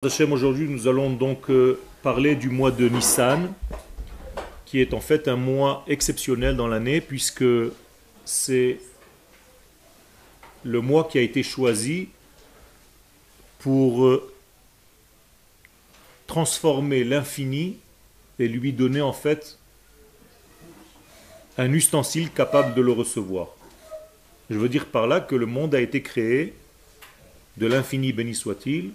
Aujourd'hui 0.00 0.68
nous 0.68 0.86
allons 0.86 1.10
donc 1.10 1.50
euh, 1.50 1.80
parler 2.04 2.36
du 2.36 2.50
mois 2.50 2.70
de 2.70 2.88
Nissan, 2.88 3.52
qui 4.64 4.80
est 4.80 4.94
en 4.94 5.00
fait 5.00 5.26
un 5.26 5.34
mois 5.34 5.84
exceptionnel 5.88 6.54
dans 6.54 6.68
l'année, 6.68 7.00
puisque 7.00 7.42
c'est 8.24 8.78
le 10.62 10.80
mois 10.80 11.08
qui 11.10 11.18
a 11.18 11.20
été 11.20 11.42
choisi 11.42 12.10
pour 13.58 14.04
euh, 14.04 14.32
transformer 16.28 17.02
l'infini 17.02 17.78
et 18.38 18.46
lui 18.46 18.72
donner 18.72 19.00
en 19.00 19.12
fait 19.12 19.58
un 21.56 21.72
ustensile 21.72 22.30
capable 22.30 22.76
de 22.76 22.82
le 22.82 22.92
recevoir. 22.92 23.48
Je 24.48 24.58
veux 24.58 24.68
dire 24.68 24.86
par 24.86 25.08
là 25.08 25.18
que 25.18 25.34
le 25.34 25.46
monde 25.46 25.74
a 25.74 25.80
été 25.80 26.02
créé 26.02 26.54
de 27.56 27.66
l'infini 27.66 28.12
béni 28.12 28.36
soit-il, 28.36 28.92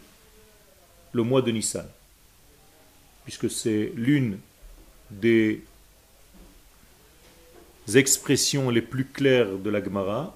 le 1.14 1.24
mois 1.24 1.42
de 1.42 1.52
Nissan, 1.52 1.88
puisque 3.24 3.50
c'est 3.50 3.92
l'une 3.96 4.40
des 5.10 5.64
expressions 7.94 8.70
les 8.70 8.82
plus 8.82 9.06
claires 9.06 9.58
de 9.58 9.70
la 9.70 9.84
Gemara 9.84 10.36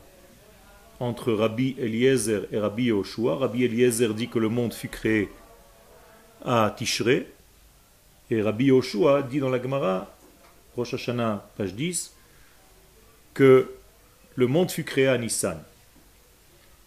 entre 0.99 1.34
Rabbi 1.34 1.76
Eliezer 1.80 2.48
et 2.52 2.59
Rabbi 2.59 2.85
Yoshua. 2.85 3.38
Rabbi 3.38 3.63
Eliezer 3.63 4.13
dit 4.13 4.30
que 4.30 4.40
le 4.40 4.49
monde 4.49 4.73
fut 4.73 4.90
créé 4.90 5.30
à 6.45 6.73
Tishré, 6.76 7.27
et 8.30 8.41
Rabbi 8.41 8.66
Yoshua 8.66 9.23
dit 9.23 9.40
dans 9.40 9.49
la 9.49 9.62
Gemara, 9.62 10.13
Rosh 10.76 10.94
Hashanah, 10.94 11.49
page 11.57 11.73
10, 11.73 12.13
que 13.34 13.71
le 14.35 14.48
monde 14.48 14.70
fut 14.70 14.84
créé 14.84 15.07
à 15.07 15.18
Nissan. 15.18 15.57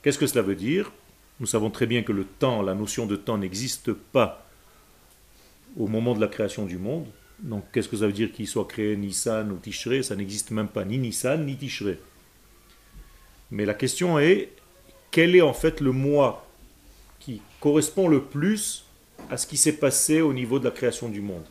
Qu'est-ce 0.03 0.19
que 0.19 0.27
cela 0.27 0.43
veut 0.43 0.55
dire? 0.55 0.93
Nous 1.41 1.47
savons 1.47 1.71
très 1.71 1.87
bien 1.87 2.03
que 2.03 2.12
le 2.12 2.25
temps, 2.25 2.61
la 2.61 2.75
notion 2.75 3.07
de 3.07 3.17
temps 3.17 3.39
n'existe 3.39 3.95
pas 3.95 4.47
au 5.77 5.87
moment 5.87 6.15
de 6.15 6.21
la 6.21 6.29
création 6.29 6.67
du 6.67 6.77
monde. 6.77 7.07
Donc 7.39 7.65
qu'est-ce 7.73 7.89
que 7.89 7.97
ça 7.97 8.06
veut 8.06 8.12
dire 8.12 8.31
qu'il 8.31 8.47
soit 8.47 8.67
créé 8.67 8.95
Nissan 8.95 9.51
ou 9.51 9.56
Tishré 9.56 10.03
Ça 10.03 10.14
n'existe 10.14 10.51
même 10.51 10.69
pas 10.69 10.84
ni 10.84 10.98
Nissan 10.98 11.47
ni 11.47 11.56
Tishré. 11.56 11.98
Mais 13.51 13.64
la 13.64 13.73
question 13.73 14.19
est, 14.19 14.51
quel 15.11 15.34
est 15.34 15.41
en 15.41 15.55
fait 15.55 15.81
le 15.81 15.92
mois 15.92 16.47
qui 17.19 17.41
correspond 17.59 18.07
le 18.07 18.23
plus 18.23 18.84
à 19.31 19.39
ce 19.39 19.47
qui 19.47 19.57
s'est 19.57 19.77
passé 19.77 20.20
au 20.20 20.34
niveau 20.34 20.59
de 20.59 20.64
la 20.64 20.70
création 20.70 21.09
du 21.09 21.23
monde? 21.23 21.45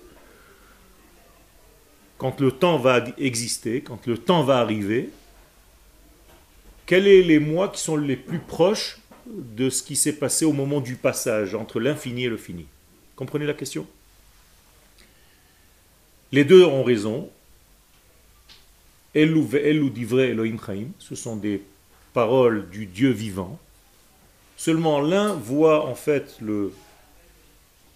Quand 2.20 2.40
le 2.40 2.52
temps 2.52 2.78
va 2.78 3.04
exister, 3.18 3.82
quand 3.82 4.06
le 4.06 4.20
temps 4.20 4.44
va 4.44 4.60
arriver, 4.60 5.10
quels 6.86 7.04
sont 7.04 7.28
les 7.28 7.40
mois 7.40 7.70
qui 7.70 7.82
sont 7.82 7.98
les 7.98 8.18
plus 8.18 8.40
proches 8.40 9.00
de 9.28 9.70
ce 9.70 9.84
qui 9.84 9.96
s'est 9.96 10.14
passé 10.14 10.46
au 10.46 10.54
moment 10.54 10.82
du 10.82 10.96
passage 10.96 11.56
entre 11.56 11.80
l'infini 11.80 12.26
et 12.26 12.30
le 12.30 12.38
fini. 12.38 12.66
Comprenez 13.16 13.46
la 13.46 13.54
question? 13.54 13.86
Les 16.32 16.46
deux 16.46 16.64
ont 16.64 16.84
raison. 16.84 17.30
Elou 19.16 19.90
divrei 19.90 20.30
Elohim 20.30 20.58
Chaim, 20.64 20.88
ce 21.00 21.16
sont 21.16 21.36
des 21.36 21.64
paroles 22.14 22.70
du 22.70 22.86
Dieu 22.86 23.10
vivant. 23.10 23.60
Seulement 24.56 25.02
l'un 25.02 25.34
voit 25.34 25.86
en 25.86 25.96
fait 25.96 26.38
le 26.42 26.72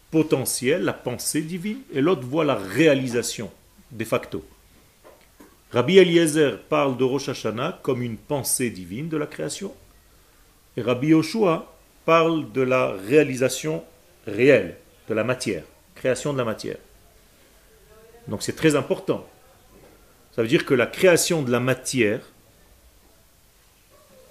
potentiel, 0.10 0.84
la 0.84 0.94
pensée 0.94 1.42
divine, 1.42 1.82
et 1.94 2.02
l'autre 2.02 2.26
voit 2.26 2.46
la 2.46 2.56
réalisation, 2.56 3.52
de 3.92 4.04
facto. 4.06 4.44
Rabbi 5.72 5.98
Eliezer 5.98 6.62
parle 6.70 6.98
de 6.98 7.04
Rosh 7.04 7.30
Hashanah 7.30 7.80
comme 7.82 8.02
une 8.02 8.18
pensée 8.18 8.70
divine 8.70 9.10
de 9.10 9.18
la 9.18 9.28
création, 9.28 9.74
Rabbi 10.82 11.10
Yoshua 11.10 11.72
parle 12.06 12.52
de 12.52 12.62
la 12.62 12.92
réalisation 12.92 13.84
réelle 14.26 14.76
de 15.08 15.14
la 15.14 15.24
matière, 15.24 15.64
création 15.96 16.34
de 16.34 16.38
la 16.38 16.46
matière. 16.46 16.78
Donc 18.28 18.42
c'est 18.42 18.56
très 18.56 18.76
important. 18.76 19.28
Ça 20.36 20.42
veut 20.42 20.48
dire 20.48 20.66
que 20.66 20.74
la 20.74 20.88
création 20.88 21.44
de 21.44 21.52
la 21.52 21.60
matière 21.60 22.22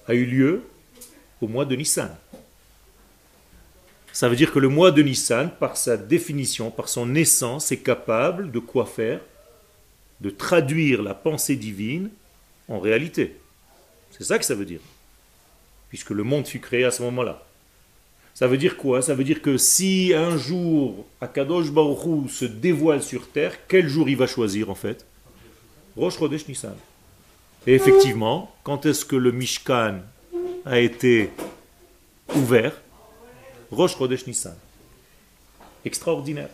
a 0.07 0.13
eu 0.13 0.25
lieu 0.25 0.63
au 1.41 1.47
mois 1.47 1.65
de 1.65 1.75
Nissan. 1.75 2.13
Ça 4.11 4.29
veut 4.29 4.35
dire 4.35 4.51
que 4.51 4.59
le 4.59 4.67
mois 4.67 4.91
de 4.91 5.01
Nissan, 5.01 5.49
par 5.49 5.77
sa 5.77 5.97
définition, 5.97 6.71
par 6.71 6.89
son 6.89 7.15
essence, 7.15 7.71
est 7.71 7.77
capable 7.77 8.51
de 8.51 8.59
quoi 8.59 8.85
faire? 8.85 9.21
De 10.19 10.29
traduire 10.29 11.01
la 11.01 11.13
pensée 11.13 11.55
divine 11.55 12.09
en 12.67 12.79
réalité. 12.79 13.37
C'est 14.11 14.23
ça 14.23 14.37
que 14.37 14.45
ça 14.45 14.55
veut 14.55 14.65
dire 14.65 14.81
puisque 15.93 16.09
le 16.09 16.23
monde 16.23 16.47
fut 16.47 16.59
créé 16.59 16.85
à 16.85 16.89
ce 16.89 17.03
moment-là. 17.03 17.45
Ça 18.33 18.47
veut 18.47 18.57
dire 18.57 18.77
quoi? 18.77 19.03
Ça 19.03 19.13
veut 19.13 19.23
dire 19.23 19.43
que 19.43 19.57
si 19.57 20.11
un 20.15 20.37
jour 20.37 21.05
Akadosh 21.21 21.69
Baruch 21.69 22.31
se 22.31 22.45
dévoile 22.45 23.03
sur 23.03 23.27
terre, 23.27 23.59
quel 23.67 23.87
jour 23.87 24.09
il 24.09 24.17
va 24.17 24.25
choisir 24.25 24.71
en 24.71 24.73
fait? 24.73 25.05
Rosh 25.95 26.17
Chodesh 26.17 26.47
Nissan. 26.47 26.75
Et 27.67 27.75
effectivement, 27.75 28.51
quand 28.63 28.87
est-ce 28.87 29.05
que 29.05 29.15
le 29.15 29.31
Mishkan 29.31 29.99
a 30.65 30.79
été 30.79 31.29
ouvert? 32.35 32.81
Rosh 33.69 33.95
Chodesh 33.95 34.25
Nissan. 34.25 34.55
Extraordinaire. 35.85 36.49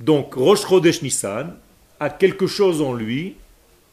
Donc 0.00 0.34
Rosh 0.34 0.66
Chodesh 0.68 1.00
Nissan 1.00 1.56
a 1.98 2.10
quelque 2.10 2.46
chose 2.46 2.82
en 2.82 2.92
lui 2.92 3.36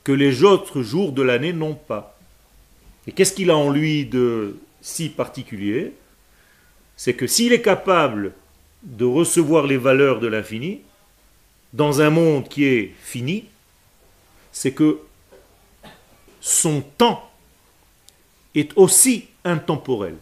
que 0.04 0.12
les 0.12 0.44
autres 0.44 0.82
jours 0.82 1.14
de 1.14 1.22
l'année 1.22 1.54
n'ont 1.54 1.76
pas. 1.76 2.20
Et 3.08 3.12
qu'est-ce 3.12 3.34
qu'il 3.34 3.50
a 3.50 3.58
en 3.58 3.70
lui 3.70 4.06
de 4.06 4.58
si 4.82 5.10
particulier? 5.10 5.94
C'est 6.96 7.14
que 7.14 7.28
s'il 7.28 7.54
est 7.54 7.62
capable 7.62 8.34
de 8.84 9.06
recevoir 9.06 9.66
les 9.66 9.78
valeurs 9.78 10.20
de 10.20 10.28
l'infini, 10.28 10.82
dans 11.74 12.02
un 12.02 12.10
monde 12.10 12.48
qui 12.48 12.66
est 12.66 12.94
fini, 13.02 13.46
c'est 14.52 14.74
que 14.74 15.00
son 16.42 16.82
temps 16.82 17.32
est 18.56 18.72
aussi 18.76 19.28
intemporel. 19.46 20.16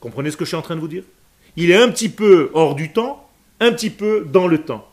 Comprenez 0.00 0.30
ce 0.30 0.36
que 0.36 0.44
je 0.44 0.50
suis 0.50 0.56
en 0.56 0.62
train 0.62 0.76
de 0.76 0.80
vous 0.80 0.88
dire? 0.88 1.04
Il 1.56 1.70
est 1.70 1.76
un 1.76 1.90
petit 1.90 2.08
peu 2.08 2.50
hors 2.54 2.74
du 2.74 2.92
temps, 2.92 3.28
un 3.60 3.72
petit 3.72 3.90
peu 3.90 4.24
dans 4.24 4.46
le 4.46 4.62
temps. 4.62 4.88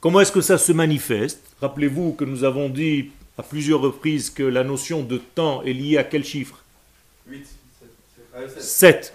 Comment 0.00 0.20
est-ce 0.20 0.32
que 0.32 0.42
ça 0.42 0.58
se 0.58 0.72
manifeste? 0.72 1.40
Rappelez-vous 1.60 2.12
que 2.12 2.24
nous 2.24 2.44
avons 2.44 2.68
dit 2.68 3.10
à 3.36 3.42
plusieurs 3.42 3.80
reprises 3.80 4.30
que 4.30 4.42
la 4.42 4.64
notion 4.64 5.02
de 5.02 5.18
temps 5.18 5.62
est 5.62 5.72
liée 5.72 5.98
à 5.98 6.04
quel 6.04 6.24
chiffre? 6.24 6.62
8. 7.26 7.46
7. 8.58 9.14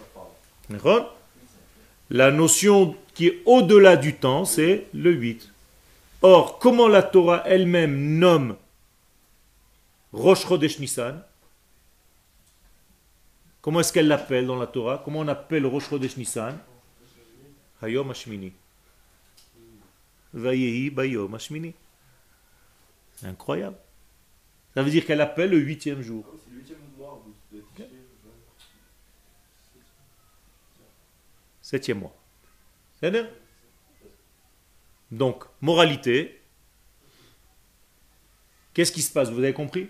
La 2.10 2.32
notion 2.32 2.96
qui 3.14 3.28
est 3.28 3.42
au-delà 3.46 3.98
du 3.98 4.16
temps, 4.16 4.46
c'est 4.46 4.88
le 4.94 5.12
8. 5.12 5.52
Or, 6.22 6.60
comment 6.60 6.88
la 6.88 7.04
Torah 7.04 7.44
elle-même 7.46 8.18
nomme 8.18 8.56
Rosh 10.12 10.46
Chodesh 10.48 10.80
Nissan? 10.80 11.22
Comment 13.62 13.82
est-ce 13.82 13.94
qu'elle 13.94 14.08
l'appelle 14.08 14.48
dans 14.48 14.58
la 14.58 14.68
Torah? 14.68 15.02
Comment 15.04 15.20
on 15.20 15.28
appelle 15.28 15.66
Rosh 15.66 15.90
Chodesh 15.90 16.18
Nissan? 16.18 16.58
Hayom 17.82 18.10
Hashmini. 18.10 18.52
Vayehi 20.34 20.90
Bayom 20.90 21.34
Hashmini. 21.36 21.74
C'est 23.16 23.28
incroyable. 23.28 23.78
Ça 24.74 24.84
veut 24.84 24.92
dire 24.92 25.06
qu'elle 25.06 25.22
appelle 25.22 25.50
le 25.50 25.58
huitième 25.58 26.02
jour. 26.02 26.26
Septième 31.62 32.00
mois. 32.00 32.16
C'est 33.00 33.12
Donc, 35.12 35.44
moralité, 35.62 36.42
qu'est-ce 38.74 38.92
qui 38.92 39.02
se 39.02 39.12
passe? 39.12 39.30
Vous 39.30 39.40
avez 39.40 39.54
compris? 39.54 39.90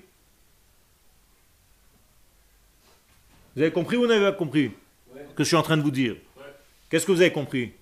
Vous 3.55 3.61
avez 3.61 3.71
compris 3.71 3.97
ou 3.97 4.01
vous 4.01 4.07
n'avez 4.07 4.25
pas 4.31 4.37
compris? 4.37 4.71
Ce 5.13 5.33
que 5.33 5.43
je 5.43 5.47
suis 5.47 5.55
en 5.55 5.63
train 5.63 5.77
de 5.77 5.81
vous 5.81 5.91
dire. 5.91 6.15
Qu'est-ce 6.89 7.05
que 7.05 7.11
vous 7.11 7.21
avez 7.21 7.31
compris? 7.31 7.73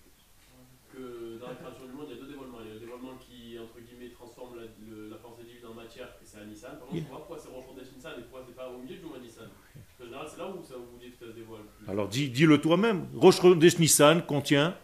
Alors 11.88 12.08
dis, 12.08 12.30
le 12.30 12.60
toi-même. 12.60 13.08
Rosh 13.16 13.42
Chodesh 13.42 13.80
Nissan 13.80 14.22
contient, 14.26 14.76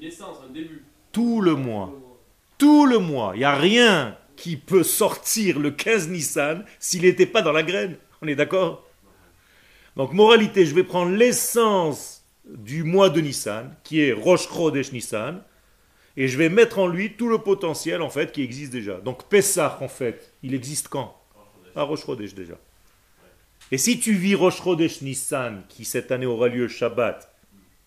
une 0.00 0.02
essence, 0.02 0.38
un 0.48 0.52
début. 0.52 0.84
Tout 1.12 1.40
le 1.40 1.54
mois. 1.54 1.92
Tout 2.58 2.86
le 2.86 2.98
mois. 2.98 3.32
Il 3.34 3.38
n'y 3.38 3.44
a 3.44 3.56
rien 3.56 4.16
qui 4.36 4.56
peut 4.56 4.82
sortir 4.82 5.58
le 5.58 5.70
15 5.70 6.08
Nissan 6.08 6.64
s'il 6.78 7.02
n'était 7.02 7.26
pas 7.26 7.42
dans 7.42 7.52
la 7.52 7.62
graine. 7.62 7.96
On 8.22 8.26
est 8.26 8.34
d'accord? 8.34 8.86
Donc 9.96 10.12
moralité, 10.12 10.64
je 10.66 10.74
vais 10.74 10.84
prendre 10.84 11.12
l'essence 11.12 12.24
du 12.44 12.84
mois 12.84 13.10
de 13.10 13.20
Nissan, 13.20 13.74
qui 13.84 14.00
est 14.00 14.12
Rosh 14.12 14.48
Chodesh 14.48 14.92
Nissan, 14.92 15.42
et 16.16 16.28
je 16.28 16.38
vais 16.38 16.48
mettre 16.48 16.78
en 16.78 16.86
lui 16.86 17.14
tout 17.14 17.28
le 17.28 17.38
potentiel 17.38 18.02
en 18.02 18.10
fait 18.10 18.32
qui 18.32 18.42
existe 18.42 18.72
déjà. 18.72 19.00
Donc 19.00 19.28
Pessah 19.28 19.78
en 19.80 19.88
fait, 19.88 20.32
il 20.42 20.54
existe 20.54 20.88
quand? 20.88 21.16
À 21.76 21.82
Rosh 21.82 22.04
Chodesh 22.04 22.34
déjà. 22.34 22.54
Et 23.72 23.78
si 23.78 24.00
tu 24.00 24.12
vis 24.12 24.34
Rosh 24.34 24.62
Chodesh 24.62 25.00
Nissan, 25.02 25.62
qui 25.68 25.84
cette 25.84 26.10
année 26.10 26.26
aura 26.26 26.48
lieu 26.48 26.66
Shabbat, 26.66 27.32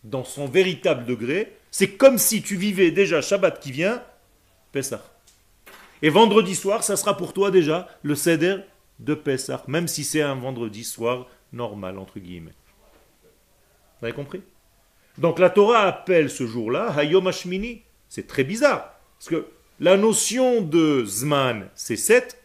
dans 0.04 0.24
son 0.24 0.48
véritable 0.48 1.06
degré, 1.06 1.58
c'est 1.72 1.92
comme 1.92 2.18
si 2.18 2.42
tu 2.42 2.56
vivais 2.56 2.92
déjà 2.92 3.22
Shabbat 3.22 3.60
qui 3.60 3.72
vient, 3.72 4.04
Pessah. 4.72 5.04
Et 6.02 6.10
vendredi 6.10 6.56
soir, 6.56 6.84
ça 6.84 6.96
sera 6.96 7.16
pour 7.16 7.34
toi 7.34 7.52
déjà 7.52 7.88
le 8.02 8.16
Seder 8.16 8.58
de 9.00 9.14
Pessah, 9.14 9.64
même 9.68 9.88
si 9.88 10.04
c'est 10.04 10.22
un 10.22 10.36
vendredi 10.36 10.84
soir 10.84 11.28
normal, 11.52 11.98
entre 11.98 12.20
guillemets. 12.20 12.54
Vous 14.00 14.06
avez 14.06 14.14
compris? 14.14 14.42
Donc 15.18 15.40
la 15.40 15.50
Torah 15.50 15.82
appelle 15.82 16.30
ce 16.30 16.46
jour-là 16.46 16.94
Hayom 16.98 17.28
Hashmini. 17.28 17.84
C'est 18.10 18.28
très 18.28 18.44
bizarre, 18.44 18.94
parce 19.18 19.30
que 19.30 19.48
la 19.80 19.98
notion 19.98 20.62
de 20.62 21.04
Zman, 21.06 21.70
c'est 21.76 21.96
7, 21.96 22.43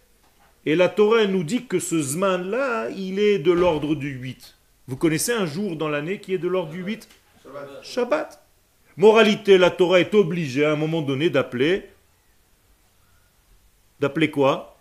et 0.66 0.76
la 0.76 0.88
Torah 0.88 1.26
nous 1.26 1.44
dit 1.44 1.66
que 1.66 1.78
ce 1.78 2.00
Zman-là, 2.00 2.90
il 2.90 3.18
est 3.18 3.38
de 3.38 3.52
l'ordre 3.52 3.94
du 3.94 4.10
8. 4.10 4.56
Vous 4.86 4.96
connaissez 4.96 5.32
un 5.32 5.46
jour 5.46 5.76
dans 5.76 5.88
l'année 5.88 6.20
qui 6.20 6.34
est 6.34 6.38
de 6.38 6.48
l'ordre 6.48 6.72
du 6.72 6.82
8 6.82 7.08
Shabbat. 7.42 7.84
Shabbat. 7.84 8.44
Moralité, 8.96 9.58
la 9.58 9.70
Torah 9.70 10.00
est 10.00 10.14
obligée 10.14 10.64
à 10.64 10.72
un 10.72 10.76
moment 10.76 11.02
donné 11.02 11.30
d'appeler. 11.30 11.88
D'appeler 14.00 14.30
quoi? 14.30 14.78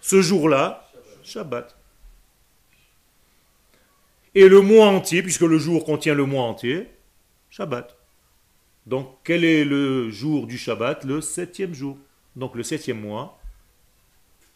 Ce 0.00 0.22
jour-là, 0.22 0.90
Shabbat. 1.22 1.76
Et 4.34 4.48
le 4.48 4.60
mois 4.60 4.86
entier, 4.86 5.22
puisque 5.22 5.42
le 5.42 5.58
jour 5.58 5.84
contient 5.84 6.14
le 6.14 6.26
mois 6.26 6.44
entier, 6.44 6.88
Shabbat. 7.50 7.96
Donc, 8.86 9.18
quel 9.24 9.44
est 9.44 9.64
le 9.64 10.10
jour 10.10 10.46
du 10.46 10.58
Shabbat? 10.58 11.04
Le 11.04 11.20
septième 11.20 11.74
jour. 11.74 11.96
Donc, 12.36 12.54
le 12.54 12.62
septième 12.62 13.00
mois, 13.00 13.38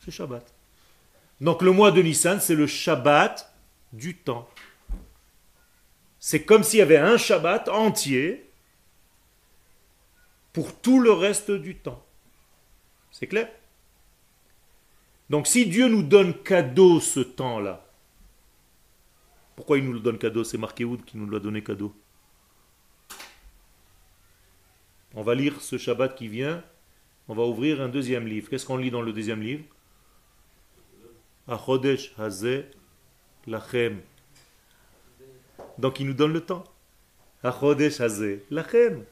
c'est 0.04 0.10
Shabbat. 0.10 0.54
Donc, 1.40 1.62
le 1.62 1.70
mois 1.70 1.90
de 1.90 2.02
Nissan, 2.02 2.40
c'est 2.40 2.54
le 2.54 2.66
Shabbat 2.66 3.52
du 3.92 4.16
temps. 4.16 4.48
C'est 6.18 6.42
comme 6.42 6.64
s'il 6.64 6.80
y 6.80 6.82
avait 6.82 6.98
un 6.98 7.16
Shabbat 7.16 7.68
entier 7.68 8.50
pour 10.52 10.80
tout 10.80 11.00
le 11.00 11.12
reste 11.12 11.50
du 11.50 11.76
temps. 11.76 12.04
C'est 13.12 13.28
clair? 13.28 13.48
Donc, 15.30 15.46
si 15.46 15.66
Dieu 15.66 15.88
nous 15.88 16.02
donne 16.02 16.42
cadeau 16.42 17.00
ce 17.00 17.20
temps-là, 17.20 17.84
pourquoi 19.54 19.78
il 19.78 19.84
nous 19.84 19.92
le 19.92 20.00
donne 20.00 20.18
cadeau? 20.18 20.44
C'est 20.44 20.58
marqué 20.58 20.84
où 20.84 20.96
qui 20.96 21.16
nous 21.16 21.28
l'a 21.28 21.38
donné 21.38 21.62
cadeau 21.62 21.94
On 25.14 25.22
va 25.22 25.34
lire 25.34 25.60
ce 25.60 25.78
Shabbat 25.78 26.14
qui 26.14 26.28
vient. 26.28 26.62
On 27.28 27.34
va 27.34 27.42
ouvrir 27.42 27.80
un 27.80 27.88
deuxième 27.88 28.26
livre. 28.26 28.48
Qu'est-ce 28.48 28.64
qu'on 28.64 28.76
lit 28.76 28.90
dans 28.90 29.02
le 29.02 29.12
deuxième 29.12 29.42
livre? 29.42 29.64
Achodesh 31.48 32.12
Hazeh 32.18 32.66
Lachem. 33.46 34.00
Donc 35.78 36.00
il 36.00 36.06
nous 36.06 36.14
donne 36.14 36.32
le 36.32 36.42
temps. 36.42 36.64
Achodesh 37.42 38.00
Hazeh 38.00 38.44
Lachem. 38.50 39.04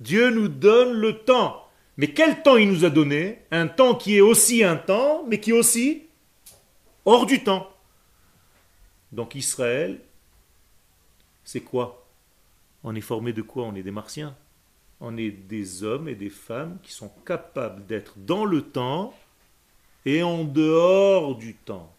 Dieu 0.00 0.30
nous 0.30 0.48
donne 0.48 0.92
le 0.92 1.18
temps. 1.18 1.68
Mais 1.96 2.12
quel 2.12 2.42
temps 2.42 2.56
il 2.56 2.70
nous 2.70 2.84
a 2.84 2.90
donné? 2.90 3.42
Un 3.50 3.68
temps 3.68 3.94
qui 3.94 4.16
est 4.16 4.20
aussi 4.20 4.64
un 4.64 4.76
temps, 4.76 5.24
mais 5.28 5.40
qui 5.40 5.50
est 5.50 5.58
aussi 5.58 6.04
hors 7.04 7.26
du 7.26 7.44
temps. 7.44 7.68
Donc 9.10 9.34
Israël, 9.34 10.00
c'est 11.44 11.60
quoi? 11.60 12.06
On 12.82 12.94
est 12.94 13.02
formé 13.02 13.32
de 13.32 13.42
quoi? 13.42 13.64
On 13.64 13.74
est 13.74 13.82
des 13.82 13.90
martiens 13.90 14.34
on 15.02 15.16
est 15.16 15.32
des 15.32 15.82
hommes 15.82 16.08
et 16.08 16.14
des 16.14 16.30
femmes 16.30 16.78
qui 16.82 16.92
sont 16.92 17.10
capables 17.26 17.84
d'être 17.86 18.14
dans 18.18 18.44
le 18.44 18.62
temps 18.62 19.12
et 20.04 20.22
en 20.22 20.44
dehors 20.44 21.36
du 21.36 21.54
temps. 21.54 21.92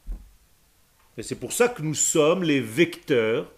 Et 1.17 1.23
c'est 1.23 1.35
pour 1.35 1.53
ça 1.53 1.67
que 1.67 1.81
nous 1.81 1.93
sommes 1.93 2.43
les 2.43 2.59
vecteurs 2.59 3.51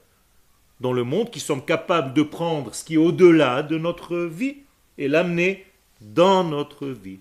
dans 0.80 0.94
le 0.94 1.04
monde 1.04 1.30
qui 1.30 1.40
sommes 1.40 1.64
capables 1.64 2.14
de 2.14 2.22
prendre 2.22 2.74
ce 2.76 2.84
qui 2.84 2.96
est 2.96 2.98
au-delà 2.98 3.64
de 3.64 3.78
notre 3.78 4.18
vie 4.18 4.58
et 4.98 5.08
l'amener 5.08 5.66
dans 6.02 6.44
notre 6.44 6.88
vie. 6.88 7.20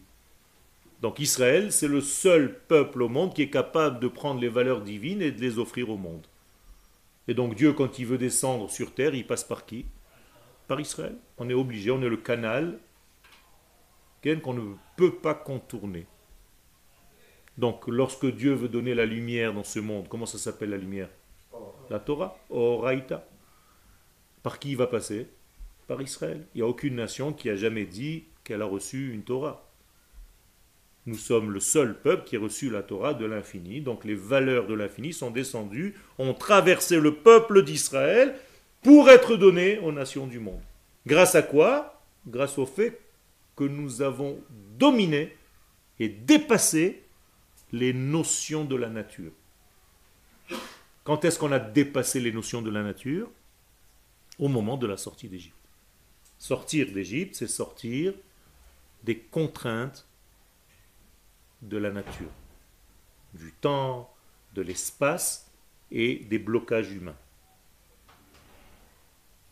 Donc 1.02 1.20
Israël, 1.20 1.70
c'est 1.70 1.88
le 1.88 2.00
seul 2.00 2.58
peuple 2.66 3.02
au 3.02 3.08
monde 3.08 3.34
qui 3.34 3.42
est 3.42 3.50
capable 3.50 4.00
de 4.00 4.08
prendre 4.08 4.40
les 4.40 4.48
valeurs 4.48 4.80
divines 4.80 5.22
et 5.22 5.30
de 5.30 5.40
les 5.40 5.58
offrir 5.58 5.90
au 5.90 5.96
monde. 5.96 6.26
Et 7.28 7.34
donc 7.34 7.54
Dieu, 7.54 7.72
quand 7.72 7.98
il 7.98 8.06
veut 8.06 8.18
descendre 8.18 8.70
sur 8.70 8.92
terre, 8.92 9.14
il 9.14 9.26
passe 9.26 9.44
par 9.44 9.66
qui? 9.66 9.86
Par 10.66 10.80
Israël. 10.80 11.14
On 11.38 11.48
est 11.48 11.54
obligé, 11.54 11.90
on 11.90 12.02
est 12.02 12.08
le 12.08 12.16
canal 12.16 12.78
qu'on 14.42 14.54
ne 14.54 14.74
peut 14.96 15.14
pas 15.14 15.34
contourner. 15.34 16.06
Donc, 17.56 17.86
lorsque 17.86 18.26
Dieu 18.26 18.52
veut 18.52 18.68
donner 18.68 18.94
la 18.94 19.06
lumière 19.06 19.54
dans 19.54 19.64
ce 19.64 19.78
monde, 19.78 20.08
comment 20.08 20.26
ça 20.26 20.38
s'appelle 20.38 20.70
la 20.70 20.76
lumière? 20.76 21.08
La 21.90 21.98
Torah, 21.98 22.36
Oraita. 22.50 23.28
Par 24.42 24.58
qui 24.58 24.70
il 24.70 24.76
va 24.76 24.86
passer? 24.86 25.28
Par 25.86 26.00
Israël. 26.02 26.46
Il 26.54 26.58
n'y 26.58 26.62
a 26.62 26.66
aucune 26.66 26.96
nation 26.96 27.32
qui 27.32 27.48
a 27.50 27.56
jamais 27.56 27.84
dit 27.84 28.24
qu'elle 28.42 28.62
a 28.62 28.66
reçu 28.66 29.12
une 29.12 29.22
Torah. 29.22 29.70
Nous 31.06 31.16
sommes 31.16 31.50
le 31.50 31.60
seul 31.60 32.00
peuple 32.00 32.24
qui 32.24 32.36
a 32.36 32.40
reçu 32.40 32.70
la 32.70 32.82
Torah 32.82 33.14
de 33.14 33.26
l'infini. 33.26 33.82
Donc 33.82 34.04
les 34.04 34.14
valeurs 34.14 34.66
de 34.66 34.74
l'infini 34.74 35.12
sont 35.12 35.30
descendues, 35.30 35.94
ont 36.18 36.32
traversé 36.32 36.98
le 36.98 37.14
peuple 37.14 37.62
d'Israël 37.62 38.34
pour 38.82 39.10
être 39.10 39.36
donné 39.36 39.78
aux 39.78 39.92
nations 39.92 40.26
du 40.26 40.40
monde. 40.40 40.62
Grâce 41.06 41.34
à 41.34 41.42
quoi? 41.42 42.02
Grâce 42.26 42.58
au 42.58 42.66
fait 42.66 43.00
que 43.54 43.64
nous 43.64 44.00
avons 44.00 44.42
dominé 44.78 45.36
et 46.00 46.08
dépassé 46.08 47.03
les 47.72 47.92
notions 47.92 48.64
de 48.64 48.76
la 48.76 48.88
nature. 48.88 49.32
Quand 51.02 51.24
est-ce 51.24 51.38
qu'on 51.38 51.52
a 51.52 51.58
dépassé 51.58 52.20
les 52.20 52.32
notions 52.32 52.62
de 52.62 52.70
la 52.70 52.82
nature? 52.82 53.30
Au 54.38 54.48
moment 54.48 54.76
de 54.76 54.86
la 54.86 54.96
sortie 54.96 55.28
d'Égypte. 55.28 55.54
Sortir 56.38 56.92
d'Égypte, 56.92 57.36
c'est 57.36 57.46
sortir 57.46 58.14
des 59.04 59.18
contraintes 59.18 60.08
de 61.62 61.76
la 61.76 61.90
nature, 61.90 62.30
du 63.32 63.52
temps, 63.52 64.12
de 64.54 64.62
l'espace 64.62 65.50
et 65.90 66.16
des 66.16 66.38
blocages 66.38 66.90
humains. 66.90 67.16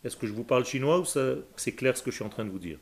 Est-ce 0.04 0.16
que 0.16 0.26
je 0.26 0.32
vous 0.32 0.44
parle 0.44 0.64
chinois 0.64 0.98
ou 0.98 1.04
c'est 1.04 1.74
clair 1.74 1.96
ce 1.96 2.02
que 2.02 2.10
je 2.10 2.16
suis 2.16 2.24
en 2.24 2.28
train 2.28 2.44
de 2.44 2.50
vous 2.50 2.58
dire? 2.58 2.78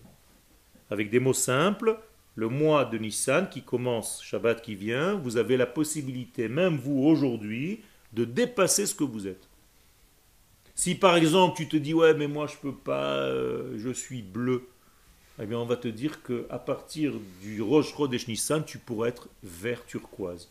Avec 0.90 1.10
des 1.10 1.20
mots 1.20 1.34
simples, 1.34 2.00
le 2.40 2.48
mois 2.48 2.86
de 2.86 2.96
Nissan 2.96 3.50
qui 3.50 3.60
commence, 3.60 4.22
Shabbat 4.22 4.62
qui 4.62 4.74
vient, 4.74 5.12
vous 5.12 5.36
avez 5.36 5.58
la 5.58 5.66
possibilité, 5.66 6.48
même 6.48 6.78
vous 6.78 7.02
aujourd'hui, 7.02 7.82
de 8.14 8.24
dépasser 8.24 8.86
ce 8.86 8.94
que 8.94 9.04
vous 9.04 9.28
êtes. 9.28 9.46
Si 10.74 10.94
par 10.94 11.16
exemple 11.16 11.54
tu 11.54 11.68
te 11.68 11.76
dis 11.76 11.92
ouais 11.92 12.14
mais 12.14 12.28
moi 12.28 12.46
je 12.46 12.56
peux 12.56 12.74
pas, 12.74 13.16
euh, 13.16 13.74
je 13.76 13.90
suis 13.90 14.22
bleu, 14.22 14.66
eh 15.38 15.44
bien 15.44 15.58
on 15.58 15.66
va 15.66 15.76
te 15.76 15.88
dire 15.88 16.22
que 16.22 16.46
à 16.48 16.58
partir 16.58 17.12
du 17.42 17.60
Rosh 17.60 17.94
Chodesh 17.94 18.26
Nissan 18.26 18.64
tu 18.64 18.78
pourrais 18.78 19.10
être 19.10 19.28
vert 19.42 19.84
turquoise. 19.84 20.50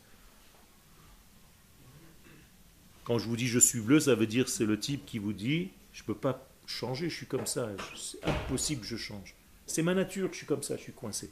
Quand 3.03 3.17
je 3.17 3.27
vous 3.27 3.35
dis 3.35 3.47
je 3.47 3.57
suis 3.57 3.81
bleu, 3.81 3.99
ça 3.99 4.13
veut 4.13 4.27
dire 4.27 4.47
c'est 4.47 4.67
le 4.67 4.79
type 4.79 5.07
qui 5.07 5.17
vous 5.17 5.33
dit 5.33 5.71
je 5.91 6.03
peux 6.03 6.13
pas 6.13 6.47
changer, 6.67 7.09
je 7.09 7.15
suis 7.15 7.25
comme 7.25 7.47
ça, 7.47 7.67
c'est 7.95 8.23
impossible, 8.23 8.83
je 8.83 8.95
change. 8.95 9.33
C'est 9.65 9.81
ma 9.81 9.95
nature, 9.95 10.29
je 10.31 10.37
suis 10.37 10.45
comme 10.45 10.61
ça, 10.61 10.77
je 10.77 10.83
suis 10.83 10.93
coincé. 10.93 11.31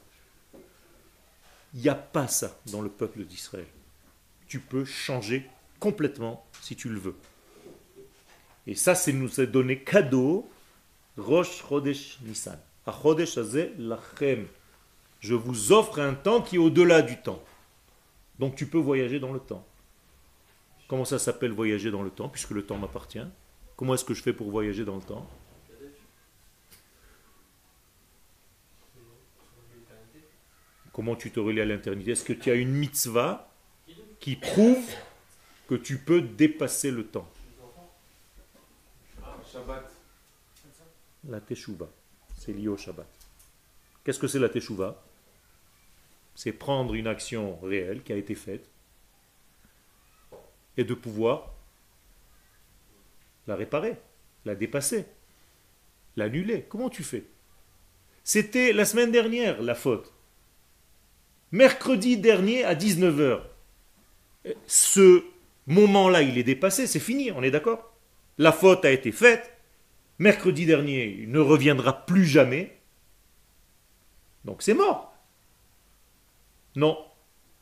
Il 1.78 1.84
n'y 1.84 1.90
a 1.90 1.96
pas 1.96 2.28
ça 2.28 2.60
dans 2.72 2.82
le 2.82 2.90
peuple 2.90 3.24
d'Israël. 3.24 3.68
Tu 4.48 4.60
peux 4.60 4.84
changer 4.84 5.48
complètement 5.80 6.44
si 6.60 6.76
tu 6.76 6.90
le 6.90 6.98
veux. 6.98 7.16
Et 8.66 8.74
ça, 8.74 8.96
c'est 8.96 9.14
nous 9.14 9.40
est 9.40 9.46
donné 9.46 9.84
cadeau, 9.84 10.50
Rosh 11.18 11.64
Chodesh 11.64 12.18
Nissan. 12.24 12.58
lachem. 13.78 14.48
Je 15.20 15.36
vous 15.36 15.72
offre 15.72 16.00
un 16.00 16.16
temps 16.16 16.42
qui 16.42 16.56
est 16.56 16.60
au-delà 16.60 17.04
du 17.04 17.22
temps. 17.22 17.44
Donc 18.40 18.56
tu 18.56 18.66
peux 18.66 18.80
voyager 18.80 19.20
dans 19.20 19.32
le 19.32 19.40
temps. 19.40 19.64
Comment 20.88 21.06
ça 21.06 21.20
s'appelle 21.20 21.52
voyager 21.52 21.92
dans 21.92 22.02
le 22.02 22.10
temps, 22.10 22.28
puisque 22.28 22.52
le 22.52 22.66
temps 22.66 22.78
m'appartient? 22.78 23.26
Comment 23.76 23.94
est-ce 23.94 24.06
que 24.06 24.16
je 24.16 24.24
fais 24.24 24.34
pour 24.34 24.50
voyager 24.50 24.84
dans 24.84 24.96
le 24.96 25.04
temps? 25.04 25.30
Comment 30.98 31.16
tu 31.16 31.30
te 31.30 31.40
relis 31.40 31.62
à 31.62 31.66
l'éternité 31.66 32.14
Est-ce 32.14 32.24
que 32.24 32.34
tu 32.34 32.50
as 32.50 32.56
une 32.56 32.72
mitzvah 32.72 33.48
qui 34.20 34.36
prouve 34.36 34.84
que 35.68 35.76
tu 35.76 36.00
peux 36.00 36.22
dépasser 36.22 36.90
le 36.90 37.06
temps? 37.06 37.30
La 41.30 41.40
teshuva, 41.40 41.88
c'est 42.36 42.52
lié 42.52 42.68
au 42.68 42.78
Shabbat. 42.78 43.06
Qu'est-ce 44.04 44.18
que 44.18 44.26
c'est 44.26 44.40
la 44.40 44.50
teshuva? 44.50 45.00
C'est 46.34 46.52
prendre 46.52 46.96
une 46.96 47.06
action 47.06 47.60
réelle 47.60 48.02
qui 48.02 48.12
a 48.12 48.16
été 48.16 48.34
faite 48.34 48.68
et 50.78 50.84
de 50.84 50.96
pouvoir 50.96 51.54
la 53.46 53.56
réparer, 53.56 53.98
la 54.46 54.56
dépasser, 54.56 55.06
l'annuler. 56.16 56.66
Comment 56.68 56.90
tu 56.90 57.04
fais? 57.04 57.24
C'était 58.24 58.74
la 58.74 58.84
semaine 58.84 59.12
dernière 59.12 59.62
la 59.62 59.76
faute. 59.76 60.12
Mercredi 61.52 62.18
dernier 62.18 62.64
à 62.64 62.76
19h. 62.76 63.40
Ce 64.66 65.24
moment-là, 65.68 66.22
il 66.22 66.38
est 66.38 66.44
dépassé, 66.44 66.88
c'est 66.88 67.00
fini, 67.00 67.32
on 67.32 67.44
est 67.44 67.52
d'accord? 67.52 67.94
La 68.38 68.52
faute 68.52 68.84
a 68.86 68.92
été 68.92 69.12
faite. 69.12 69.54
Mercredi 70.20 70.66
dernier, 70.66 71.06
il 71.06 71.32
ne 71.32 71.40
reviendra 71.40 72.06
plus 72.06 72.26
jamais. 72.26 72.78
Donc 74.46 74.62
c'est 74.62 74.74
mort. 74.74 75.14
Non. 76.76 76.98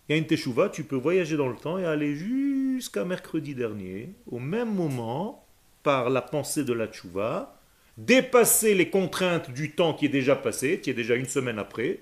Il 0.07 0.13
y 0.13 0.15
a 0.15 0.17
une 0.17 0.27
teshuva, 0.27 0.69
tu 0.69 0.83
peux 0.83 0.95
voyager 0.95 1.37
dans 1.37 1.47
le 1.47 1.55
temps 1.55 1.77
et 1.77 1.85
aller 1.85 2.15
jusqu'à 2.15 3.05
mercredi 3.05 3.55
dernier, 3.55 4.13
au 4.27 4.39
même 4.39 4.73
moment, 4.73 5.47
par 5.83 6.09
la 6.09 6.21
pensée 6.21 6.63
de 6.63 6.73
la 6.73 6.87
teshuva, 6.87 7.59
dépasser 7.97 8.75
les 8.75 8.89
contraintes 8.89 9.51
du 9.51 9.71
temps 9.71 9.93
qui 9.93 10.05
est 10.05 10.09
déjà 10.09 10.35
passé, 10.35 10.79
qui 10.81 10.89
est 10.89 10.95
déjà 10.95 11.15
une 11.15 11.25
semaine 11.25 11.59
après, 11.59 11.99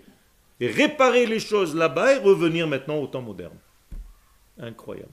et 0.60 0.67
réparer 0.67 1.25
les 1.25 1.39
choses 1.39 1.75
là-bas 1.75 2.15
et 2.15 2.19
revenir 2.19 2.67
maintenant 2.67 2.98
au 2.98 3.07
temps 3.07 3.22
moderne. 3.22 3.57
Incroyable. 4.57 5.12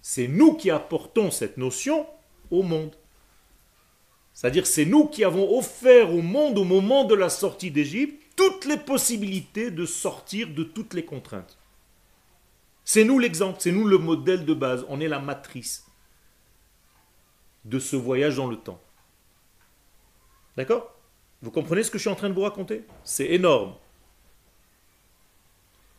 C'est 0.00 0.28
nous 0.28 0.54
qui 0.54 0.70
apportons 0.70 1.30
cette 1.30 1.56
notion 1.56 2.06
au 2.50 2.62
monde. 2.62 2.94
C'est-à-dire 4.32 4.66
c'est 4.66 4.84
nous 4.84 5.06
qui 5.06 5.24
avons 5.24 5.58
offert 5.58 6.14
au 6.14 6.22
monde 6.22 6.58
au 6.58 6.64
moment 6.64 7.04
de 7.04 7.14
la 7.14 7.28
sortie 7.28 7.70
d'Égypte 7.70 8.22
toutes 8.36 8.66
les 8.66 8.76
possibilités 8.76 9.70
de 9.70 9.86
sortir 9.86 10.48
de 10.48 10.62
toutes 10.62 10.94
les 10.94 11.04
contraintes. 11.04 11.58
C'est 12.84 13.02
nous 13.02 13.18
l'exemple, 13.18 13.56
c'est 13.60 13.72
nous 13.72 13.86
le 13.86 13.98
modèle 13.98 14.44
de 14.44 14.54
base, 14.54 14.84
on 14.88 15.00
est 15.00 15.08
la 15.08 15.18
matrice 15.18 15.86
de 17.64 17.78
ce 17.78 17.96
voyage 17.96 18.36
dans 18.36 18.46
le 18.46 18.56
temps. 18.56 18.80
D'accord? 20.56 20.95
Vous 21.42 21.50
comprenez 21.50 21.82
ce 21.82 21.90
que 21.90 21.98
je 21.98 22.02
suis 22.02 22.10
en 22.10 22.14
train 22.14 22.28
de 22.28 22.34
vous 22.34 22.42
raconter? 22.42 22.84
C'est 23.04 23.26
énorme. 23.26 23.74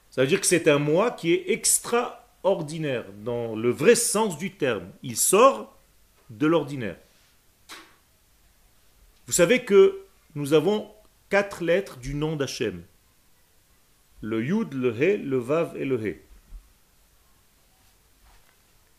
Ça 0.09 0.21
veut 0.21 0.27
dire 0.27 0.41
que 0.41 0.47
c'est 0.47 0.67
un 0.67 0.79
moi 0.79 1.11
qui 1.11 1.33
est 1.33 1.51
extraordinaire, 1.51 3.05
dans 3.23 3.55
le 3.55 3.69
vrai 3.69 3.95
sens 3.95 4.37
du 4.37 4.51
terme. 4.51 4.89
Il 5.03 5.15
sort 5.15 5.77
de 6.29 6.47
l'ordinaire. 6.47 6.97
Vous 9.27 9.33
savez 9.33 9.63
que 9.63 9.99
nous 10.35 10.53
avons 10.53 10.89
quatre 11.29 11.63
lettres 11.63 11.97
du 11.97 12.13
nom 12.13 12.35
d'Hachem. 12.35 12.83
Le 14.21 14.43
Yud, 14.43 14.73
le 14.73 14.95
He, 14.99 15.17
le 15.17 15.37
Vav 15.37 15.77
et 15.77 15.85
le 15.85 16.05
He. 16.05 16.21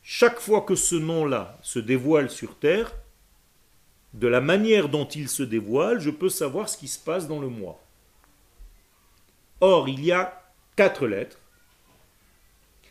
Chaque 0.02 0.38
fois 0.38 0.62
que 0.62 0.74
ce 0.74 0.94
nom-là 0.94 1.58
se 1.62 1.78
dévoile 1.78 2.30
sur 2.30 2.58
terre, 2.58 2.94
de 4.14 4.26
la 4.28 4.40
manière 4.40 4.88
dont 4.88 5.06
il 5.06 5.28
se 5.28 5.42
dévoile, 5.42 6.00
je 6.00 6.10
peux 6.10 6.28
savoir 6.28 6.68
ce 6.68 6.78
qui 6.78 6.88
se 6.88 6.98
passe 6.98 7.28
dans 7.28 7.40
le 7.40 7.48
moi. 7.48 7.80
Or, 9.60 9.88
il 9.88 10.04
y 10.04 10.12
a 10.12 10.42
quatre 10.76 11.06
lettres, 11.06 11.38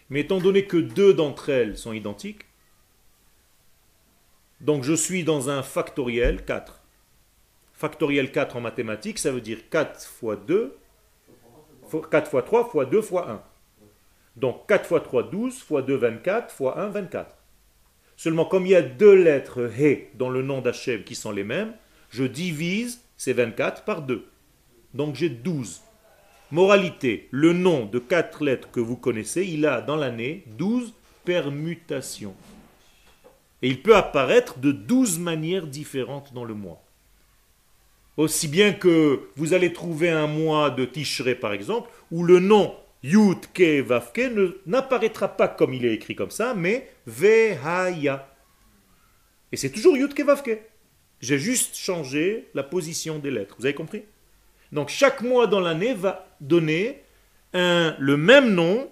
mais 0.09 0.21
étant 0.21 0.39
donné 0.39 0.65
que 0.65 0.77
deux 0.77 1.13
d'entre 1.13 1.49
elles 1.49 1.77
sont 1.77 1.93
identiques, 1.93 2.45
donc 4.61 4.83
je 4.83 4.93
suis 4.93 5.23
dans 5.23 5.49
un 5.49 5.63
factoriel 5.63 6.43
4. 6.43 6.81
Factoriel 7.73 8.31
4 8.31 8.57
en 8.57 8.61
mathématiques, 8.61 9.19
ça 9.19 9.31
veut 9.31 9.41
dire 9.41 9.69
4 9.69 10.05
fois 10.05 10.35
2, 10.35 10.77
4 12.09 12.29
fois 12.29 12.41
3 12.41 12.69
fois 12.69 12.85
2 12.85 13.01
fois 13.01 13.29
1. 13.29 13.43
Donc 14.35 14.67
4 14.67 14.85
fois 14.85 14.99
3, 14.99 15.23
12, 15.23 15.61
fois 15.61 15.81
2, 15.81 15.95
24, 15.95 16.51
fois 16.51 16.79
1, 16.79 16.89
24. 16.89 17.36
Seulement, 18.17 18.45
comme 18.45 18.65
il 18.65 18.71
y 18.71 18.75
a 18.75 18.81
deux 18.81 19.13
lettres 19.13 19.69
He 19.79 20.09
dans 20.15 20.29
le 20.29 20.41
nom 20.41 20.59
d'Hachem 20.59 21.03
qui 21.03 21.13
sont 21.13 21.31
les 21.31 21.43
mêmes, 21.43 21.73
je 22.09 22.23
divise 22.23 23.01
ces 23.15 23.31
24 23.31 23.83
par 23.83 24.01
2. 24.01 24.25
Donc 24.95 25.15
j'ai 25.15 25.29
12. 25.29 25.81
Moralité, 26.49 27.27
le 27.31 27.53
nom 27.53 27.85
de 27.85 27.99
quatre 27.99 28.43
lettres 28.43 28.71
que 28.71 28.79
vous 28.79 28.95
connaissez, 28.95 29.45
il 29.45 29.65
a 29.67 29.81
dans 29.81 29.95
l'année 29.95 30.43
12 30.57 30.93
permutations. 31.25 32.33
Et 33.61 33.67
il 33.67 33.81
peut 33.81 33.95
apparaître 33.95 34.57
de 34.59 34.71
12 34.71 35.19
manières 35.19 35.67
différentes 35.67 36.33
dans 36.33 36.45
le 36.45 36.53
mois. 36.53 36.81
Aussi 38.15 38.47
bien 38.47 38.73
que 38.73 39.29
vous 39.35 39.53
allez 39.53 39.73
trouver 39.73 40.09
un 40.09 40.25
mois 40.25 40.71
de 40.71 40.85
Tishré, 40.85 41.35
par 41.35 41.53
exemple, 41.53 41.89
où 42.11 42.23
le 42.23 42.39
nom 42.39 42.73
Yud 43.07 43.53
Ke 43.53 43.81
Vavke 43.81 44.29
n'apparaîtra 44.65 45.29
pas 45.29 45.47
comme 45.47 45.73
il 45.73 45.85
est 45.85 45.93
écrit 45.93 46.13
comme 46.13 46.29
ça, 46.29 46.53
mais 46.53 46.91
Vehaya. 47.05 48.27
Et 49.53 49.55
c'est 49.55 49.69
toujours 49.69 49.95
Yud 49.95 50.13
Ke 50.13 50.23
Vavke. 50.23 50.59
J'ai 51.21 51.39
juste 51.39 51.77
changé 51.77 52.49
la 52.53 52.63
position 52.63 53.17
des 53.17 53.31
lettres. 53.31 53.55
Vous 53.59 53.65
avez 53.65 53.73
compris? 53.73 54.03
Donc 54.73 54.89
chaque 54.89 55.21
mois 55.21 55.47
dans 55.47 55.61
l'année 55.61 55.93
va 55.93 56.27
donner 56.41 57.01
le 57.53 58.15
même 58.17 58.53
nom, 58.53 58.91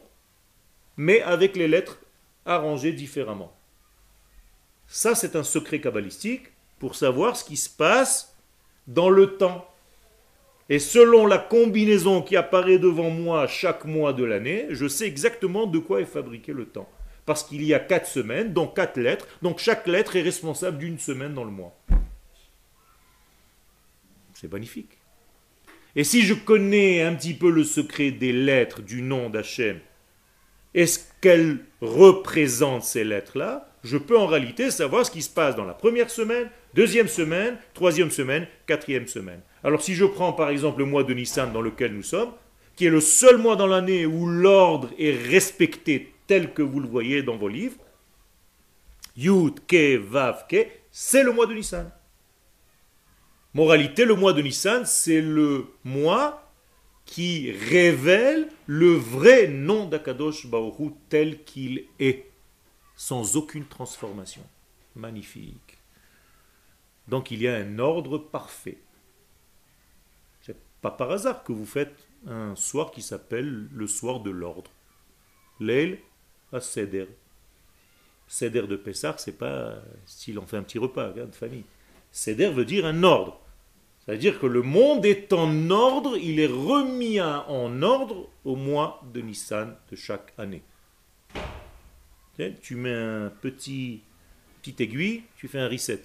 mais 0.95 1.21
avec 1.21 1.57
les 1.57 1.67
lettres 1.67 1.99
arrangées 2.45 2.93
différemment. 2.93 3.53
Ça, 4.87 5.13
c'est 5.13 5.35
un 5.35 5.43
secret 5.43 5.81
kabbalistique 5.81 6.53
pour 6.79 6.95
savoir 6.95 7.35
ce 7.35 7.43
qui 7.43 7.57
se 7.57 7.69
passe 7.69 8.33
dans 8.87 9.09
le 9.09 9.35
temps. 9.35 9.69
Et 10.69 10.79
selon 10.79 11.27
la 11.27 11.37
combinaison 11.37 12.21
qui 12.21 12.35
apparaît 12.35 12.79
devant 12.79 13.11
moi 13.11 13.45
chaque 13.47 13.85
mois 13.85 14.13
de 14.13 14.23
l'année, 14.23 14.65
je 14.71 14.87
sais 14.87 15.05
exactement 15.05 15.67
de 15.67 15.77
quoi 15.77 16.01
est 16.01 16.05
fabriqué 16.05 16.53
le 16.53 16.65
temps. 16.65 16.89
Parce 17.25 17.43
qu'il 17.43 17.63
y 17.63 17.73
a 17.73 17.79
quatre 17.79 18.07
semaines, 18.07 18.53
donc 18.53 18.75
quatre 18.75 18.99
lettres, 18.99 19.27
donc 19.41 19.59
chaque 19.59 19.87
lettre 19.87 20.15
est 20.15 20.21
responsable 20.21 20.77
d'une 20.77 20.99
semaine 20.99 21.33
dans 21.33 21.43
le 21.43 21.51
mois. 21.51 21.75
C'est 24.33 24.51
magnifique. 24.51 24.97
Et 25.95 26.03
si 26.03 26.23
je 26.23 26.33
connais 26.33 27.01
un 27.03 27.15
petit 27.15 27.33
peu 27.33 27.49
le 27.49 27.63
secret 27.63 28.11
des 28.11 28.33
lettres 28.33 28.81
du 28.81 29.01
nom 29.01 29.29
d'Hachem, 29.29 29.79
est-ce 30.73 30.99
qu'elles 31.21 31.59
représentent 31.79 32.83
ces 32.83 33.03
lettres-là? 33.05 33.69
Je 33.83 33.97
peux 33.97 34.17
en 34.17 34.27
réalité 34.27 34.71
savoir 34.71 35.05
ce 35.05 35.11
qui 35.11 35.21
se 35.21 35.29
passe 35.29 35.55
dans 35.55 35.63
la 35.63 35.73
première 35.73 36.09
semaine, 36.09 36.49
deuxième 36.73 37.07
semaine, 37.07 37.57
troisième 37.73 38.11
semaine, 38.11 38.47
quatrième 38.67 39.07
semaine. 39.07 39.39
Alors 39.65 39.81
si 39.81 39.95
je 39.95 40.05
prends 40.05 40.31
par 40.31 40.51
exemple 40.51 40.77
le 40.77 40.85
mois 40.85 41.03
de 41.03 41.11
Nissan 41.11 41.51
dans 41.51 41.59
lequel 41.59 41.91
nous 41.91 42.03
sommes, 42.03 42.31
qui 42.75 42.85
est 42.85 42.91
le 42.91 43.01
seul 43.01 43.39
mois 43.39 43.55
dans 43.55 43.65
l'année 43.65 44.05
où 44.05 44.27
l'ordre 44.27 44.91
est 44.99 45.17
respecté 45.27 46.13
tel 46.27 46.53
que 46.53 46.61
vous 46.61 46.79
le 46.79 46.87
voyez 46.87 47.23
dans 47.23 47.35
vos 47.35 47.47
livres, 47.47 47.79
Yud, 49.17 49.65
Ke, 49.65 49.97
Vav, 49.97 50.45
Ke, 50.47 50.67
c'est 50.91 51.23
le 51.23 51.31
mois 51.31 51.47
de 51.47 51.55
Nissan. 51.55 51.91
Moralité, 53.55 54.05
le 54.05 54.13
mois 54.13 54.33
de 54.33 54.43
Nissan, 54.43 54.85
c'est 54.85 55.21
le 55.21 55.65
mois 55.83 56.47
qui 57.05 57.51
révèle 57.51 58.49
le 58.67 58.93
vrai 58.93 59.47
nom 59.47 59.87
d'Akadosh 59.87 60.45
Baoru 60.45 60.91
tel 61.09 61.43
qu'il 61.43 61.85
est, 61.99 62.29
sans 62.95 63.35
aucune 63.35 63.65
transformation. 63.65 64.43
Magnifique. 64.95 65.79
Donc 67.07 67.31
il 67.31 67.41
y 67.41 67.47
a 67.47 67.55
un 67.55 67.79
ordre 67.79 68.19
parfait 68.19 68.77
pas 70.85 70.91
par 70.91 71.09
hasard 71.09 71.43
que 71.43 71.51
vous 71.51 71.65
faites 71.65 72.07
un 72.27 72.55
soir 72.55 72.91
qui 72.91 73.01
s'appelle 73.01 73.67
le 73.73 73.87
soir 73.87 74.19
de 74.19 74.29
l'ordre. 74.29 74.69
L'ail 75.59 75.99
à 76.53 76.61
Seder. 76.61 77.07
Seder 78.27 78.67
de 78.67 78.75
Pessah, 78.75 79.15
c'est 79.17 79.35
pas 79.35 79.81
s'il 80.05 80.37
en 80.37 80.45
fait 80.45 80.57
un 80.57 80.61
petit 80.61 80.77
repas 80.77 81.09
de 81.09 81.31
famille. 81.31 81.63
Seder 82.11 82.51
veut 82.51 82.65
dire 82.65 82.85
un 82.85 83.01
ordre. 83.01 83.41
C'est-à-dire 83.99 84.39
que 84.39 84.45
le 84.45 84.61
monde 84.61 85.07
est 85.07 85.33
en 85.33 85.71
ordre, 85.71 86.17
il 86.17 86.39
est 86.39 86.45
remis 86.45 87.19
en 87.19 87.81
ordre 87.81 88.29
au 88.43 88.55
mois 88.55 89.01
de 89.11 89.21
Nissan 89.21 89.75
de 89.89 89.95
chaque 89.95 90.33
année. 90.37 90.61
Tu 92.61 92.75
mets 92.75 92.93
un 92.93 93.29
petit, 93.41 94.03
petit 94.61 94.83
aiguille, 94.83 95.23
tu 95.35 95.47
fais 95.47 95.59
un 95.59 95.67
reset. 95.67 96.03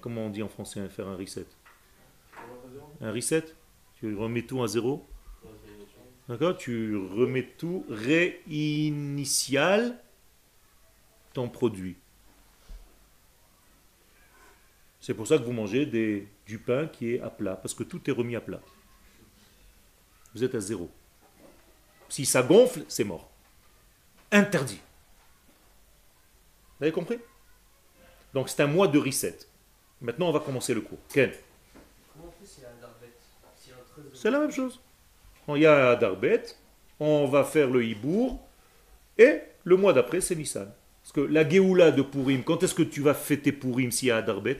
Comment 0.00 0.22
on 0.22 0.30
dit 0.30 0.42
en 0.42 0.48
français 0.48 0.88
faire 0.88 1.06
un 1.06 1.16
reset? 1.16 1.46
Un 3.00 3.12
reset, 3.12 3.44
tu 3.94 4.14
remets 4.16 4.42
tout 4.42 4.62
à 4.62 4.66
zéro? 4.68 5.06
D'accord? 6.28 6.56
Tu 6.58 6.96
remets 6.96 7.46
tout, 7.56 7.86
réinitial 7.88 8.52
ton 11.32 11.48
produit. 11.48 11.96
C'est 15.00 15.14
pour 15.14 15.26
ça 15.26 15.38
que 15.38 15.44
vous 15.44 15.52
mangez 15.52 15.86
du 16.46 16.58
pain 16.58 16.86
qui 16.86 17.14
est 17.14 17.20
à 17.20 17.30
plat, 17.30 17.56
parce 17.56 17.72
que 17.72 17.82
tout 17.82 18.10
est 18.10 18.12
remis 18.12 18.36
à 18.36 18.40
plat. 18.40 18.60
Vous 20.34 20.44
êtes 20.44 20.54
à 20.54 20.60
zéro. 20.60 20.90
Si 22.10 22.26
ça 22.26 22.42
gonfle, 22.42 22.84
c'est 22.88 23.04
mort. 23.04 23.30
Interdit. 24.30 24.80
Vous 26.78 26.84
avez 26.84 26.92
compris? 26.92 27.18
Donc 28.34 28.48
c'est 28.50 28.62
un 28.62 28.66
mois 28.66 28.88
de 28.88 28.98
reset. 28.98 29.38
Maintenant, 30.00 30.28
on 30.28 30.32
va 30.32 30.40
commencer 30.40 30.74
le 30.74 30.82
cours. 30.82 30.98
Ken 31.08 31.32
c'est 34.18 34.30
la 34.30 34.40
même 34.40 34.50
chose. 34.50 34.80
Il 35.48 35.62
y 35.62 35.66
a 35.66 35.90
Adarbet, 35.90 36.42
on 36.98 37.26
va 37.26 37.44
faire 37.44 37.70
le 37.70 37.84
Hibour, 37.84 38.38
et 39.16 39.40
le 39.64 39.76
mois 39.76 39.92
d'après, 39.92 40.20
c'est 40.20 40.34
Nissan. 40.34 40.70
Parce 41.02 41.12
que 41.12 41.20
la 41.20 41.48
Géoula 41.48 41.90
de 41.90 42.02
Purim, 42.02 42.42
quand 42.42 42.62
est-ce 42.62 42.74
que 42.74 42.82
tu 42.82 43.00
vas 43.00 43.14
fêter 43.14 43.52
Purim 43.52 43.90
s'il 43.90 44.08
y 44.08 44.10
a 44.10 44.16
Adarbet 44.16 44.58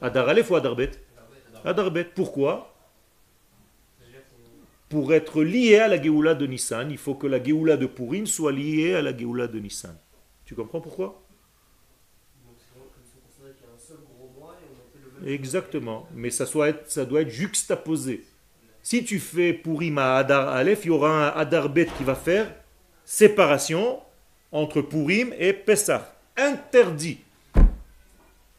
Adar 0.00 0.28
Aleph 0.28 0.50
ou 0.50 0.56
Adarbet 0.56 0.92
Adarbet. 1.64 2.04
Pourquoi? 2.04 2.74
Pour 4.88 5.12
être 5.12 5.42
lié 5.42 5.78
à 5.78 5.88
la 5.88 6.00
Géoula 6.00 6.34
de 6.34 6.46
Nissan, 6.46 6.90
il 6.90 6.98
faut 6.98 7.14
que 7.14 7.26
la 7.26 7.42
Géoula 7.42 7.76
de 7.76 7.86
Purim 7.86 8.26
soit 8.26 8.52
liée 8.52 8.94
à 8.94 9.02
la 9.02 9.16
Géoula 9.16 9.46
de 9.46 9.58
Nissan. 9.58 9.96
Tu 10.44 10.54
comprends 10.54 10.80
pourquoi? 10.80 11.22
Exactement, 15.24 16.08
mais 16.14 16.30
ça, 16.30 16.46
ça 16.86 17.04
doit 17.04 17.20
être 17.20 17.28
juxtaposé. 17.28 18.24
Si 18.82 19.04
tu 19.04 19.18
fais 19.18 19.52
Purim 19.52 19.98
à 19.98 20.16
Adar 20.16 20.48
Aleph, 20.48 20.84
il 20.84 20.88
y 20.88 20.90
aura 20.90 21.28
un 21.28 21.40
Adar 21.40 21.68
Bet 21.68 21.88
qui 21.98 22.04
va 22.04 22.14
faire 22.14 22.54
séparation 23.04 24.00
entre 24.52 24.80
Purim 24.80 25.34
et 25.38 25.52
Pessah. 25.52 26.14
Interdit. 26.36 27.18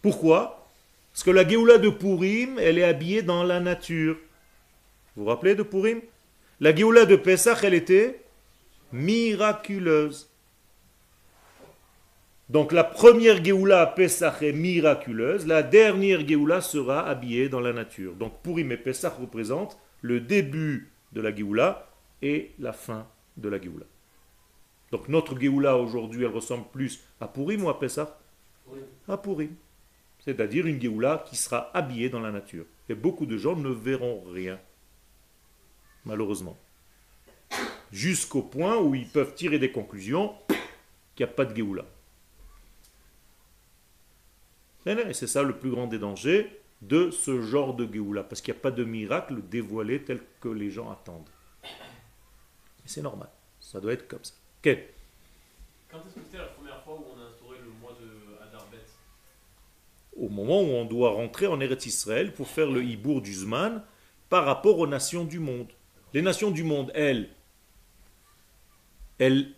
Pourquoi? 0.01 0.67
Parce 1.11 1.23
que 1.23 1.31
la 1.31 1.47
Géoula 1.47 1.77
de 1.77 1.89
Purim, 1.89 2.59
elle 2.59 2.77
est 2.77 2.83
habillée 2.83 3.21
dans 3.21 3.43
la 3.43 3.59
nature. 3.59 4.17
Vous 5.15 5.23
vous 5.23 5.29
rappelez 5.29 5.55
de 5.55 5.63
Purim? 5.63 6.01
La 6.59 6.75
Géoula 6.75 7.05
de 7.05 7.15
Pessah, 7.15 7.57
elle 7.63 7.73
était 7.73 8.21
miraculeuse. 8.91 10.29
Donc 12.49 12.73
la 12.73 12.83
première 12.83 13.43
Géoula 13.43 13.81
à 13.81 13.87
Pessah 13.87 14.35
est 14.41 14.51
miraculeuse, 14.51 15.47
la 15.47 15.63
dernière 15.63 16.27
Géoula 16.27 16.59
sera 16.59 17.07
habillée 17.07 17.47
dans 17.47 17.61
la 17.61 17.71
nature. 17.71 18.13
Donc 18.13 18.41
Purim 18.43 18.71
et 18.73 18.77
Pessah 18.77 19.09
représentent 19.09 19.77
le 20.01 20.19
début 20.19 20.91
de 21.13 21.21
la 21.21 21.33
Géoula 21.33 21.89
et 22.21 22.51
la 22.59 22.73
fin 22.73 23.07
de 23.37 23.49
la 23.49 23.61
Géoula. 23.61 23.85
Donc 24.91 25.07
notre 25.07 25.39
Géoula 25.39 25.77
aujourd'hui, 25.77 26.23
elle 26.23 26.31
ressemble 26.31 26.65
plus 26.71 27.01
à 27.19 27.27
Purim 27.27 27.63
ou 27.63 27.69
à 27.69 27.79
Pessah? 27.79 28.19
À 29.07 29.17
Purim. 29.17 29.55
C'est-à-dire 30.19 30.67
une 30.67 30.81
Géoula 30.81 31.23
qui 31.27 31.35
sera 31.35 31.75
habillée 31.75 32.09
dans 32.09 32.19
la 32.19 32.31
nature. 32.31 32.65
Et 32.89 32.95
beaucoup 32.95 33.25
de 33.25 33.37
gens 33.37 33.55
ne 33.55 33.69
verront 33.69 34.23
rien 34.31 34.59
malheureusement. 36.05 36.57
Jusqu'au 37.91 38.41
point 38.41 38.77
où 38.77 38.95
ils 38.95 39.07
peuvent 39.07 39.35
tirer 39.35 39.59
des 39.59 39.71
conclusions 39.71 40.33
qu'il 41.15 41.25
n'y 41.25 41.31
a 41.31 41.33
pas 41.33 41.45
de 41.45 41.55
Géoula. 41.55 41.85
Et 44.85 45.13
c'est 45.13 45.27
ça 45.27 45.43
le 45.43 45.57
plus 45.57 45.69
grand 45.69 45.87
des 45.87 45.99
dangers 45.99 46.60
de 46.81 47.11
ce 47.11 47.41
genre 47.41 47.75
de 47.75 47.91
Géoula, 47.91 48.23
parce 48.23 48.41
qu'il 48.41 48.53
n'y 48.53 48.59
a 48.59 48.61
pas 48.61 48.71
de 48.71 48.83
miracle 48.83 49.41
dévoilé 49.49 50.03
tel 50.03 50.19
que 50.39 50.49
les 50.49 50.71
gens 50.71 50.91
attendent. 50.91 51.29
c'est 52.85 53.01
normal, 53.01 53.29
ça 53.59 53.79
doit 53.79 53.93
être 53.93 54.07
comme 54.07 54.23
ça. 54.23 54.33
Quand 54.63 54.69
est-ce 54.69 56.15
que 56.15 56.21
c'était 56.23 56.37
la 56.37 56.45
première 56.45 56.81
fois 56.83 56.95
où 56.95 57.05
on 57.15 57.19
a 57.19 57.25
instauré 57.25 57.57
le 57.63 57.71
mois 57.81 57.93
de 57.99 58.43
Adarbet 58.43 58.77
Au 60.15 60.29
moment 60.29 60.61
où 60.61 60.67
on 60.67 60.85
doit 60.85 61.11
rentrer 61.11 61.47
en 61.47 61.59
Eretz 61.59 61.85
Israël 61.85 62.33
pour 62.33 62.47
faire 62.47 62.69
le 62.69 62.83
Hibour 62.83 63.21
du 63.21 63.33
Zman 63.33 63.83
par 64.29 64.45
rapport 64.45 64.79
aux 64.79 64.87
nations 64.87 65.25
du 65.25 65.39
monde. 65.39 65.67
Les 66.13 66.21
nations 66.21 66.51
du 66.51 66.63
monde, 66.63 66.91
elles, 66.95 67.29
elles 69.19 69.53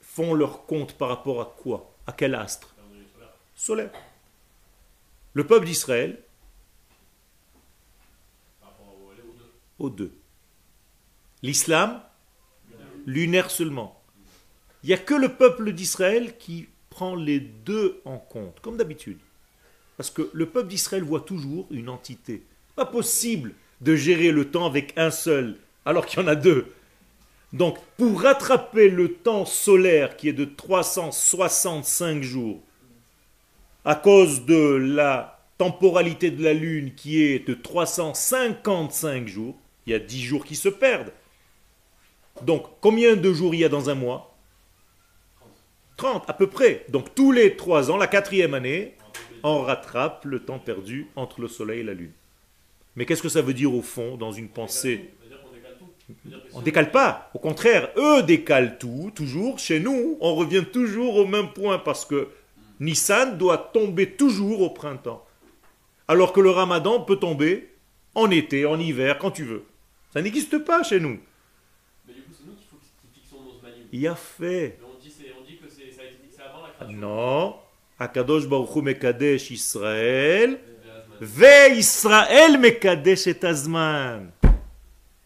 font 0.00 0.34
leur 0.34 0.66
compte 0.66 0.94
par 0.94 1.08
rapport 1.08 1.40
à 1.40 1.54
quoi? 1.56 1.94
À 2.06 2.12
quel 2.12 2.34
astre? 2.34 2.74
Solaire. 3.54 3.90
Le 5.34 5.46
peuple 5.46 5.66
d'Israël 5.66 6.18
Aux 9.78 9.90
deux. 9.90 10.12
L'islam 11.42 12.02
Lunaire 13.06 13.50
seulement. 13.50 14.00
Il 14.82 14.88
n'y 14.88 14.92
a 14.92 14.98
que 14.98 15.14
le 15.14 15.30
peuple 15.30 15.72
d'Israël 15.72 16.36
qui 16.36 16.68
prend 16.90 17.16
les 17.16 17.40
deux 17.40 18.00
en 18.04 18.18
compte, 18.18 18.60
comme 18.60 18.76
d'habitude. 18.76 19.18
Parce 19.96 20.10
que 20.10 20.30
le 20.32 20.46
peuple 20.46 20.68
d'Israël 20.68 21.02
voit 21.02 21.20
toujours 21.20 21.66
une 21.70 21.88
entité. 21.88 22.44
Pas 22.76 22.86
possible 22.86 23.54
de 23.80 23.96
gérer 23.96 24.30
le 24.30 24.50
temps 24.50 24.66
avec 24.66 24.92
un 24.96 25.10
seul, 25.10 25.56
alors 25.84 26.06
qu'il 26.06 26.20
y 26.20 26.22
en 26.22 26.28
a 26.28 26.36
deux. 26.36 26.66
Donc, 27.52 27.78
pour 27.96 28.22
rattraper 28.22 28.88
le 28.88 29.14
temps 29.14 29.44
solaire 29.44 30.16
qui 30.16 30.28
est 30.28 30.32
de 30.32 30.44
365 30.44 32.22
jours, 32.22 32.60
à 33.84 33.94
cause 33.94 34.44
de 34.44 34.76
la 34.76 35.40
temporalité 35.58 36.30
de 36.30 36.42
la 36.42 36.54
Lune 36.54 36.94
qui 36.94 37.22
est 37.22 37.46
de 37.46 37.54
355 37.54 39.28
jours, 39.28 39.56
il 39.86 39.92
y 39.92 39.94
a 39.94 39.98
10 39.98 40.22
jours 40.22 40.44
qui 40.44 40.56
se 40.56 40.68
perdent. 40.68 41.12
Donc, 42.42 42.64
combien 42.80 43.16
de 43.16 43.32
jours 43.32 43.54
il 43.54 43.60
y 43.60 43.64
a 43.64 43.68
dans 43.68 43.90
un 43.90 43.94
mois? 43.94 44.36
30 45.96 46.28
à 46.28 46.32
peu 46.32 46.46
près. 46.46 46.86
Donc, 46.88 47.14
tous 47.14 47.32
les 47.32 47.56
3 47.56 47.90
ans, 47.90 47.96
la 47.96 48.06
quatrième 48.06 48.54
année, 48.54 48.96
on 49.42 49.60
rattrape 49.60 50.24
le 50.24 50.40
temps 50.40 50.58
perdu 50.58 51.08
entre 51.16 51.40
le 51.40 51.48
Soleil 51.48 51.80
et 51.80 51.84
la 51.84 51.94
Lune. 51.94 52.12
Mais 52.96 53.06
qu'est-ce 53.06 53.22
que 53.22 53.28
ça 53.28 53.42
veut 53.42 53.54
dire 53.54 53.74
au 53.74 53.82
fond, 53.82 54.16
dans 54.16 54.32
une 54.32 54.48
pensée? 54.48 55.10
On 56.52 56.60
ne 56.60 56.64
décale 56.64 56.90
pas. 56.90 57.30
Au 57.34 57.38
contraire, 57.38 57.90
eux 57.96 58.22
décalent 58.22 58.76
tout, 58.78 59.12
toujours. 59.14 59.58
Chez 59.58 59.80
nous, 59.80 60.18
on 60.20 60.34
revient 60.34 60.64
toujours 60.70 61.16
au 61.16 61.26
même 61.26 61.52
point 61.52 61.78
parce 61.78 62.04
que 62.04 62.28
Nissan 62.80 63.38
doit 63.38 63.70
tomber 63.72 64.12
toujours 64.12 64.62
au 64.62 64.70
printemps. 64.70 65.24
Alors 66.08 66.32
que 66.32 66.40
le 66.40 66.50
ramadan 66.50 67.00
peut 67.00 67.16
tomber 67.16 67.70
en 68.14 68.30
été, 68.30 68.66
en 68.66 68.78
hiver, 68.78 69.18
quand 69.18 69.30
tu 69.30 69.44
veux. 69.44 69.64
Ça 70.12 70.20
n'existe 70.20 70.58
pas 70.58 70.82
chez 70.82 71.00
nous. 71.00 71.18
Mais 72.06 72.14
du 72.14 72.22
coup, 72.22 72.32
c'est 72.36 72.46
nous 72.46 72.54
qui 72.56 73.20
fixons 73.20 73.36
nos 73.42 73.68
Il 73.92 74.06
a 74.06 74.14
fait. 74.14 74.78
Mais 74.80 74.86
on 74.86 75.00
dit, 75.00 75.14
on 75.40 75.44
dit 75.46 75.56
que 75.56 75.68
ça 75.68 75.80
a 75.80 76.04
été 76.04 76.16
fixé 76.22 76.42
avant 76.42 76.62
la 76.62 76.70
création. 76.70 76.98
Non. 76.98 77.56
Akadosh 77.98 78.46
Baruch 78.46 78.76
Mekadesh 78.76 79.50
Israël. 79.50 80.58
Ve 81.20 81.76
Israël 81.76 82.58
Mekadesh 82.58 83.28
et 83.28 83.44
Azman. 83.44 84.32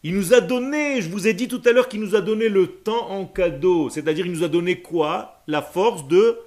Il 0.03 0.15
nous 0.15 0.33
a 0.33 0.41
donné, 0.41 1.01
je 1.01 1.09
vous 1.09 1.27
ai 1.27 1.33
dit 1.33 1.47
tout 1.47 1.61
à 1.65 1.71
l'heure 1.71 1.89
qu'il 1.89 1.99
nous 1.99 2.15
a 2.15 2.21
donné 2.21 2.49
le 2.49 2.67
temps 2.67 3.09
en 3.09 3.25
cadeau. 3.25 3.89
C'est-à-dire, 3.89 4.25
il 4.25 4.31
nous 4.31 4.43
a 4.43 4.47
donné 4.47 4.79
quoi? 4.81 5.41
La 5.47 5.61
force 5.61 6.07
de 6.07 6.37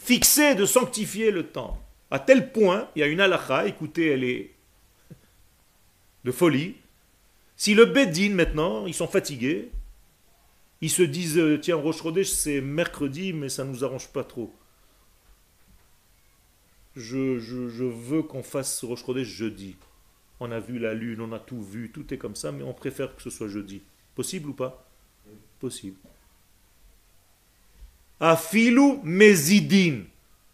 fixer, 0.00 0.54
de 0.54 0.64
sanctifier 0.64 1.30
le 1.30 1.46
temps. 1.46 1.78
À 2.10 2.18
tel 2.18 2.50
point, 2.52 2.88
il 2.96 3.00
y 3.00 3.02
a 3.02 3.06
une 3.06 3.20
halakha, 3.20 3.66
écoutez, 3.66 4.08
elle 4.08 4.24
est 4.24 4.54
de 6.24 6.32
folie. 6.32 6.76
Si 7.56 7.74
le 7.74 7.84
Bedin, 7.84 8.30
maintenant, 8.30 8.86
ils 8.86 8.94
sont 8.94 9.06
fatigués, 9.06 9.70
ils 10.80 10.90
se 10.90 11.02
disent, 11.02 11.38
euh, 11.38 11.58
tiens, 11.60 11.76
Roche 11.76 12.02
c'est 12.24 12.60
mercredi, 12.62 13.32
mais 13.32 13.50
ça 13.50 13.64
ne 13.64 13.70
nous 13.70 13.84
arrange 13.84 14.08
pas 14.08 14.24
trop. 14.24 14.52
Je, 16.96 17.38
je, 17.38 17.84
veux 17.84 18.22
qu'on 18.22 18.42
fasse 18.42 18.82
Roche 18.82 19.04
jeudi. 19.22 19.76
On 20.40 20.50
a 20.50 20.58
vu 20.58 20.78
la 20.78 20.94
lune, 20.94 21.20
on 21.20 21.32
a 21.32 21.38
tout 21.38 21.62
vu, 21.62 21.92
tout 21.92 22.12
est 22.12 22.18
comme 22.18 22.34
ça, 22.34 22.50
mais 22.50 22.64
on 22.64 22.72
préfère 22.72 23.14
que 23.14 23.22
ce 23.22 23.30
soit 23.30 23.48
jeudi. 23.48 23.82
Possible 24.14 24.48
ou 24.48 24.54
pas? 24.54 24.88
Possible. 25.60 25.98
Afilu 28.20 29.00
mezidin. 29.02 30.04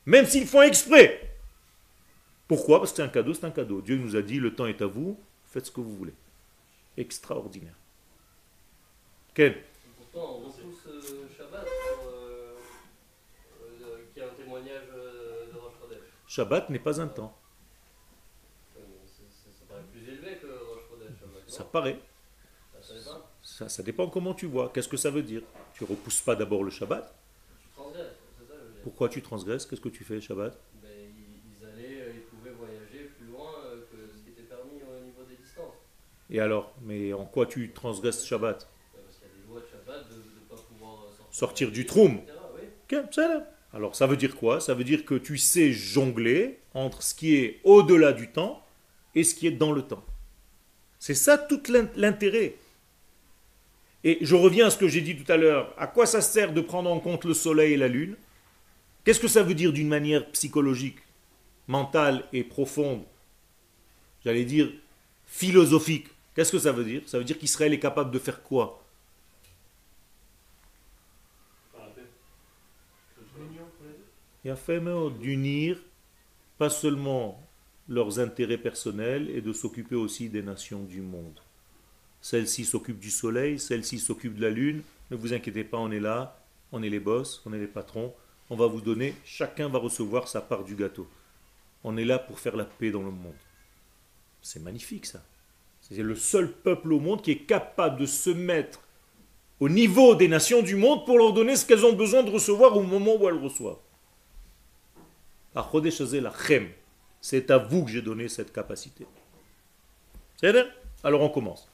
Même 0.06 0.26
s'ils 0.26 0.46
font 0.46 0.62
exprès. 0.62 1.26
Pourquoi? 2.46 2.78
Parce 2.78 2.92
que 2.92 2.98
c'est 2.98 3.02
un 3.02 3.08
cadeau, 3.08 3.34
c'est 3.34 3.44
un 3.44 3.50
cadeau. 3.50 3.80
Dieu 3.80 3.96
nous 3.96 4.14
a 4.14 4.22
dit, 4.22 4.38
le 4.38 4.54
temps 4.54 4.66
est 4.66 4.80
à 4.80 4.86
vous, 4.86 5.18
faites 5.46 5.66
ce 5.66 5.70
que 5.70 5.80
vous 5.80 5.96
voulez. 5.96 6.14
Extraordinaire. 6.96 7.74
Quel 9.34 9.62
Pourtant, 9.98 10.36
on 10.36 10.48
repousse 10.48 10.86
euh, 10.86 11.26
Shabbat 11.36 11.66
euh, 12.06 12.54
euh, 13.82 13.96
qui 14.14 14.20
est 14.20 14.22
un 14.22 14.28
témoignage 14.28 14.86
de 14.86 15.58
Rosh 15.58 15.74
Chodesh. 15.80 15.98
Shabbat 16.28 16.70
n'est 16.70 16.78
pas 16.78 17.00
un 17.00 17.08
temps. 17.08 17.36
Ça, 18.74 19.64
paraît 19.68 19.82
plus 19.92 20.08
élevé 20.08 20.38
que 20.40 20.46
Rosh 20.46 20.84
Chodesh. 20.88 21.18
Ça 21.48 21.64
paraît. 21.64 21.98
Ça, 23.42 23.68
ça, 23.68 23.82
dépend 23.82 24.08
comment 24.08 24.34
tu 24.34 24.46
vois. 24.46 24.70
Qu'est-ce 24.72 24.88
que 24.88 24.96
ça 24.96 25.10
veut 25.10 25.22
dire? 25.22 25.42
Tu 25.74 25.84
repousses 25.84 26.20
pas 26.20 26.36
d'abord 26.36 26.62
le 26.62 26.70
Shabbat? 26.70 27.12
Pourquoi 28.86 29.08
tu 29.08 29.20
transgresses 29.20 29.66
Qu'est-ce 29.66 29.80
que 29.80 29.88
tu 29.88 30.04
fais 30.04 30.20
Shabbat? 30.20 30.56
Ben, 30.80 30.88
ils, 30.88 31.66
allaient, 31.66 32.02
euh, 32.02 32.12
ils 32.14 32.20
pouvaient 32.20 32.54
voyager 32.56 33.10
plus 33.18 33.26
loin 33.26 33.50
euh, 33.64 33.80
que 33.90 33.96
ce 34.16 34.22
qui 34.22 34.30
était 34.30 34.44
permis 34.48 34.80
au 34.80 35.04
niveau 35.04 35.24
des 35.28 35.34
distances. 35.34 35.74
Et 36.30 36.38
alors? 36.38 36.72
Mais 36.82 37.12
en 37.12 37.24
quoi 37.24 37.46
tu 37.46 37.72
transgresses 37.72 38.24
Shabbat? 38.24 38.68
Ben, 38.94 39.00
Parce 39.04 39.16
qu'il 39.18 39.26
y 39.26 39.30
a 39.32 39.42
des 39.42 39.52
lois 39.52 39.60
de 39.60 39.66
Shabbat 39.66 40.08
de 40.08 40.14
ne 40.14 40.48
pas 40.48 40.62
pouvoir 40.68 41.02
euh, 41.02 41.24
sortir, 41.32 41.72
du 41.72 41.84
troum. 41.84 42.20
Oui. 42.54 43.26
Alors 43.72 43.96
ça 43.96 44.06
veut 44.06 44.16
dire 44.16 44.36
quoi? 44.36 44.60
Ça 44.60 44.72
veut 44.72 44.84
dire 44.84 45.04
que 45.04 45.16
tu 45.16 45.36
sais 45.36 45.72
jongler 45.72 46.60
entre 46.72 47.02
ce 47.02 47.12
qui 47.12 47.34
est 47.34 47.60
au-delà 47.64 48.12
du 48.12 48.30
temps 48.30 48.64
et 49.16 49.24
ce 49.24 49.34
qui 49.34 49.48
est 49.48 49.58
dans 49.64 49.72
le 49.72 49.82
temps. 49.82 50.04
C'est 51.00 51.14
ça 51.14 51.38
tout 51.38 51.60
l'intérêt. 51.96 52.54
Et 54.04 54.18
je 54.20 54.36
reviens 54.36 54.68
à 54.68 54.70
ce 54.70 54.78
que 54.78 54.86
j'ai 54.86 55.00
dit 55.00 55.16
tout 55.16 55.30
à 55.30 55.36
l'heure. 55.36 55.74
À 55.76 55.88
quoi 55.88 56.06
ça 56.06 56.20
sert 56.20 56.52
de 56.52 56.60
prendre 56.60 56.88
en 56.88 57.00
compte 57.00 57.24
le 57.24 57.34
soleil 57.34 57.72
et 57.72 57.76
la 57.76 57.88
lune? 57.88 58.16
Qu'est-ce 59.06 59.20
que 59.20 59.28
ça 59.28 59.44
veut 59.44 59.54
dire 59.54 59.72
d'une 59.72 59.86
manière 59.86 60.28
psychologique, 60.32 60.98
mentale 61.68 62.24
et 62.32 62.42
profonde? 62.42 63.04
J'allais 64.24 64.44
dire 64.44 64.68
philosophique. 65.26 66.08
Qu'est-ce 66.34 66.50
que 66.50 66.58
ça 66.58 66.72
veut 66.72 66.82
dire? 66.82 67.02
Ça 67.06 67.16
veut 67.16 67.24
dire 67.24 67.38
qu'Israël 67.38 67.72
est 67.72 67.78
capable 67.78 68.10
de 68.10 68.18
faire 68.18 68.42
quoi? 68.42 68.82
Il 74.44 74.50
a 74.50 74.56
fait 74.56 74.82
d'unir 75.20 75.78
pas 76.58 76.68
seulement 76.68 77.40
leurs 77.88 78.18
intérêts 78.18 78.58
personnels 78.58 79.30
et 79.30 79.40
de 79.40 79.52
s'occuper 79.52 79.94
aussi 79.94 80.28
des 80.28 80.42
nations 80.42 80.82
du 80.82 81.00
monde. 81.00 81.38
Celle-ci 82.20 82.64
s'occupe 82.64 82.98
du 82.98 83.12
soleil, 83.12 83.60
celle-ci 83.60 84.00
s'occupe 84.00 84.34
de 84.34 84.42
la 84.42 84.50
lune. 84.50 84.82
Ne 85.12 85.16
vous 85.16 85.32
inquiétez 85.32 85.62
pas, 85.62 85.78
on 85.78 85.92
est 85.92 86.00
là, 86.00 86.40
on 86.72 86.82
est 86.82 86.90
les 86.90 86.98
boss, 86.98 87.40
on 87.46 87.52
est 87.52 87.60
les 87.60 87.68
patrons. 87.68 88.12
On 88.48 88.56
va 88.56 88.66
vous 88.66 88.80
donner, 88.80 89.14
chacun 89.24 89.68
va 89.68 89.78
recevoir 89.78 90.28
sa 90.28 90.40
part 90.40 90.64
du 90.64 90.74
gâteau. 90.74 91.08
On 91.82 91.96
est 91.96 92.04
là 92.04 92.18
pour 92.18 92.38
faire 92.38 92.56
la 92.56 92.64
paix 92.64 92.90
dans 92.90 93.02
le 93.02 93.10
monde. 93.10 93.34
C'est 94.40 94.62
magnifique 94.62 95.06
ça. 95.06 95.22
C'est 95.80 96.02
le 96.02 96.16
seul 96.16 96.52
peuple 96.52 96.92
au 96.92 97.00
monde 97.00 97.22
qui 97.22 97.32
est 97.32 97.46
capable 97.46 98.00
de 98.00 98.06
se 98.06 98.30
mettre 98.30 98.80
au 99.60 99.68
niveau 99.68 100.14
des 100.14 100.28
nations 100.28 100.62
du 100.62 100.76
monde 100.76 101.04
pour 101.06 101.18
leur 101.18 101.32
donner 101.32 101.56
ce 101.56 101.64
qu'elles 101.64 101.86
ont 101.86 101.92
besoin 101.92 102.22
de 102.22 102.30
recevoir 102.30 102.76
au 102.76 102.82
moment 102.82 103.16
où 103.16 103.28
elles 103.28 103.38
reçoivent. 103.38 103.78
C'est 107.20 107.50
à 107.50 107.58
vous 107.58 107.84
que 107.84 107.90
j'ai 107.90 108.02
donné 108.02 108.28
cette 108.28 108.52
capacité. 108.52 109.06
C'est 110.36 110.54
Alors 111.02 111.22
on 111.22 111.28
commence. 111.28 111.68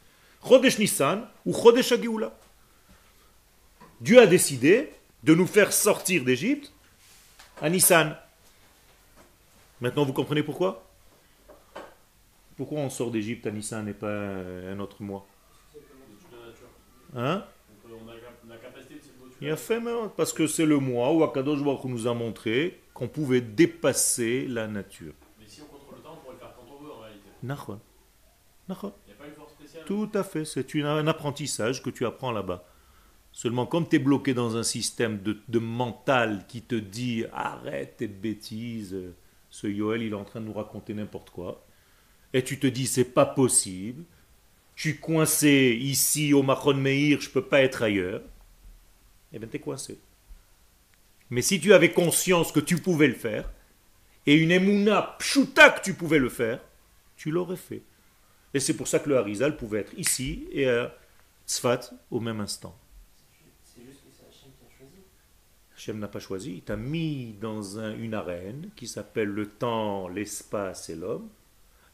Ou. 1.44 1.54
Dieu 4.00 4.20
a 4.20 4.26
décidé 4.26 4.92
de 5.22 5.34
nous 5.34 5.46
faire 5.46 5.72
sortir 5.72 6.24
d'Égypte 6.24 6.72
à 7.60 7.70
Nissan. 7.70 8.16
Maintenant 9.80 10.04
vous 10.04 10.12
comprenez 10.12 10.42
pourquoi? 10.42 10.88
Pourquoi 12.56 12.80
on 12.80 12.90
sort 12.90 13.10
d'Égypte 13.10 13.46
à 13.46 13.50
Nissan 13.50 13.88
et 13.88 13.94
pas 13.94 14.12
un 14.12 14.78
autre 14.78 15.02
mois? 15.02 15.26
Hein? 17.16 17.44
Il 19.40 19.50
a 19.50 19.56
fait 19.56 19.80
parce 20.16 20.32
que 20.32 20.46
c'est 20.46 20.66
le 20.66 20.78
mois 20.78 21.12
où 21.12 21.24
Akadosh 21.24 21.62
Baruch 21.62 21.84
nous 21.84 22.06
a 22.06 22.14
montré 22.14 22.80
qu'on 22.94 23.08
pouvait 23.08 23.40
dépasser 23.40 24.46
la 24.46 24.68
nature. 24.68 25.14
Mais 25.40 25.46
si 25.48 25.62
on 25.62 25.64
contrôle 25.64 25.96
le 25.96 26.02
temps, 26.02 26.12
on 26.12 26.22
pourrait 26.22 26.34
le 26.34 26.38
faire 26.38 26.54
quand 26.54 26.64
on 26.72 26.80
veut 26.80 26.92
en 26.92 27.00
réalité. 27.00 27.28
Nachon. 27.42 27.80
Nachon. 28.68 28.92
Il 29.04 29.10
n'y 29.10 29.14
a 29.14 29.20
pas 29.20 29.26
une 29.26 29.34
force 29.34 29.52
spéciale? 29.52 29.84
Tout 29.84 30.10
à 30.14 30.22
fait, 30.22 30.44
c'est 30.44 30.82
un 30.82 31.06
apprentissage 31.08 31.82
que 31.82 31.90
tu 31.90 32.06
apprends 32.06 32.30
là-bas. 32.30 32.64
Seulement, 33.32 33.66
comme 33.66 33.88
tu 33.88 33.96
es 33.96 33.98
bloqué 33.98 34.34
dans 34.34 34.56
un 34.56 34.62
système 34.62 35.22
de, 35.22 35.38
de 35.48 35.58
mental 35.58 36.44
qui 36.48 36.62
te 36.62 36.74
dit 36.74 37.24
arrête 37.32 37.96
tes 37.96 38.06
bêtises, 38.08 38.96
ce 39.50 39.66
Yoel 39.66 40.02
il 40.02 40.12
est 40.12 40.16
en 40.16 40.24
train 40.24 40.40
de 40.40 40.46
nous 40.46 40.52
raconter 40.52 40.94
n'importe 40.94 41.30
quoi, 41.30 41.64
et 42.32 42.44
tu 42.44 42.58
te 42.58 42.66
dis 42.66 42.86
c'est 42.86 43.04
pas 43.04 43.26
possible, 43.26 44.04
je 44.74 44.88
suis 44.90 44.98
coincé 44.98 45.76
ici 45.80 46.32
au 46.32 46.42
Machon 46.42 46.74
Meir, 46.74 47.20
je 47.20 47.30
peux 47.30 47.44
pas 47.44 47.62
être 47.62 47.82
ailleurs, 47.82 48.22
eh 49.32 49.38
bien 49.38 49.48
tu 49.48 49.56
es 49.56 49.60
coincé. 49.60 49.98
Mais 51.30 51.42
si 51.42 51.60
tu 51.60 51.72
avais 51.72 51.92
conscience 51.92 52.52
que 52.52 52.60
tu 52.60 52.76
pouvais 52.76 53.08
le 53.08 53.14
faire, 53.14 53.50
et 54.26 54.34
une 54.34 54.50
émouna 54.50 55.16
pshuta 55.18 55.70
que 55.70 55.82
tu 55.82 55.94
pouvais 55.94 56.18
le 56.18 56.28
faire, 56.28 56.60
tu 57.16 57.30
l'aurais 57.30 57.56
fait. 57.56 57.82
Et 58.54 58.60
c'est 58.60 58.76
pour 58.76 58.86
ça 58.86 58.98
que 58.98 59.08
le 59.08 59.16
Harizal 59.16 59.56
pouvait 59.56 59.80
être 59.80 59.94
ici 59.96 60.46
et 60.52 60.68
à 60.68 60.94
Tzfat 61.46 61.90
au 62.10 62.20
même 62.20 62.40
instant. 62.40 62.78
C'est 63.64 63.82
juste 63.82 64.00
que 64.04 64.10
c'est 64.16 64.26
Hachem 64.26 64.52
qui 64.58 64.66
a 64.66 64.78
choisi. 64.78 65.02
Hachem 65.82 65.98
n'a 65.98 66.06
pas 66.06 66.20
choisi, 66.20 66.52
il 66.52 66.62
t'a 66.62 66.76
mis 66.76 67.34
dans 67.40 67.80
un- 67.80 67.96
une 67.96 68.14
arène 68.14 68.70
qui 68.76 68.86
s'appelle 68.86 69.28
le 69.28 69.48
temps, 69.48 70.06
l'espace 70.06 70.88
et 70.90 70.94
l'homme, 70.94 71.28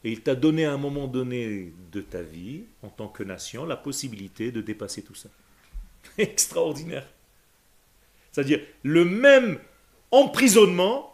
et 0.03 0.11
il 0.11 0.21
t'a 0.21 0.35
donné 0.35 0.65
à 0.65 0.73
un 0.73 0.77
moment 0.77 1.07
donné 1.07 1.73
de 1.91 2.01
ta 2.01 2.21
vie, 2.21 2.65
en 2.83 2.89
tant 2.89 3.07
que 3.07 3.23
nation, 3.23 3.65
la 3.65 3.77
possibilité 3.77 4.51
de 4.51 4.61
dépasser 4.61 5.01
tout 5.01 5.15
ça. 5.15 5.29
Extraordinaire. 6.19 7.07
C'est-à-dire, 8.31 8.61
le 8.83 9.05
même 9.05 9.59
emprisonnement, 10.11 11.11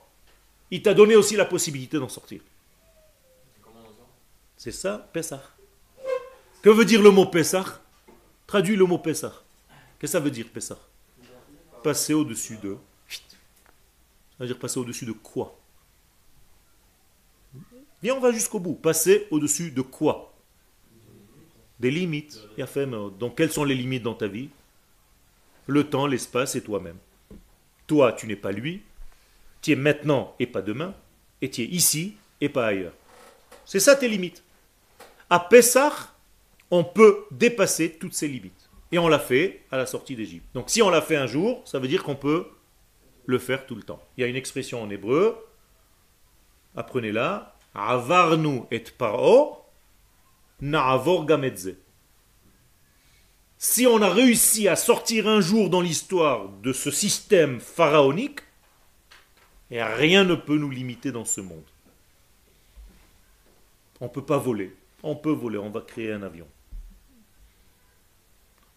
il 0.69 0.81
t'a 0.81 0.93
donné 0.93 1.15
aussi 1.15 1.37
la 1.37 1.45
possibilité 1.45 1.97
d'en 1.97 2.09
sortir. 2.09 2.41
C'est 4.57 4.71
ça, 4.71 5.09
Pessah. 5.13 5.43
Que 6.61 6.69
veut 6.69 6.83
dire 6.83 7.01
le 7.01 7.11
mot 7.11 7.27
Pessah? 7.27 7.81
Traduis 8.45 8.75
le 8.75 8.83
mot 8.83 8.97
Pessah. 8.97 9.43
Qu'est-ce 9.97 9.99
que 10.01 10.07
ça 10.07 10.19
veut 10.19 10.31
dire 10.31 10.49
Pessah? 10.49 10.77
Passer 11.85 12.15
au-dessus 12.15 12.57
de. 12.57 12.77
Dire 14.39 14.57
passer 14.57 14.79
au-dessus 14.79 15.05
de 15.05 15.11
quoi? 15.11 15.55
Viens, 18.01 18.15
on 18.15 18.19
va 18.19 18.31
jusqu'au 18.31 18.59
bout. 18.59 18.73
Passer 18.73 19.27
au-dessus 19.29 19.69
de 19.69 19.83
quoi? 19.83 20.33
Des 21.79 21.91
limites. 21.91 22.39
Donc 23.19 23.37
quelles 23.37 23.51
sont 23.51 23.63
les 23.63 23.75
limites 23.75 24.01
dans 24.01 24.15
ta 24.15 24.25
vie? 24.25 24.49
Le 25.67 25.87
temps, 25.87 26.07
l'espace 26.07 26.55
et 26.55 26.63
toi-même. 26.63 26.97
Toi, 27.85 28.13
tu 28.13 28.25
n'es 28.25 28.35
pas 28.35 28.51
lui. 28.51 28.81
Tu 29.61 29.73
es 29.73 29.75
maintenant 29.75 30.35
et 30.39 30.47
pas 30.47 30.63
demain. 30.63 30.95
Et 31.43 31.51
tu 31.51 31.61
es 31.61 31.65
ici 31.65 32.15
et 32.41 32.49
pas 32.49 32.65
ailleurs. 32.65 32.93
C'est 33.63 33.79
ça 33.79 33.95
tes 33.95 34.07
limites. 34.07 34.41
À 35.29 35.39
Pessah, 35.39 36.15
on 36.71 36.83
peut 36.83 37.25
dépasser 37.29 37.91
toutes 37.91 38.15
ces 38.15 38.27
limites. 38.27 38.64
Et 38.95 38.97
on 38.97 39.09
l'a 39.09 39.19
fait 39.19 39.65
à 39.71 39.77
la 39.77 39.85
sortie 39.85 40.15
d'Égypte. 40.15 40.45
Donc 40.53 40.69
si 40.69 40.81
on 40.81 40.89
l'a 40.89 41.01
fait 41.01 41.17
un 41.17 41.27
jour, 41.27 41.61
ça 41.65 41.79
veut 41.79 41.89
dire 41.89 42.01
qu'on 42.01 42.15
peut 42.15 42.47
le 43.25 43.39
faire 43.39 43.65
tout 43.65 43.75
le 43.75 43.83
temps. 43.83 44.01
Il 44.15 44.21
y 44.21 44.23
a 44.23 44.27
une 44.27 44.37
expression 44.37 44.81
en 44.81 44.89
hébreu, 44.89 45.35
apprenez-la, 46.77 47.57
et. 48.71 48.83
Si 53.57 53.85
on 53.85 54.01
a 54.01 54.09
réussi 54.09 54.69
à 54.69 54.77
sortir 54.77 55.27
un 55.27 55.41
jour 55.41 55.69
dans 55.69 55.81
l'histoire 55.81 56.47
de 56.47 56.71
ce 56.71 56.89
système 56.89 57.59
pharaonique, 57.59 58.39
rien 59.71 60.23
ne 60.23 60.35
peut 60.35 60.57
nous 60.57 60.71
limiter 60.71 61.11
dans 61.11 61.25
ce 61.25 61.41
monde. 61.41 61.65
On 63.99 64.05
ne 64.05 64.09
peut 64.09 64.25
pas 64.25 64.37
voler. 64.37 64.73
On 65.03 65.17
peut 65.17 65.33
voler, 65.33 65.57
on 65.57 65.69
va 65.69 65.81
créer 65.81 66.13
un 66.13 66.23
avion. 66.23 66.47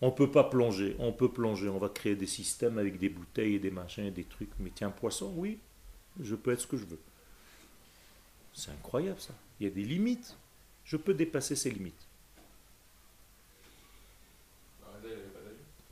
On 0.00 0.06
ne 0.06 0.12
peut 0.12 0.30
pas 0.30 0.44
plonger, 0.44 0.94
on 0.98 1.12
peut 1.12 1.30
plonger, 1.30 1.68
on 1.68 1.78
va 1.78 1.88
créer 1.88 2.14
des 2.14 2.26
systèmes 2.26 2.78
avec 2.78 2.98
des 2.98 3.08
bouteilles 3.08 3.56
et 3.56 3.58
des 3.58 3.70
machins 3.70 4.04
et 4.04 4.11
des 4.12 4.24
trucs. 4.24 4.50
Mais 4.61 4.70
tiens, 4.72 4.90
poisson, 4.90 5.32
oui, 5.37 5.58
je 6.20 6.37
peux 6.37 6.52
être 6.52 6.61
ce 6.61 6.66
que 6.66 6.76
je 6.76 6.84
veux. 6.84 7.00
C'est 8.52 8.70
incroyable 8.70 9.20
ça. 9.20 9.34
Il 9.58 9.64
y 9.64 9.70
a 9.70 9.72
des 9.72 9.84
limites. 9.84 10.37
Je 10.84 10.96
peux 10.96 11.14
dépasser 11.14 11.56
ces 11.56 11.70
limites. 11.70 12.06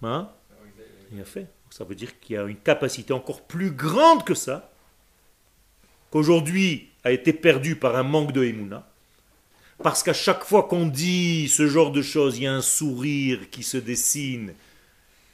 Hein? 0.03 0.31
Il 1.13 1.21
a 1.21 1.25
fait. 1.25 1.49
Ça 1.71 1.85
veut 1.85 1.95
dire 1.95 2.19
qu'il 2.21 2.37
y 2.37 2.39
a 2.39 2.45
une 2.45 2.59
capacité 2.59 3.13
encore 3.13 3.43
plus 3.43 3.71
grande 3.71 4.25
que 4.25 4.35
ça, 4.35 4.71
qu'aujourd'hui 6.11 6.91
a 7.05 7.13
été 7.13 7.33
perdue 7.33 7.77
par 7.77 7.97
un 7.97 8.03
manque 8.03 8.33
de 8.33 8.45
Emouna. 8.45 8.89
Parce 9.83 10.03
qu'à 10.03 10.15
chaque 10.15 10.45
fois 10.45 10.65
qu'on 10.65 10.87
dit 10.87 11.49
ce 11.49 11.67
genre 11.67 11.93
de 11.93 12.03
choses, 12.03 12.39
il 12.39 12.45
y 12.45 12.47
a 12.47 12.55
un 12.55 12.63
sourire 12.63 13.51
qui 13.51 13.63
se 13.63 13.77
dessine, 13.77 14.55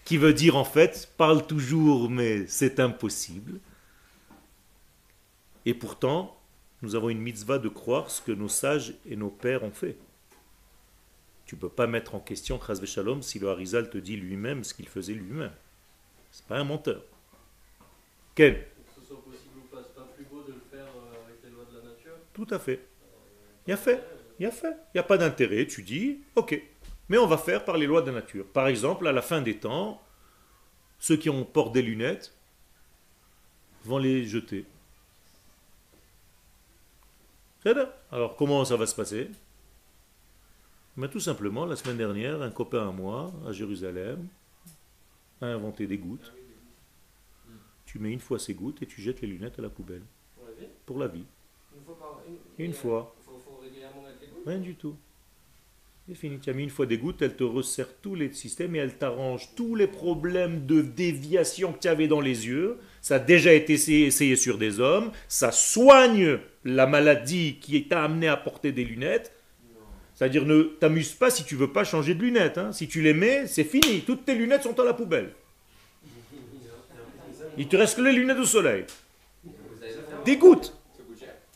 qui 0.05 0.16
veut 0.16 0.35
dire 0.35 0.57
en 0.57 0.64
fait, 0.64 1.11
parle 1.16 1.46
toujours, 1.46 2.11
mais 2.11 2.46
c'est 2.48 2.81
impossible. 2.81 3.61
Et 5.64 5.74
pourtant, 5.74 6.37
nous 6.83 6.96
avons 6.96 7.09
une 7.09 7.20
mitzvah 7.20 7.59
de 7.59 7.68
croire 7.68 8.11
ce 8.11 8.20
que 8.20 8.33
nos 8.33 8.48
sages 8.48 8.94
et 9.09 9.14
nos 9.14 9.31
pères 9.31 9.62
ont 9.62 9.70
fait. 9.70 9.96
Tu 11.46 11.55
ne 11.55 11.61
peux 11.61 11.68
pas 11.68 11.87
mettre 11.87 12.14
en 12.16 12.20
question 12.20 12.61
Chaz 12.61 12.85
Shalom 12.85 13.22
si 13.22 13.38
le 13.38 13.48
Harizal 13.48 13.90
te 13.90 13.98
dit 13.98 14.16
lui-même 14.16 14.64
ce 14.64 14.74
qu'il 14.74 14.88
faisait 14.88 15.14
lui-même. 15.14 15.52
C'est 16.33 16.46
pas 16.46 16.59
un 16.59 16.64
menteur. 16.64 17.02
Ce 18.37 18.42
soit 19.07 19.22
possible 19.22 19.59
ou 19.59 19.74
pas, 19.74 19.83
c'est 19.87 19.94
pas 19.94 20.09
plus 20.16 20.24
beau 20.24 20.42
de 20.42 20.52
le 20.52 20.62
faire 20.70 20.87
euh, 20.87 21.24
avec 21.26 21.37
les 21.44 21.50
lois 21.50 21.64
de 21.70 21.76
la 21.76 21.90
nature? 21.90 22.14
Tout 22.33 22.46
à 22.50 22.59
fait. 22.59 22.81
Il 23.66 23.74
a 23.74 23.76
fait. 23.76 24.02
Il 24.42 24.46
a 24.46 24.50
fait. 24.50 24.72
Il 24.92 24.96
n'y 24.96 25.00
a 25.00 25.05
pas 25.05 25.18
d'intérêt. 25.18 25.68
Tu 25.68 25.85
dis, 25.85 26.18
ok. 26.35 26.61
Mais 27.09 27.16
on 27.16 27.28
va 27.28 27.38
faire 27.38 27.64
par 27.64 27.76
les 27.78 27.87
lois 27.87 28.02
de 28.02 28.09
la 28.09 28.14
nature. 28.14 28.44
Par 28.44 28.66
exemple, 28.66 29.07
à 29.07 29.12
la 29.12 29.22
fin 29.22 29.40
des 29.40 29.57
temps, 29.59 30.02
ceux 30.98 31.16
qui 31.16 31.31
ont 31.31 31.44
porté 31.44 31.81
des 31.81 31.83
lunettes 31.87 32.35
vont 33.85 33.98
les 33.98 34.24
jeter. 34.24 34.66
Alors, 38.11 38.35
comment 38.35 38.64
ça 38.64 38.76
va 38.76 38.87
se 38.87 38.96
passer? 38.96 39.31
Mais 40.96 41.09
Tout 41.09 41.20
simplement, 41.20 41.64
la 41.64 41.76
semaine 41.76 41.96
dernière, 41.98 42.42
un 42.42 42.50
copain 42.50 42.88
à 42.88 42.90
moi, 42.90 43.33
à 43.46 43.52
Jérusalem, 43.52 44.26
a 45.40 45.46
inventé 45.46 45.87
des 45.87 45.98
gouttes. 45.98 46.33
Tu 47.87 48.00
mets 48.00 48.11
une 48.11 48.18
fois 48.18 48.40
ces 48.40 48.55
gouttes 48.55 48.83
et 48.83 48.87
tu 48.87 49.00
jettes 49.00 49.20
les 49.20 49.28
lunettes 49.28 49.61
à 49.61 49.62
la 49.62 49.70
poubelle. 49.70 50.02
Pour 50.35 50.46
la 50.46 50.52
vie? 50.52 50.66
Pour 50.85 50.98
la 50.98 51.07
vie. 51.07 51.24
Une 51.76 51.85
fois 51.85 51.96
par 51.98 52.20
une, 52.26 52.64
Une 52.64 52.70
et, 52.72 52.74
fois. 52.74 53.14
euh, 53.16 53.22
Faut, 53.24 53.38
faut 53.38 53.57
régulièrement 53.62 54.02
mettre 54.02 54.18
les 54.20 54.26
gouttes 54.28 54.32
Rien 54.46 54.59
du 54.59 54.74
tout. 54.74 54.96
C'est 56.09 56.14
fini. 56.16 56.38
Tu 56.40 56.50
as 56.50 56.52
mis 56.52 56.64
une 56.64 56.70
fois 56.70 56.87
des 56.87 56.98
gouttes, 56.98 57.22
elle 57.22 57.37
te 57.37 57.44
resserre 57.44 57.88
tous 58.02 58.16
les 58.16 58.33
systèmes 58.33 58.74
et 58.74 58.78
elle 58.81 58.96
t'arrange 58.96 59.50
tous 59.55 59.76
les 59.76 59.87
problèmes 59.87 60.66
de 60.66 60.83
déviation 60.83 61.72
que 61.72 61.78
tu 61.78 61.88
avais 61.88 62.09
dans 62.09 62.20
les 62.20 62.46
yeux. 62.48 62.78
Ça 63.00 63.16
a 63.16 63.18
déjà 63.20 63.52
été 63.52 63.74
essayé, 63.74 64.37
sur 64.37 64.59
des 64.59 64.81
hommes. 64.81 65.12
Ça 65.28 65.52
soigne 65.52 66.38
la 66.64 66.87
maladie 66.87 67.59
qui 67.61 67.87
t'a 67.87 68.05
amené 68.05 68.26
à 68.26 68.37
porter 68.37 68.72
des 68.72 68.85
lunettes. 68.85 69.33
C'est-à-dire 70.14 70.44
ne 70.44 70.62
t'amuse 70.62 71.12
pas 71.12 71.31
si 71.31 71.44
tu 71.44 71.55
veux 71.55 71.72
pas 71.72 71.85
changer 71.85 72.14
de 72.14 72.22
lunettes. 72.22 72.59
hein. 72.59 72.72
Si 72.72 72.88
tu 72.88 73.00
les 73.00 73.14
mets, 73.14 73.46
c'est 73.46 73.64
fini. 73.64 74.02
Toutes 74.02 74.24
tes 74.24 74.35
lunettes 74.35 74.64
sont 74.64 74.78
à 74.78 74.85
la 74.85 74.94
poubelle. 74.94 75.31
Il 77.59 77.68
te 77.68 77.76
reste 77.76 77.96
que 77.96 78.02
les 78.02 78.12
lunettes 78.12 78.38
de 78.38 78.44
soleil. 78.44 78.85
Des 80.24 80.37
gouttes. 80.37 80.76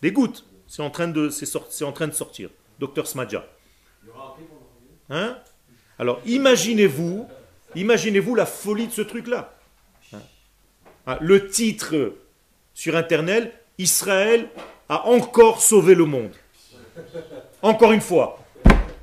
Des 0.03 0.12
gouttes. 0.12 0.44
C'est 0.68 0.83
en 0.83 0.92
c'est 1.31 1.85
en 1.85 1.92
train 1.92 2.09
de 2.09 2.12
sortir. 2.14 2.51
Docteur 2.79 3.07
Smadja. 3.07 3.47
Hein? 5.09 5.39
Alors 5.99 6.21
imaginez-vous, 6.27 7.29
imaginez-vous 7.75 8.35
la 8.35 8.47
folie 8.47 8.89
de 8.89 8.93
ce 8.93 9.03
truc-là. 9.03 9.55
Hein? 10.12 10.21
Ah, 11.07 11.19
le 11.21 11.49
titre 11.49 12.15
sur 12.75 12.97
Internet, 12.97 13.53
Israël 13.79 14.49
a 14.89 15.07
encore 15.07 15.62
sauvé 15.62 15.95
le 15.95 16.05
monde. 16.05 16.33
Encore 17.62 17.93
une 17.93 18.01
fois. 18.01 18.39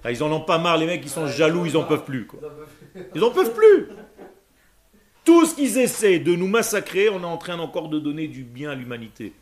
Ah, 0.03 0.11
ils 0.11 0.21
en 0.21 0.31
ont 0.31 0.41
pas 0.41 0.57
marre, 0.57 0.77
les 0.77 0.85
mecs, 0.85 1.03
ils 1.03 1.09
sont 1.09 1.27
jaloux, 1.27 1.65
ils 1.65 1.77
en 1.77 1.83
peuvent 1.83 2.03
plus. 2.03 2.27
Ils 3.15 3.23
en 3.23 3.31
peuvent 3.31 3.53
plus. 3.53 3.89
Tout 5.23 5.45
ce 5.45 5.55
qu'ils 5.55 5.77
essaient 5.77 6.19
de 6.19 6.35
nous 6.35 6.47
massacrer, 6.47 7.07
on 7.09 7.21
est 7.21 7.25
en 7.25 7.37
train 7.37 7.57
encore 7.59 7.87
de 7.87 7.99
donner 7.99 8.27
du 8.27 8.43
bien 8.43 8.71
à 8.71 8.75
l'humanité. 8.75 9.33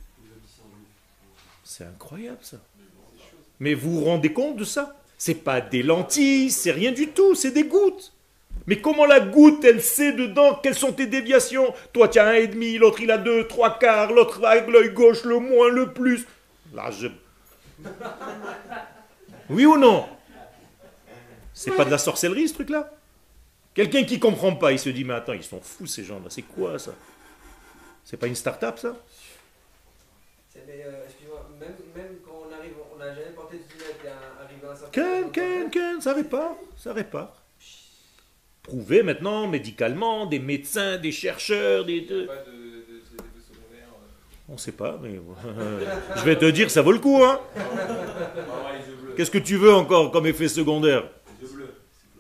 C'est 1.64 1.86
incroyable 1.86 2.38
ça. 2.42 2.58
Mais 3.62 3.76
vous 3.76 4.00
vous 4.00 4.06
rendez 4.06 4.34
compte 4.34 4.58
de 4.58 4.64
ça? 4.64 4.96
C'est 5.20 5.36
pas 5.36 5.62
des 5.62 5.84
lentilles, 5.84 6.50
c'est 6.50 6.72
rien 6.72 6.92
du 6.92 7.10
tout, 7.10 7.36
c'est 7.36 7.52
des 7.52 7.66
gouttes. 7.66 8.12
Mais 8.66 8.82
comment 8.82 9.06
la 9.06 9.20
goutte, 9.20 9.64
elle 9.64 9.84
sait 9.84 10.14
dedans 10.14 10.56
quelles 10.56 10.74
sont 10.74 10.92
tes 10.92 11.06
déviations? 11.06 11.72
Toi, 11.94 12.08
tu 12.08 12.18
as 12.18 12.28
un 12.28 12.34
et 12.34 12.48
demi, 12.48 12.80
l'autre 12.80 13.02
il 13.02 13.12
a 13.12 13.20
deux, 13.20 13.48
trois 13.48 13.78
quarts, 13.78 14.14
l'autre 14.14 14.44
avec 14.44 14.68
l'œil 14.68 14.90
gauche, 14.90 15.24
le 15.26 15.38
moins, 15.38 15.70
le 15.70 15.94
plus. 15.94 16.26
Là, 16.74 16.90
je... 16.90 17.08
Oui 19.50 19.66
ou 19.68 19.78
non? 19.78 20.08
C'est 21.54 21.72
pas 21.72 21.86
de 21.86 21.92
la 21.92 22.00
sorcellerie 22.00 22.48
ce 22.48 22.56
truc-là? 22.56 22.92
Quelqu'un 23.76 24.04
qui 24.06 24.20
comprend 24.20 24.56
pas, 24.56 24.72
il 24.72 24.80
se 24.80 24.90
dit 24.90 25.04
mais 25.04 25.14
attends, 25.14 25.34
ils 25.34 25.44
sont 25.44 25.62
fous 25.62 25.86
ces 25.86 26.04
gens-là, 26.04 26.30
c'est 26.30 26.42
quoi 26.42 26.80
ça? 26.80 26.94
C'est 28.06 28.18
pas 28.18 28.26
une 28.26 28.36
start-up 28.36 28.80
ça? 28.80 28.96
Euh, 30.58 31.06
même, 31.60 31.76
même, 31.96 32.18
quand 32.26 32.44
on 32.48 32.54
arrive, 32.54 32.74
on 32.94 32.98
n'a 32.98 33.14
jamais 33.14 33.32
Ken, 34.92 35.32
Ken, 35.32 35.70
Ken, 35.70 36.02
ça 36.02 36.14
répare, 36.14 36.56
ça 36.78 36.94
répare. 36.94 37.42
Prouvé 38.64 39.04
maintenant, 39.04 39.48
médicalement, 39.48 40.26
des 40.26 40.40
médecins, 40.40 40.98
des 40.98 41.12
chercheurs, 41.12 41.86
des... 41.86 42.02
De... 42.02 42.30
On 44.48 44.54
ne 44.54 44.58
sait 44.58 44.74
pas, 44.74 45.00
mais 45.02 45.20
je 46.18 46.24
vais 46.24 46.38
te 46.38 46.46
dire, 46.46 46.70
ça 46.70 46.82
vaut 46.82 46.92
le 46.92 47.00
coup. 47.00 47.24
Hein 47.24 47.40
Qu'est-ce 49.16 49.32
que 49.32 49.38
tu 49.38 49.56
veux 49.56 49.74
encore 49.74 50.12
comme 50.12 50.28
effet 50.28 50.48
secondaire? 50.48 51.10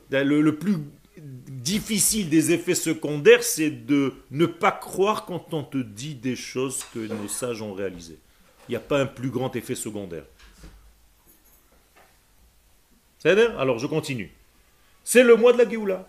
Le, 0.10 0.42
le, 0.42 0.56
plus 0.56 0.78
difficile 1.48 2.30
des 2.30 2.52
effets 2.52 2.76
secondaires, 2.76 3.44
c'est 3.44 3.70
de 3.70 4.14
ne 4.32 4.46
pas 4.46 4.72
croire 4.72 5.26
quand 5.26 5.54
on 5.54 5.64
te 5.64 5.78
dit 5.78 6.16
des 6.16 6.36
choses 6.36 6.84
que 6.94 7.00
nos 7.00 7.28
sages 7.28 7.62
ont 7.62 7.74
réalisées. 7.74 8.20
Il 8.68 8.72
n'y 8.72 8.78
a 8.78 8.82
pas 8.82 9.00
un 9.00 9.06
plus 9.06 9.30
grand 9.30 9.56
effet 9.56 9.76
secondaire. 9.76 10.24
Alors 13.26 13.78
je 13.78 13.88
continue. 13.88 14.32
C'est 15.04 15.24
le 15.24 15.36
mois 15.36 15.54
de 15.54 15.60
la 15.60 15.70
Géoula. 15.70 16.08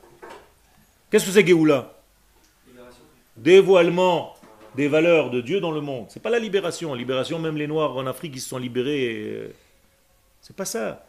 Qu'est-ce 1.10 1.26
que 1.26 1.32
c'est 1.32 1.46
Géoula? 1.46 1.98
Dévoilement 3.36 4.34
des 4.76 4.88
valeurs 4.88 5.30
de 5.30 5.40
Dieu 5.40 5.60
dans 5.60 5.72
le 5.72 5.80
monde. 5.80 6.06
C'est 6.08 6.22
pas 6.22 6.30
la 6.30 6.38
libération. 6.38 6.94
Libération, 6.94 7.38
même 7.38 7.56
les 7.56 7.66
Noirs 7.66 7.96
en 7.96 8.06
Afrique, 8.06 8.32
ils 8.36 8.40
se 8.40 8.48
sont 8.48 8.58
libérés. 8.58 9.24
Euh, 9.26 9.54
c'est 10.40 10.56
pas 10.56 10.64
ça. 10.64 11.06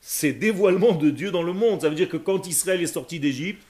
C'est 0.00 0.32
dévoilement 0.32 0.92
de 0.92 1.10
Dieu 1.10 1.30
dans 1.30 1.42
le 1.42 1.52
monde. 1.52 1.82
Ça 1.82 1.88
veut 1.88 1.94
dire 1.94 2.08
que 2.08 2.16
quand 2.16 2.46
Israël 2.46 2.82
est 2.82 2.86
sorti 2.86 3.20
d'Égypte, 3.20 3.62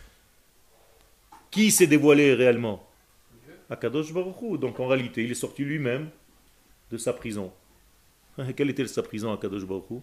qui 1.50 1.70
s'est 1.70 1.86
dévoilé 1.86 2.34
réellement? 2.34 2.86
Akadosh 3.68 4.12
Baruch 4.12 4.58
Donc 4.58 4.78
en 4.80 4.86
réalité, 4.86 5.24
il 5.24 5.30
est 5.30 5.34
sorti 5.34 5.64
lui-même 5.64 6.08
de 6.90 6.96
sa 6.96 7.12
prison. 7.12 7.52
Quelle 8.56 8.70
était 8.70 8.86
sa 8.86 9.02
prison 9.02 9.32
à 9.32 9.36
Kadosh 9.36 9.64
Baruch 9.64 10.02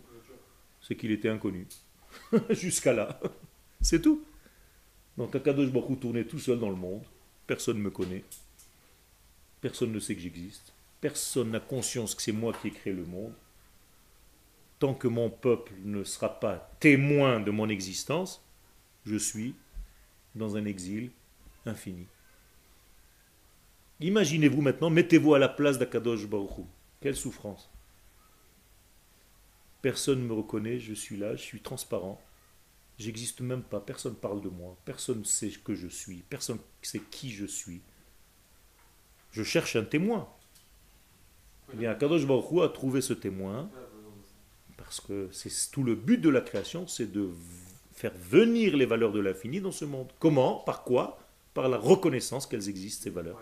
C'est 0.87 0.95
qu'il 0.95 1.11
était 1.11 1.27
inconnu. 1.27 1.67
Jusqu'à 2.49 2.93
là. 2.93 3.19
C'est 3.81 4.01
tout. 4.01 4.23
Donc 5.17 5.35
Akadosh 5.35 5.69
Baruch 5.69 5.99
tournait 5.99 6.23
tout 6.23 6.39
seul 6.39 6.59
dans 6.59 6.69
le 6.69 6.77
monde. 6.77 7.03
Personne 7.45 7.77
ne 7.77 7.83
me 7.83 7.89
connaît. 7.89 8.23
Personne 9.59 9.91
ne 9.91 9.99
sait 9.99 10.15
que 10.15 10.21
j'existe. 10.21 10.71
Personne 11.01 11.51
n'a 11.51 11.59
conscience 11.59 12.15
que 12.15 12.21
c'est 12.21 12.31
moi 12.31 12.53
qui 12.53 12.69
ai 12.69 12.71
créé 12.71 12.93
le 12.93 13.03
monde. 13.03 13.33
Tant 14.79 14.93
que 14.93 15.09
mon 15.09 15.29
peuple 15.29 15.73
ne 15.83 16.05
sera 16.05 16.39
pas 16.39 16.71
témoin 16.79 17.41
de 17.41 17.51
mon 17.51 17.67
existence, 17.67 18.41
je 19.05 19.17
suis 19.17 19.55
dans 20.35 20.55
un 20.55 20.65
exil 20.65 21.11
infini. 21.65 22.05
Imaginez-vous 23.99 24.61
maintenant, 24.61 24.91
mettez-vous 24.91 25.33
à 25.33 25.39
la 25.39 25.49
place 25.49 25.79
d'Akadosh 25.79 26.27
Baruch 26.27 26.65
Quelle 27.01 27.15
souffrance. 27.15 27.69
Personne 29.81 30.21
ne 30.21 30.27
me 30.27 30.33
reconnaît, 30.33 30.79
je 30.79 30.93
suis 30.93 31.17
là, 31.17 31.35
je 31.35 31.41
suis 31.41 31.61
transparent. 31.61 32.21
J'existe 32.97 33.41
même 33.41 33.61
pas, 33.61 33.79
personne 33.79 34.15
parle 34.15 34.41
de 34.41 34.49
moi, 34.49 34.75
personne 34.83 35.19
ne 35.19 35.23
sait 35.23 35.51
que 35.51 35.75
je 35.75 35.87
suis, 35.87 36.23
personne 36.29 36.57
ne 36.57 36.87
sait 36.87 37.01
qui 37.11 37.29
je 37.29 37.45
suis. 37.45 37.81
Je 39.31 39.43
cherche 39.43 39.75
un 39.75 39.83
témoin. 39.83 40.27
Eh 41.73 41.77
bien, 41.77 41.91
Akadosh 41.91 42.25
Baruch 42.25 42.63
a 42.63 42.69
trouvé 42.69 43.01
ce 43.01 43.13
témoin, 43.13 43.69
parce 44.77 44.99
que 44.99 45.29
c'est 45.31 45.51
tout 45.71 45.83
le 45.83 45.95
but 45.95 46.17
de 46.17 46.29
la 46.29 46.41
création, 46.41 46.87
c'est 46.87 47.11
de 47.11 47.29
faire 47.91 48.13
venir 48.15 48.75
les 48.75 48.85
valeurs 48.85 49.11
de 49.11 49.19
l'infini 49.19 49.61
dans 49.61 49.71
ce 49.71 49.85
monde. 49.85 50.07
Comment? 50.19 50.59
Par 50.59 50.83
quoi? 50.83 51.19
Par 51.53 51.67
la 51.69 51.77
reconnaissance 51.77 52.47
qu'elles 52.47 52.69
existent, 52.69 53.03
ces 53.03 53.09
valeurs. 53.09 53.39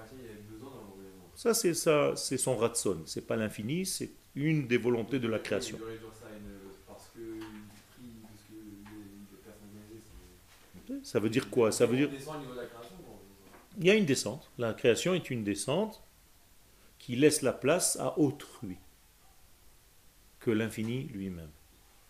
Ça, 1.35 1.53
c'est 1.53 1.73
ça, 1.73 2.13
c'est 2.15 2.37
son 2.37 2.57
ratson. 2.57 3.03
C'est 3.05 3.25
pas 3.27 3.35
l'infini, 3.35 3.85
c'est 3.85 4.11
une 4.35 4.67
des 4.67 4.77
volontés 4.77 5.19
de 5.19 5.27
la 5.27 5.39
création. 5.39 5.79
Ça 11.03 11.19
veut 11.19 11.29
dire 11.29 11.49
quoi? 11.49 11.71
Ça 11.71 11.85
veut 11.85 11.97
dire. 11.97 12.09
Il 13.77 13.85
y 13.85 13.89
a 13.89 13.95
une 13.95 14.05
descente. 14.05 14.49
La 14.57 14.73
création 14.73 15.13
est 15.13 15.29
une 15.29 15.43
descente 15.43 16.03
qui 16.99 17.15
laisse 17.15 17.41
la 17.41 17.53
place 17.53 17.97
à 17.99 18.17
autrui 18.17 18.77
que 20.39 20.51
l'infini 20.51 21.03
lui-même. 21.05 21.49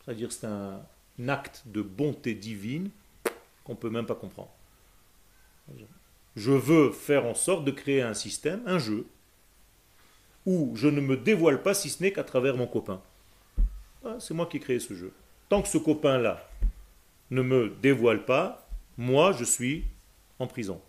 C'est-à-dire 0.04 0.32
c'est 0.32 0.48
un 0.48 0.86
acte 1.28 1.64
de 1.66 1.82
bonté 1.82 2.34
divine 2.36 2.90
qu'on 3.64 3.74
ne 3.74 3.78
peut 3.78 3.90
même 3.90 4.06
pas 4.06 4.16
comprendre. 4.16 4.52
Je 6.36 6.52
veux 6.52 6.92
faire 6.92 7.26
en 7.26 7.34
sorte 7.34 7.66
de 7.66 7.72
créer 7.72 8.02
un 8.02 8.14
système, 8.14 8.62
un 8.66 8.78
jeu, 8.78 9.08
où 10.46 10.72
je 10.76 10.88
ne 10.88 11.02
me 11.02 11.18
dévoile 11.18 11.62
pas 11.62 11.74
si 11.74 11.90
ce 11.90 12.04
n'est 12.04 12.12
qu'à 12.12 12.24
travers 12.24 12.56
mon 12.56 12.68
copain. 12.68 13.02
Ah, 14.06 14.18
c'est 14.20 14.34
moi 14.34 14.46
qui 14.46 14.58
ai 14.58 14.60
créé 14.60 14.80
ce 14.80 14.94
jeu. 14.94 15.12
Tant 15.50 15.62
que 15.62 15.68
ce 15.68 15.78
copain-là 15.78 16.48
ne 17.32 17.42
me 17.42 17.70
dévoile 17.82 18.26
pas, 18.26 18.68
moi 18.98 19.32
je 19.32 19.44
suis 19.44 19.86
en 20.40 20.48
prison. 20.48 20.82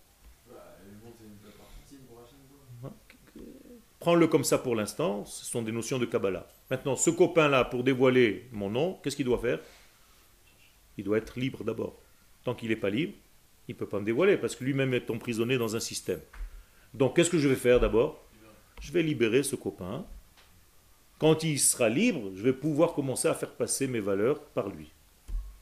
Prends-le 3.99 4.27
comme 4.27 4.43
ça 4.43 4.57
pour 4.57 4.75
l'instant, 4.75 5.25
ce 5.25 5.43
sont 5.43 5.61
des 5.63 5.71
notions 5.71 5.97
de 5.97 6.05
Kabbalah. 6.05 6.47
Maintenant, 6.69 6.95
ce 6.95 7.09
copain-là, 7.09 7.65
pour 7.65 7.83
dévoiler 7.83 8.47
mon 8.51 8.69
nom, 8.69 8.99
qu'est-ce 9.01 9.15
qu'il 9.15 9.25
doit 9.25 9.39
faire? 9.39 9.59
Il 10.97 11.03
doit 11.03 11.17
être 11.17 11.39
libre 11.39 11.63
d'abord. 11.63 11.99
Tant 12.43 12.53
qu'il 12.53 12.69
n'est 12.69 12.75
pas 12.75 12.89
libre, 12.89 13.13
il 13.67 13.73
ne 13.73 13.77
peut 13.77 13.87
pas 13.87 13.99
me 13.99 14.05
dévoiler, 14.05 14.37
parce 14.37 14.55
que 14.55 14.63
lui-même 14.63 14.93
est 14.93 15.09
emprisonné 15.09 15.57
dans 15.57 15.75
un 15.75 15.79
système. 15.79 16.21
Donc, 16.93 17.15
qu'est-ce 17.15 17.29
que 17.29 17.37
je 17.37 17.49
vais 17.49 17.55
faire 17.55 17.79
d'abord? 17.79 18.23
Je 18.79 18.91
vais 18.91 19.03
libérer 19.03 19.43
ce 19.43 19.55
copain. 19.55 20.05
Quand 21.19 21.43
il 21.43 21.59
sera 21.59 21.89
libre, 21.89 22.31
je 22.35 22.43
vais 22.43 22.53
pouvoir 22.53 22.93
commencer 22.93 23.27
à 23.27 23.33
faire 23.33 23.51
passer 23.51 23.87
mes 23.87 23.99
valeurs 23.99 24.39
par 24.39 24.69
lui. 24.69 24.91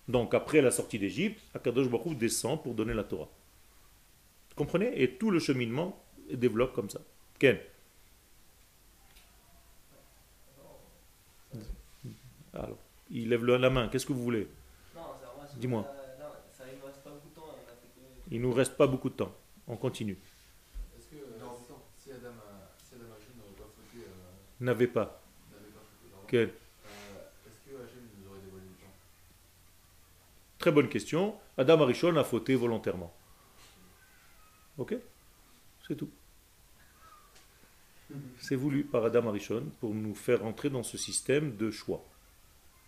Donc 0.08 0.34
après 0.34 0.62
la 0.62 0.71
sortie 0.71 0.99
d'Égypte, 0.99 1.41
Akadosh 1.54 1.89
Baruch 1.89 2.17
descend 2.17 2.62
pour 2.62 2.73
donner 2.73 2.93
la 2.93 3.04
Torah. 3.04 3.30
Vous 4.49 4.56
comprenez? 4.56 5.01
Et 5.01 5.12
tout 5.12 5.32
le 5.32 5.39
cheminement 5.39 6.01
développe 6.32 6.73
comme 6.73 6.89
ça. 6.89 6.99
Ken 7.39 7.58
Alors, 12.54 12.78
il 13.10 13.30
lève 13.30 13.45
la 13.45 13.69
main. 13.69 13.88
Qu'est-ce 13.89 14.06
que 14.06 14.13
vous 14.13 14.23
voulez? 14.23 14.47
Dis-moi. 15.58 15.86
Il 18.32 18.41
nous 18.41 18.54
reste 18.54 18.75
pas 18.75 18.88
beaucoup 18.88 19.10
de 19.10 19.15
temps. 19.15 19.34
On 19.67 19.75
continue. 19.78 20.17
N'avait 24.60 24.88
pas. 24.88 25.22
Quel 26.28 26.54
Très 30.58 30.72
bonne 30.72 30.89
question. 30.89 31.36
Adam 31.58 31.82
Arishon 31.82 32.15
a 32.18 32.24
fauté 32.24 32.56
volontairement. 32.56 33.13
Ok? 34.78 34.96
C'est 35.88 35.96
tout. 35.96 36.10
C'est 38.39 38.56
voulu 38.56 38.84
par 38.84 39.06
Adam 39.06 39.28
Arishon 39.28 39.72
pour 39.80 39.94
nous 39.94 40.15
faire 40.15 40.44
entrer 40.44 40.70
dans 40.70 40.84
ce 40.84 40.98
système 40.98 41.56
de 41.56 41.70
choix. 41.70 42.04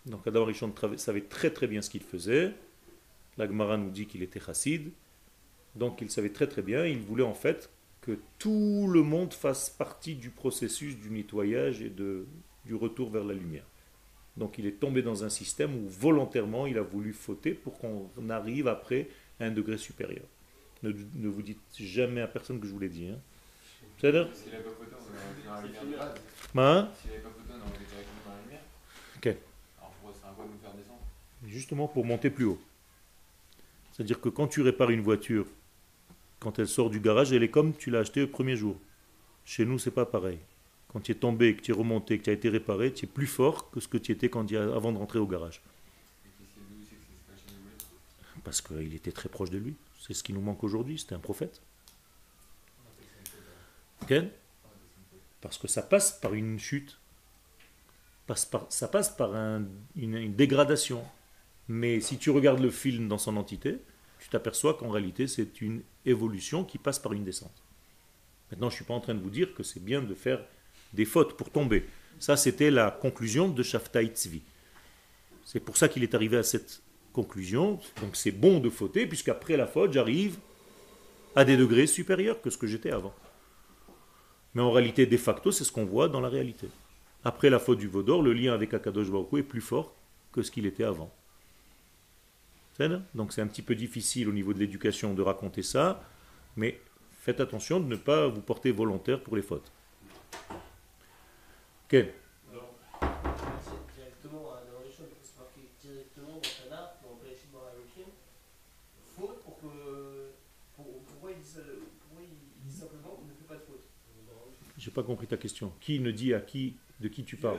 Donc 0.06 0.26
Adam 0.26 0.42
Arishon 0.42 0.74
savait 0.96 1.22
très 1.22 1.50
très 1.50 1.66
bien 1.66 1.82
ce 1.82 1.90
qu'il 1.90 2.02
faisait. 2.02 2.54
La 3.36 3.46
Gemara 3.46 3.76
nous 3.76 3.90
dit 3.90 4.06
qu'il 4.06 4.22
était 4.22 4.40
chassid. 4.40 4.90
Donc 5.76 6.00
il 6.00 6.10
savait 6.10 6.30
très 6.30 6.46
très 6.46 6.62
bien. 6.62 6.84
Il 6.84 7.00
voulait 7.00 7.24
en 7.24 7.34
fait 7.34 7.70
que 8.00 8.18
tout 8.38 8.88
le 8.90 9.02
monde 9.02 9.34
fasse 9.34 9.70
partie 9.70 10.14
du 10.14 10.30
processus 10.30 10.96
du 10.96 11.10
nettoyage 11.10 11.82
et 11.82 11.90
de, 11.90 12.26
du 12.64 12.74
retour 12.74 13.10
vers 13.10 13.24
la 13.24 13.34
lumière. 13.34 13.64
Donc 14.36 14.58
il 14.58 14.66
est 14.66 14.78
tombé 14.78 15.02
dans 15.02 15.24
un 15.24 15.28
système 15.28 15.74
où 15.74 15.88
volontairement 15.88 16.66
il 16.66 16.78
a 16.78 16.82
voulu 16.82 17.12
fauter 17.12 17.52
pour 17.52 17.78
qu'on 17.78 18.08
arrive 18.30 18.68
après 18.68 19.08
à 19.40 19.44
un 19.44 19.50
degré 19.50 19.76
supérieur. 19.76 20.24
Ne, 20.82 20.92
ne 21.16 21.28
vous 21.28 21.42
dites 21.42 21.58
jamais 21.74 22.20
à 22.20 22.28
personne 22.28 22.60
que 22.60 22.66
je 22.66 22.72
vous 22.72 22.78
l'ai 22.78 22.88
dit. 22.88 23.08
Hein. 23.08 23.18
C'est-à-dire. 23.98 24.22
Hein? 24.22 24.30
S'il 24.32 24.52
n'avait 24.52 24.62
pas 24.62 24.70
photo, 24.70 24.96
on 24.96 25.50
aurait 25.50 25.68
directement 25.68 25.90
dans 28.24 28.32
la 28.32 28.42
lumière. 28.42 28.60
Ok. 29.16 29.26
Alors 29.26 29.90
pourquoi 29.90 30.14
c'est 30.14 30.28
un 30.28 30.32
quoi 30.32 30.44
de 30.44 30.50
nous 30.50 30.58
faire 30.58 30.72
descendre 30.74 31.00
Justement 31.44 31.88
pour 31.88 32.04
monter 32.04 32.30
plus 32.30 32.44
haut. 32.44 32.60
C'est-à-dire 33.92 34.20
que 34.20 34.28
quand 34.28 34.46
tu 34.46 34.62
répares 34.62 34.90
une 34.90 35.00
voiture, 35.00 35.46
quand 36.40 36.58
elle 36.58 36.68
sort 36.68 36.90
du 36.90 37.00
garage, 37.00 37.32
elle 37.32 37.42
est 37.42 37.50
comme 37.50 37.74
tu 37.74 37.90
l'as 37.90 38.00
achetée 38.00 38.20
le 38.20 38.30
premier 38.30 38.56
jour. 38.56 38.76
Chez 39.44 39.64
nous, 39.64 39.78
c'est 39.78 39.90
pas 39.90 40.06
pareil. 40.06 40.38
Quand 40.92 41.00
tu 41.00 41.12
es 41.12 41.14
tombé, 41.14 41.54
que 41.56 41.62
tu 41.62 41.70
es 41.72 41.74
remonté, 41.74 42.18
que 42.18 42.24
tu 42.24 42.30
as 42.30 42.34
été 42.34 42.48
réparé, 42.48 42.92
tu 42.92 43.04
es 43.04 43.08
plus 43.08 43.26
fort 43.26 43.70
que 43.70 43.80
ce 43.80 43.88
que 43.88 43.98
tu 43.98 44.12
étais 44.12 44.28
quand 44.30 44.50
avant 44.52 44.92
de 44.92 44.98
rentrer 44.98 45.18
au 45.18 45.26
garage. 45.26 45.60
Parce 48.44 48.60
qu'il 48.62 48.94
était 48.94 49.12
très 49.12 49.28
proche 49.28 49.50
de 49.50 49.58
lui. 49.58 49.74
C'est 50.00 50.14
ce 50.14 50.22
qui 50.22 50.32
nous 50.32 50.40
manque 50.40 50.64
aujourd'hui. 50.64 50.98
C'était 50.98 51.14
un 51.14 51.18
prophète. 51.18 51.60
Ok 54.02 54.14
Parce 55.40 55.58
que 55.58 55.68
ça 55.68 55.82
passe 55.82 56.12
par 56.12 56.34
une 56.34 56.58
chute. 56.58 56.98
Ça 58.68 58.88
passe 58.88 59.10
par 59.10 59.34
un- 59.34 59.64
une, 59.96 60.14
une 60.16 60.34
dégradation. 60.34 61.02
Mais 61.68 62.00
si 62.00 62.16
tu 62.18 62.30
regardes 62.30 62.60
le 62.60 62.70
film 62.70 63.08
dans 63.08 63.18
son 63.18 63.36
entité, 63.36 63.78
tu 64.20 64.28
t'aperçois 64.28 64.74
qu'en 64.74 64.90
réalité, 64.90 65.26
c'est 65.26 65.60
une 65.60 65.82
évolution 66.08 66.64
qui 66.64 66.78
passe 66.78 66.98
par 66.98 67.12
une 67.12 67.24
descente. 67.24 67.62
Maintenant, 68.50 68.70
je 68.70 68.74
ne 68.74 68.76
suis 68.76 68.84
pas 68.84 68.94
en 68.94 69.00
train 69.00 69.14
de 69.14 69.20
vous 69.20 69.30
dire 69.30 69.54
que 69.54 69.62
c'est 69.62 69.82
bien 69.82 70.02
de 70.02 70.14
faire 70.14 70.42
des 70.92 71.04
fautes 71.04 71.36
pour 71.36 71.50
tomber. 71.50 71.84
Ça, 72.18 72.36
c'était 72.36 72.70
la 72.70 72.90
conclusion 72.90 73.48
de 73.48 73.62
Shaftai 73.62 74.06
Tzvi. 74.06 74.42
C'est 75.44 75.60
pour 75.60 75.76
ça 75.76 75.88
qu'il 75.88 76.02
est 76.02 76.14
arrivé 76.14 76.36
à 76.36 76.42
cette 76.42 76.82
conclusion. 77.12 77.78
Donc 78.00 78.16
c'est 78.16 78.32
bon 78.32 78.60
de 78.60 78.70
fauter, 78.70 79.06
puisqu'après 79.06 79.56
la 79.56 79.66
faute, 79.66 79.92
j'arrive 79.92 80.36
à 81.36 81.44
des 81.44 81.56
degrés 81.56 81.86
supérieurs 81.86 82.40
que 82.40 82.50
ce 82.50 82.58
que 82.58 82.66
j'étais 82.66 82.90
avant. 82.90 83.14
Mais 84.54 84.62
en 84.62 84.70
réalité, 84.70 85.06
de 85.06 85.16
facto, 85.16 85.52
c'est 85.52 85.64
ce 85.64 85.72
qu'on 85.72 85.84
voit 85.84 86.08
dans 86.08 86.20
la 86.20 86.28
réalité. 86.28 86.68
Après 87.24 87.50
la 87.50 87.58
faute 87.58 87.78
du 87.78 87.88
Vaudor, 87.88 88.22
le 88.22 88.32
lien 88.32 88.54
avec 88.54 88.74
Akadosh 88.74 89.10
Baruch 89.10 89.32
est 89.34 89.42
plus 89.42 89.60
fort 89.60 89.94
que 90.32 90.42
ce 90.42 90.50
qu'il 90.50 90.66
était 90.66 90.84
avant. 90.84 91.12
Donc 93.14 93.32
c'est 93.32 93.42
un 93.42 93.46
petit 93.46 93.62
peu 93.62 93.74
difficile 93.74 94.28
au 94.28 94.32
niveau 94.32 94.52
de 94.52 94.58
l'éducation 94.58 95.14
de 95.14 95.22
raconter 95.22 95.62
ça, 95.62 96.02
mais 96.56 96.80
faites 97.10 97.40
attention 97.40 97.80
de 97.80 97.86
ne 97.86 97.96
pas 97.96 98.28
vous 98.28 98.40
porter 98.40 98.70
volontaire 98.70 99.20
pour 99.20 99.34
les 99.36 99.42
fautes. 99.42 99.72
Ok. 101.90 102.04
Faute 109.16 109.38
J'ai 114.76 114.92
pas 114.92 115.02
compris 115.02 115.26
ta 115.26 115.36
question. 115.36 115.72
Qui 115.80 115.98
ne 115.98 116.12
dit 116.12 116.32
à 116.32 116.40
qui 116.40 116.76
de 117.00 117.08
qui 117.08 117.24
tu 117.24 117.36
parles? 117.36 117.58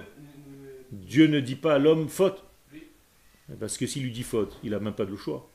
Dieu 0.92 1.28
ne 1.28 1.42
dit 1.42 1.58
pas 1.58 1.76
à 1.76 1.78
l'homme 1.78 2.08
faute. 2.08 2.44
Parce 3.60 3.78
que 3.78 3.88
s'il 3.88 4.04
lui 4.04 4.12
dit 4.12 4.24
faute, 4.24 4.60
il 4.64 4.72
n'a 4.72 4.80
même 4.80 4.94
pas 4.94 5.06
de 5.06 5.16
choix. 5.16 5.50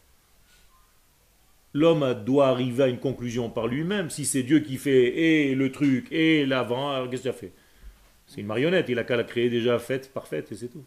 L'homme 1.72 2.22
doit 2.24 2.48
arriver 2.48 2.84
à 2.84 2.88
une 2.88 2.98
conclusion 2.98 3.50
par 3.50 3.66
lui-même. 3.66 4.08
Si 4.08 4.24
c'est 4.24 4.42
Dieu 4.42 4.60
qui 4.60 4.76
fait 4.76 5.48
et 5.48 5.54
le 5.54 5.72
truc 5.72 6.10
et 6.12 6.46
l'avant, 6.46 6.90
alors 6.92 7.10
qu'est-ce 7.10 7.22
qu'il 7.22 7.30
a 7.30 7.34
fait? 7.34 7.52
C'est 8.26 8.40
une 8.40 8.46
marionnette, 8.46 8.88
il 8.88 8.98
a 8.98 9.04
qu'à 9.04 9.16
la 9.16 9.24
créer 9.24 9.50
déjà 9.50 9.78
faite, 9.78 10.12
parfaite, 10.12 10.50
et 10.52 10.54
c'est 10.54 10.68
tout. 10.68 10.84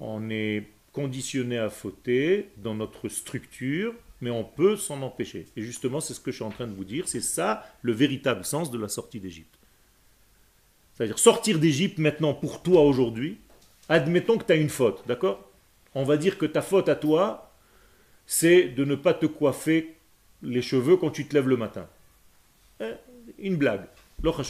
On 0.00 0.28
est 0.28 0.66
conditionné 0.92 1.58
à 1.58 1.70
fauter 1.70 2.50
dans 2.56 2.74
notre 2.74 3.08
structure, 3.08 3.94
mais 4.20 4.30
on 4.30 4.44
peut 4.44 4.76
s'en 4.76 5.00
empêcher. 5.02 5.46
Et 5.56 5.62
justement, 5.62 6.00
c'est 6.00 6.14
ce 6.14 6.20
que 6.20 6.30
je 6.30 6.36
suis 6.36 6.44
en 6.44 6.50
train 6.50 6.66
de 6.66 6.74
vous 6.74 6.84
dire. 6.84 7.06
C'est 7.06 7.20
ça 7.20 7.64
le 7.82 7.92
véritable 7.92 8.44
sens 8.44 8.70
de 8.70 8.78
la 8.78 8.88
sortie 8.88 9.20
d'Égypte. 9.20 9.58
C'est-à-dire 10.94 11.18
sortir 11.18 11.58
d'Égypte 11.58 11.98
maintenant 11.98 12.34
pour 12.34 12.62
toi 12.62 12.82
aujourd'hui, 12.82 13.38
admettons 13.88 14.38
que 14.38 14.44
tu 14.44 14.52
as 14.52 14.56
une 14.56 14.68
faute, 14.68 15.02
d'accord? 15.06 15.48
On 15.94 16.04
va 16.04 16.16
dire 16.16 16.38
que 16.38 16.46
ta 16.46 16.62
faute 16.62 16.88
à 16.88 16.94
toi, 16.94 17.52
c'est 18.26 18.68
de 18.68 18.84
ne 18.84 18.94
pas 18.94 19.14
te 19.14 19.26
coiffer 19.26 19.96
les 20.42 20.62
cheveux 20.62 20.96
quand 20.96 21.10
tu 21.10 21.26
te 21.26 21.34
lèves 21.34 21.48
le 21.48 21.56
matin. 21.56 21.88
Hein 22.80 22.94
Une 23.38 23.56
blague. 23.56 23.86
Vrais. 24.22 24.44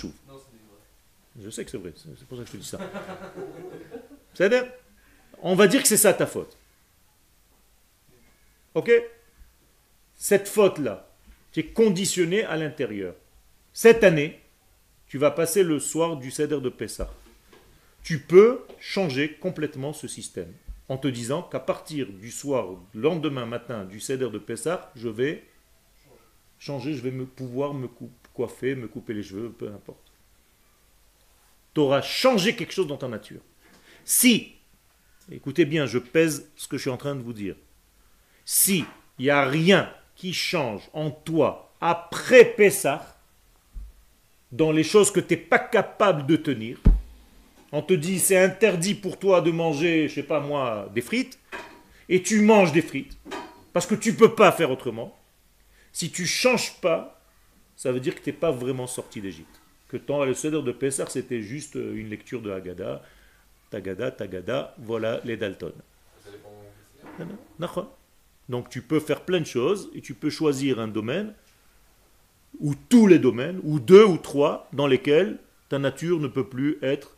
Je 1.41 1.49
sais 1.49 1.65
que 1.65 1.71
c'est 1.71 1.79
vrai, 1.79 1.93
c'est 1.97 2.11
c'est 2.19 2.27
pour 2.27 2.37
ça 2.37 2.45
que 2.45 2.49
je 2.51 2.53
te 2.53 2.57
dis 2.59 2.67
ça. 2.67 2.79
C'est-à-dire, 4.35 4.67
on 5.41 5.55
va 5.55 5.67
dire 5.67 5.83
que 5.83 5.89
c'est 5.89 5.97
ça 5.97 6.13
ta 6.13 6.27
faute. 6.27 6.57
Ok? 8.75 8.91
Cette 10.15 10.49
faute-là, 10.49 11.09
tu 11.53 11.61
es 11.61 11.67
conditionné 11.67 12.45
à 12.45 12.57
l'intérieur. 12.57 13.15
Cette 13.73 14.05
année, 14.05 14.42
tu 15.13 15.19
vas 15.19 15.31
passer 15.31 15.63
le 15.63 15.79
soir 15.79 16.17
du 16.17 16.31
Seder 16.31 16.63
de 16.63 16.71
Pessah. 16.71 17.13
Tu 18.03 18.21
peux 18.21 18.63
changer 18.81 19.35
complètement 19.35 19.93
ce 19.93 20.09
système 20.09 20.51
en 20.89 20.97
te 20.97 21.07
disant 21.07 21.43
qu'à 21.43 21.61
partir 21.61 22.07
du 22.11 22.31
soir, 22.31 22.69
le 22.95 23.03
lendemain 23.03 23.45
matin 23.45 23.85
du 23.85 24.01
Seder 24.01 24.31
de 24.31 24.39
Pessah, 24.39 24.91
je 24.97 25.11
vais 25.11 25.45
changer, 26.59 26.95
je 26.95 27.03
vais 27.03 27.11
me 27.11 27.27
pouvoir 27.27 27.75
me 27.75 27.91
coiffer, 28.33 28.75
me 28.75 28.89
couper 28.89 29.13
les 29.13 29.23
cheveux, 29.23 29.51
peu 29.51 29.69
importe 29.69 29.99
tu 31.75 31.81
auras 31.81 32.01
changé 32.01 32.57
quelque 32.57 32.73
chose 32.73 32.87
dans 32.87 32.97
ta 32.97 33.09
nature. 33.09 33.41
Si, 34.07 34.55
écoutez 35.31 35.67
bien, 35.67 35.85
je 35.85 35.99
pèse 35.99 36.51
ce 36.57 36.67
que 36.69 36.79
je 36.79 36.83
suis 36.83 36.91
en 36.91 36.97
train 36.97 37.15
de 37.15 37.21
vous 37.23 37.35
dire. 37.35 37.57
Si 38.47 38.87
il 39.19 39.25
n'y 39.25 39.31
a 39.31 39.45
rien 39.45 39.93
qui 40.17 40.33
change 40.33 40.89
en 40.95 41.11
toi 41.11 41.75
après 41.83 42.47
Pessah, 42.47 43.12
dans 44.53 44.71
les 44.71 44.85
choses 44.85 45.11
que 45.11 45.21
tu 45.21 45.35
n'es 45.35 45.41
pas 45.41 45.59
capable 45.59 46.27
de 46.27 46.37
tenir, 46.37 46.79
on 47.73 47.83
te 47.83 47.95
dit 47.95 48.19
c'est 48.19 48.37
interdit 48.37 48.95
pour 48.95 49.19
toi 49.19 49.41
de 49.41 49.51
manger, 49.51 50.09
je 50.09 50.15
sais 50.15 50.23
pas 50.23 50.41
moi, 50.41 50.91
des 50.95 51.01
frites, 51.01 51.39
et 52.09 52.23
tu 52.23 52.43
manges 52.43 52.73
des 52.73 52.83
frites, 52.83 53.17
parce 53.73 53.87
que 53.87 53.95
tu 53.95 54.13
ne 54.13 54.17
peux 54.17 54.35
pas 54.35 54.53
faire 54.53 54.71
autrement. 54.71 55.19
Si 55.93 56.11
tu 56.11 56.27
changes 56.27 56.75
pas, 56.81 57.21
ça 57.77 57.91
veut 57.91 58.01
dire 58.01 58.15
que 58.15 58.21
tu 58.21 58.31
n'es 58.31 58.37
pas 58.37 58.51
vraiment 58.51 58.87
sorti 58.87 59.21
d'Égypte. 59.21 59.61
Que 59.89 59.97
tant 59.97 60.25
le 60.25 60.35
Seder 60.35 60.63
de 60.63 60.73
Pessah, 60.73 61.07
c'était 61.09 61.43
juste 61.43 61.77
euh, 61.77 61.95
une 61.95 62.09
lecture 62.09 62.41
de 62.41 62.51
Haggadah, 62.51 63.03
Tagada, 63.71 64.11
Tagada, 64.11 64.75
voilà 64.79 65.21
les 65.25 65.37
Dalton. 65.37 65.73
Donc 68.49 68.69
tu 68.69 68.83
peux 68.83 69.01
faire 69.01 69.23
plein 69.23 69.41
de 69.41 69.47
choses 69.47 69.91
et 69.95 70.01
tu 70.01 70.15
peux 70.15 70.31
choisir 70.31 70.79
un 70.79 70.89
domaine, 70.89 71.35
ou 72.61 72.75
tous 72.75 73.07
les 73.07 73.19
domaines, 73.19 73.61
ou 73.65 73.81
deux 73.81 74.05
ou 74.05 74.19
trois, 74.19 74.69
dans 74.73 74.87
lesquels 74.87 75.39
ta 75.69 75.79
nature 75.79 76.21
ne 76.21 76.29
peut 76.29 76.49
plus 76.49 76.79
être 76.83 77.17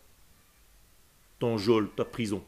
ton 1.38 1.58
geôle, 1.58 1.90
ta 1.96 2.04
prison. 2.04 2.42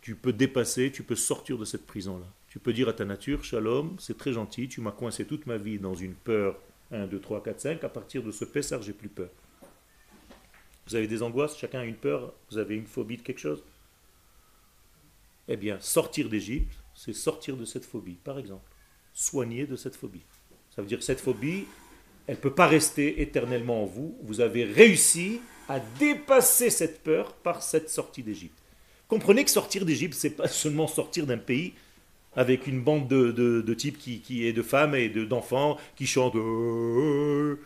Tu 0.00 0.14
peux 0.14 0.32
dépasser, 0.32 0.90
tu 0.90 1.02
peux 1.02 1.16
sortir 1.16 1.58
de 1.58 1.64
cette 1.64 1.86
prison-là. 1.86 2.26
Tu 2.48 2.58
peux 2.58 2.72
dire 2.72 2.88
à 2.88 2.94
ta 2.94 3.04
nature, 3.04 3.44
Shalom, 3.44 3.96
c'est 3.98 4.16
très 4.16 4.32
gentil, 4.32 4.68
tu 4.68 4.80
m'as 4.80 4.90
coincé 4.90 5.26
toute 5.26 5.46
ma 5.46 5.58
vie 5.58 5.78
dans 5.78 5.94
une 5.94 6.14
peur 6.14 6.58
1, 6.90 7.06
2, 7.06 7.20
3, 7.20 7.42
4, 7.42 7.60
5. 7.60 7.84
À 7.84 7.88
partir 7.88 8.22
de 8.22 8.30
ce 8.30 8.44
Pessar, 8.44 8.80
j'ai 8.82 8.94
plus 8.94 9.10
peur. 9.10 9.28
Vous 10.86 10.94
avez 10.94 11.06
des 11.06 11.22
angoisses, 11.22 11.58
chacun 11.58 11.80
a 11.80 11.84
une 11.84 11.96
peur, 11.96 12.32
vous 12.50 12.56
avez 12.56 12.74
une 12.74 12.86
phobie 12.86 13.18
de 13.18 13.22
quelque 13.22 13.40
chose? 13.40 13.62
Eh 15.46 15.56
bien, 15.56 15.78
sortir 15.80 16.28
d'Égypte, 16.30 16.72
c'est 16.94 17.12
sortir 17.12 17.56
de 17.56 17.66
cette 17.66 17.84
phobie, 17.84 18.18
par 18.24 18.38
exemple. 18.38 18.70
Soigner 19.12 19.66
de 19.66 19.76
cette 19.76 19.96
phobie. 19.96 20.24
Ça 20.78 20.82
veut 20.82 20.86
dire 20.88 21.02
cette 21.02 21.18
phobie, 21.18 21.64
elle 22.28 22.36
ne 22.36 22.40
peut 22.40 22.54
pas 22.54 22.68
rester 22.68 23.20
éternellement 23.20 23.82
en 23.82 23.86
vous. 23.86 24.16
Vous 24.22 24.40
avez 24.40 24.62
réussi 24.62 25.40
à 25.68 25.80
dépasser 25.80 26.70
cette 26.70 27.02
peur 27.02 27.32
par 27.34 27.64
cette 27.64 27.90
sortie 27.90 28.22
d'Égypte. 28.22 28.56
Comprenez 29.08 29.42
que 29.44 29.50
sortir 29.50 29.84
d'Égypte, 29.84 30.14
c'est 30.14 30.30
pas 30.36 30.46
seulement 30.46 30.86
sortir 30.86 31.26
d'un 31.26 31.36
pays 31.36 31.74
avec 32.36 32.68
une 32.68 32.80
bande 32.80 33.08
de, 33.08 33.32
de, 33.32 33.60
de 33.60 33.74
types 33.74 33.98
qui, 33.98 34.20
qui 34.20 34.46
est 34.46 34.52
de 34.52 34.62
femmes 34.62 34.94
et 34.94 35.08
de- 35.08 35.24
d'enfants 35.24 35.78
qui 35.96 36.06
chantent. 36.06 36.36
euh, 36.36 37.56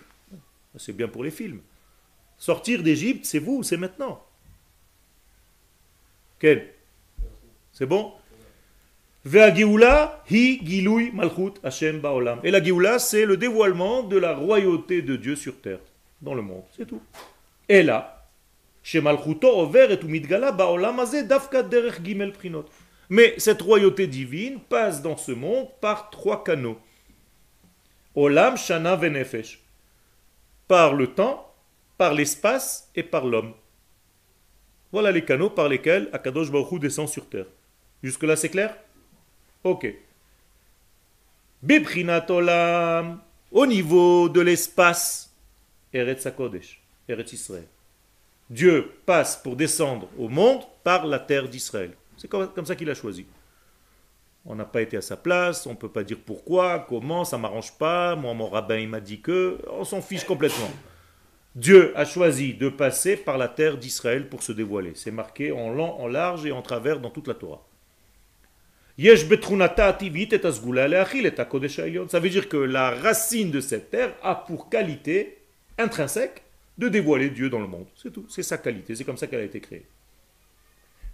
C'est 0.77 0.97
bien 0.97 1.07
pour 1.09 1.23
les 1.23 1.31
films. 1.31 1.61
Sortir 2.39 2.83
d'Égypte, 2.83 3.27
c'est 3.27 3.41
vous, 3.41 3.63
c'est 3.63 3.77
maintenant. 3.77 4.25
Quel 6.39 6.73
C'est 7.75 7.85
bon? 7.85 8.15
Et 9.25 9.39
la 12.51 12.63
Géoula, 12.63 12.99
c'est 12.99 13.25
le 13.25 13.37
dévoilement 13.37 14.03
de 14.03 14.17
la 14.17 14.35
royauté 14.35 15.01
de 15.01 15.15
Dieu 15.15 15.37
sur 15.37 15.61
terre, 15.61 15.79
dans 16.21 16.35
le 16.35 16.43
monde, 16.43 16.65
c'est 16.77 16.87
tout. 16.87 17.01
Et 17.69 17.85
là. 17.85 18.29
Mais 23.11 23.35
cette 23.39 23.63
royauté 23.63 24.09
divine 24.09 24.59
passe 24.59 25.03
dans 25.03 25.17
ce 25.17 25.31
monde 25.31 25.69
par 25.81 26.11
trois 26.11 26.43
canaux. 26.43 26.79
Olam, 28.17 28.57
Shana, 28.57 28.97
Venefesh. 28.97 29.61
Par 30.67 30.95
le 30.95 31.07
temps, 31.07 31.55
par 31.97 32.13
l'espace 32.15 32.91
et 32.97 33.05
par 33.05 33.25
l'homme. 33.25 33.53
Voilà 34.91 35.13
les 35.13 35.25
canaux 35.25 35.51
par 35.51 35.69
lesquels 35.69 36.09
Akadosh 36.13 36.51
Baruch 36.51 36.73
Hu 36.73 36.81
descend 36.81 37.09
sur 37.09 37.29
terre. 37.29 37.47
Jusque-là, 38.03 38.35
c'est 38.35 38.49
clair? 38.49 38.77
Ok. 39.65 39.95
Beprinat 41.63 42.29
olam, 42.31 43.21
au 43.53 43.67
niveau 43.67 44.29
de 44.29 44.41
l'espace, 44.41 45.33
Eretz 45.93 46.27
HaKodesh, 46.27 46.83
Eretz 47.09 47.33
Israël. 47.33 47.69
Dieu 48.51 48.91
passe 49.07 49.37
pour 49.37 49.55
descendre 49.55 50.09
au 50.19 50.29
monde 50.29 50.63
par 50.83 51.07
la 51.07 51.19
terre 51.19 51.49
d'Israël. 51.49 51.93
C'est 52.17 52.29
comme, 52.29 52.49
comme 52.49 52.67
ça 52.67 52.75
qu'il 52.75 52.91
a 52.91 52.95
choisi. 52.95 53.27
On 54.45 54.57
n'a 54.57 54.65
pas 54.65 54.83
été 54.83 54.97
à 54.97 55.03
sa 55.03 55.17
place, 55.17 55.67
on 55.67 55.71
ne 55.71 55.77
peut 55.77 55.89
pas 55.89 56.03
dire 56.03 56.19
pourquoi, 56.25 56.81
comment, 56.89 57.25
ça 57.25 57.39
m'arrange 57.39 57.79
pas, 57.79 58.17
moi 58.17 58.35
mon 58.35 58.49
rabbin 58.49 58.79
il 58.79 58.89
m'a 58.89 59.01
dit 59.01 59.21
que, 59.21 59.59
on 59.71 59.85
s'en 59.85 60.03
fiche 60.03 60.25
complètement. 60.25 60.71
Dieu 61.55 61.93
a 61.97 62.05
choisi 62.05 62.55
de 62.55 62.69
passer 62.69 63.17
par 63.17 63.39
la 63.39 63.47
terre 63.47 63.79
d'Israël 63.79 64.29
pour 64.29 64.43
se 64.43 64.53
dévoiler. 64.53 64.93
C'est 64.97 65.11
marqué 65.13 65.53
en 65.53 65.71
long, 65.71 66.01
en 66.01 66.09
large 66.09 66.45
et 66.47 66.51
en 66.51 66.63
travers 66.63 66.99
dans 66.99 67.11
toute 67.11 67.29
la 67.29 67.35
Torah. 67.35 67.63
Ça 72.09 72.21
veut 72.21 72.31
dire 72.31 72.49
que 72.49 72.57
la 72.57 72.91
racine 72.91 73.51
de 73.51 73.61
cette 73.61 73.91
terre 73.91 74.15
a 74.23 74.35
pour 74.35 74.69
qualité 74.71 75.39
intrinsèque 75.79 76.43
de 76.79 76.89
dévoiler 76.89 77.31
Dieu 77.31 77.51
dans 77.51 77.61
le 77.61 77.67
monde. 77.67 77.87
C'est 77.97 78.13
tout. 78.13 78.27
C'est 78.29 78.43
sa 78.43 78.59
qualité. 78.59 78.95
C'est 78.95 79.05
comme 79.05 79.17
ça 79.17 79.27
qu'elle 79.27 79.41
a 79.41 79.45
été 79.45 79.61
créée. 79.61 79.85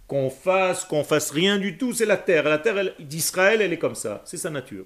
Qu'on 0.07 0.29
fasse, 0.29 0.85
qu'on 0.85 1.03
fasse 1.03 1.31
rien 1.31 1.57
du 1.57 1.77
tout, 1.77 1.93
c'est 1.93 2.05
la 2.05 2.17
terre. 2.17 2.43
La 2.43 2.57
terre 2.57 2.93
d'Israël, 2.99 3.61
elle 3.61 3.73
est 3.73 3.77
comme 3.77 3.95
ça. 3.95 4.21
C'est 4.25 4.37
sa 4.37 4.49
nature. 4.49 4.85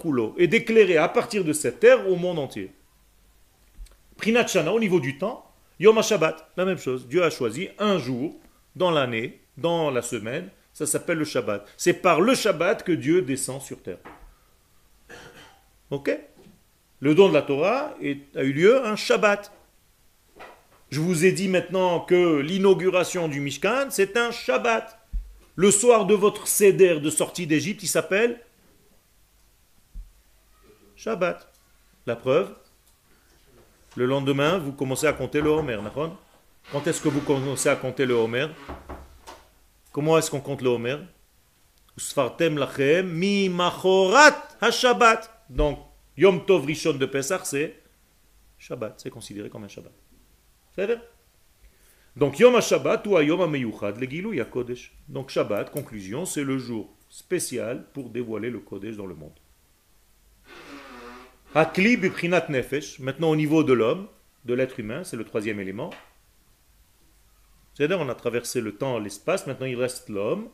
Kulo. 0.00 0.34
Et 0.38 0.46
d'éclairer 0.46 0.96
à 0.96 1.08
partir 1.08 1.44
de 1.44 1.52
cette 1.52 1.80
terre 1.80 2.08
au 2.08 2.16
monde 2.16 2.38
entier. 2.38 2.70
Prinat 4.16 4.46
Shana, 4.46 4.72
au 4.72 4.80
niveau 4.80 5.00
du 5.00 5.18
temps, 5.18 5.44
Yom 5.80 5.98
HaShabbat, 5.98 6.36
la 6.56 6.64
même 6.64 6.78
chose. 6.78 7.08
Dieu 7.08 7.24
a 7.24 7.30
choisi 7.30 7.68
un 7.78 7.98
jour 7.98 8.36
dans 8.76 8.90
l'année, 8.90 9.40
dans 9.56 9.90
la 9.90 10.00
semaine, 10.00 10.48
ça 10.72 10.86
s'appelle 10.86 11.18
le 11.18 11.24
Shabbat. 11.24 11.66
C'est 11.76 11.94
par 11.94 12.20
le 12.20 12.34
Shabbat 12.34 12.82
que 12.82 12.92
Dieu 12.92 13.22
descend 13.22 13.60
sur 13.60 13.82
terre. 13.82 13.98
Ok? 15.90 16.10
Le 17.00 17.14
don 17.14 17.28
de 17.28 17.34
la 17.34 17.42
Torah 17.42 17.94
a 18.34 18.42
eu 18.42 18.52
lieu 18.52 18.84
un 18.84 18.96
Shabbat. 18.96 19.52
Je 20.90 21.00
vous 21.00 21.24
ai 21.24 21.32
dit 21.32 21.48
maintenant 21.48 22.00
que 22.00 22.38
l'inauguration 22.38 23.28
du 23.28 23.40
Mishkan, 23.40 23.88
c'est 23.90 24.16
un 24.16 24.30
Shabbat. 24.30 24.98
Le 25.54 25.70
soir 25.70 26.06
de 26.06 26.14
votre 26.14 26.46
Seder 26.46 27.00
de 27.00 27.10
sortie 27.10 27.46
d'Égypte, 27.46 27.82
il 27.82 27.88
s'appelle 27.88 28.40
Shabbat. 30.96 31.50
La 32.06 32.16
preuve, 32.16 32.54
le 33.96 34.06
lendemain, 34.06 34.58
vous 34.58 34.72
commencez 34.72 35.06
à 35.06 35.12
compter 35.12 35.40
le 35.40 35.50
Homer, 35.50 35.78
Quand 36.72 36.86
est-ce 36.86 37.00
que 37.00 37.08
vous 37.08 37.20
commencez 37.20 37.68
à 37.68 37.76
compter 37.76 38.06
le 38.06 38.14
Homer? 38.14 38.48
Comment 39.92 40.16
est-ce 40.18 40.30
qu'on 40.30 40.40
compte 40.40 40.62
le 40.62 40.70
Homer? 40.70 40.96
Lachem 42.16 43.12
mi 43.12 43.48
machorat 43.48 44.48
ha-Shabbat. 44.60 45.30
Donc, 45.50 45.78
Yom 46.16 46.44
Tov 46.46 46.64
Rishon 46.64 46.94
de 46.94 47.06
Pesach, 47.06 47.42
c'est 47.44 47.82
Shabbat. 48.58 48.98
C'est 48.98 49.10
considéré 49.10 49.50
comme 49.50 49.64
un 49.64 49.68
Shabbat. 49.68 49.92
C'est 50.74 50.86
vrai? 50.86 50.98
Donc, 52.16 52.38
Yom 52.38 52.54
HaShabbat 52.54 53.06
ou 53.06 53.18
Yom 53.20 53.42
HaMeyuchad, 53.42 53.98
le 53.98 54.06
Gilou 54.06 54.34
Kodesh. 54.50 54.92
Donc, 55.08 55.28
Shabbat, 55.28 55.70
conclusion, 55.70 56.24
c'est 56.24 56.44
le 56.44 56.58
jour 56.58 56.94
spécial 57.10 57.86
pour 57.92 58.08
dévoiler 58.08 58.48
le 58.48 58.60
Kodesh 58.60 58.96
dans 58.96 59.06
le 59.06 59.14
monde. 59.14 59.38
Hakli 61.54 61.98
biprinat 61.98 62.46
nefesh, 62.48 62.98
maintenant 62.98 63.28
au 63.28 63.36
niveau 63.36 63.62
de 63.62 63.74
l'homme, 63.74 64.08
de 64.46 64.54
l'être 64.54 64.80
humain, 64.80 65.04
c'est 65.04 65.16
le 65.16 65.24
troisième 65.24 65.60
élément. 65.60 65.90
C'est-à-dire, 67.74 68.00
on 68.00 68.08
a 68.08 68.14
traversé 68.14 68.60
le 68.60 68.74
temps, 68.74 68.98
l'espace, 68.98 69.46
maintenant 69.46 69.66
il 69.66 69.76
reste 69.76 70.08
l'homme. 70.08 70.48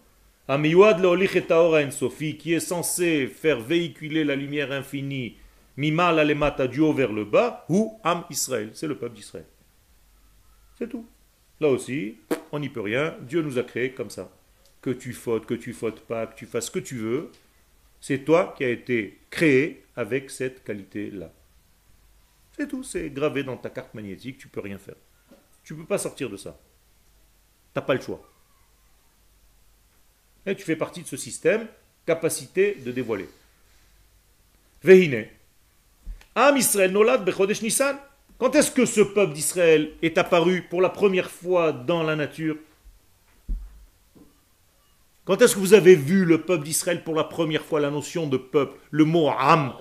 Amiyuad 0.47 1.01
leolich 1.01 1.37
et 1.37 1.53
en 1.53 1.91
sofi, 1.91 2.37
qui 2.39 2.55
est 2.55 2.61
censé 2.61 3.27
faire 3.27 3.61
véhiculer 3.61 4.25
la 4.25 4.35
lumière 4.35 4.73
infinie, 4.73 5.37
mimal 5.77 6.19
alemata 6.19 6.67
du 6.67 6.81
haut 6.81 6.93
vers 6.93 7.13
le 7.13 7.25
bas, 7.25 7.67
ou 7.69 7.99
Am 8.03 8.25
Israël, 8.31 8.71
c'est 8.73 8.87
le 8.87 8.97
peuple 8.97 9.17
d'Israël. 9.17 9.47
C'est 10.79 10.89
tout. 10.89 11.07
Là 11.61 11.69
aussi, 11.69 12.17
on 12.53 12.61
n'y 12.61 12.69
peut 12.69 12.81
rien, 12.81 13.17
Dieu 13.23 13.43
nous 13.43 13.59
a 13.59 13.63
créés 13.63 13.93
comme 13.93 14.11
ça. 14.11 14.31
Que 14.81 14.91
tu 14.91 15.13
fautes, 15.13 15.45
que 15.45 15.55
tu 15.55 15.73
fautes 15.73 16.01
pas, 16.01 16.27
que 16.27 16.37
tu 16.37 16.47
fasses 16.47 16.67
ce 16.67 16.71
que 16.71 16.79
tu 16.79 16.97
veux, 16.97 17.31
c'est 18.01 18.25
toi 18.25 18.55
qui 18.57 18.65
as 18.65 18.71
été 18.71 19.19
créé 19.29 19.85
avec 19.97 20.31
cette 20.31 20.63
qualité-là. 20.63 21.33
C'est 22.57 22.69
tout, 22.69 22.83
c'est 22.83 23.11
gravé 23.11 23.43
dans 23.43 23.57
ta 23.57 23.71
carte 23.71 23.93
magnétique, 23.95 24.39
tu 24.39 24.49
peux 24.49 24.61
rien 24.61 24.79
faire. 24.79 24.97
Tu 25.63 25.75
peux 25.75 25.85
pas 25.85 25.99
sortir 25.99 26.31
de 26.31 26.37
ça. 26.37 26.59
T'as 27.75 27.81
pas 27.83 27.95
le 27.95 28.01
choix. 28.01 28.21
Et 30.47 30.57
tu 30.57 30.65
fais 30.65 30.77
partie 30.77 31.03
de 31.03 31.07
ce 31.07 31.17
système, 31.17 31.67
capacité 32.07 32.75
de 32.75 32.91
dévoiler. 32.91 33.29
Vehine. 34.83 35.27
Am 36.35 36.57
Israël 36.57 36.93
nolad 36.93 37.25
bechodesh 37.25 37.63
Nissan. 37.63 37.97
Quand 38.39 38.55
est-ce 38.55 38.71
que 38.71 38.87
ce 38.87 39.01
peuple 39.01 39.33
d'Israël 39.33 39.93
est 40.01 40.17
apparu 40.17 40.63
pour 40.63 40.81
la 40.81 40.89
première 40.89 41.31
fois 41.31 41.73
dans 41.73 42.05
la 42.05 42.15
nature? 42.15 42.57
Quand 45.25 45.43
est-ce 45.43 45.57
que 45.57 45.61
vous 45.61 45.75
avez 45.75 45.97
vu 45.97 46.25
le 46.25 46.41
peuple 46.41 46.65
d'Israël 46.65 47.03
pour 47.05 47.15
la 47.15 47.25
première 47.25 47.65
fois, 47.65 47.81
la 47.81 47.91
notion 47.91 48.27
de 48.27 48.37
peuple, 48.37 48.79
le 48.91 49.05
mot 49.05 49.29
Am? 49.29 49.75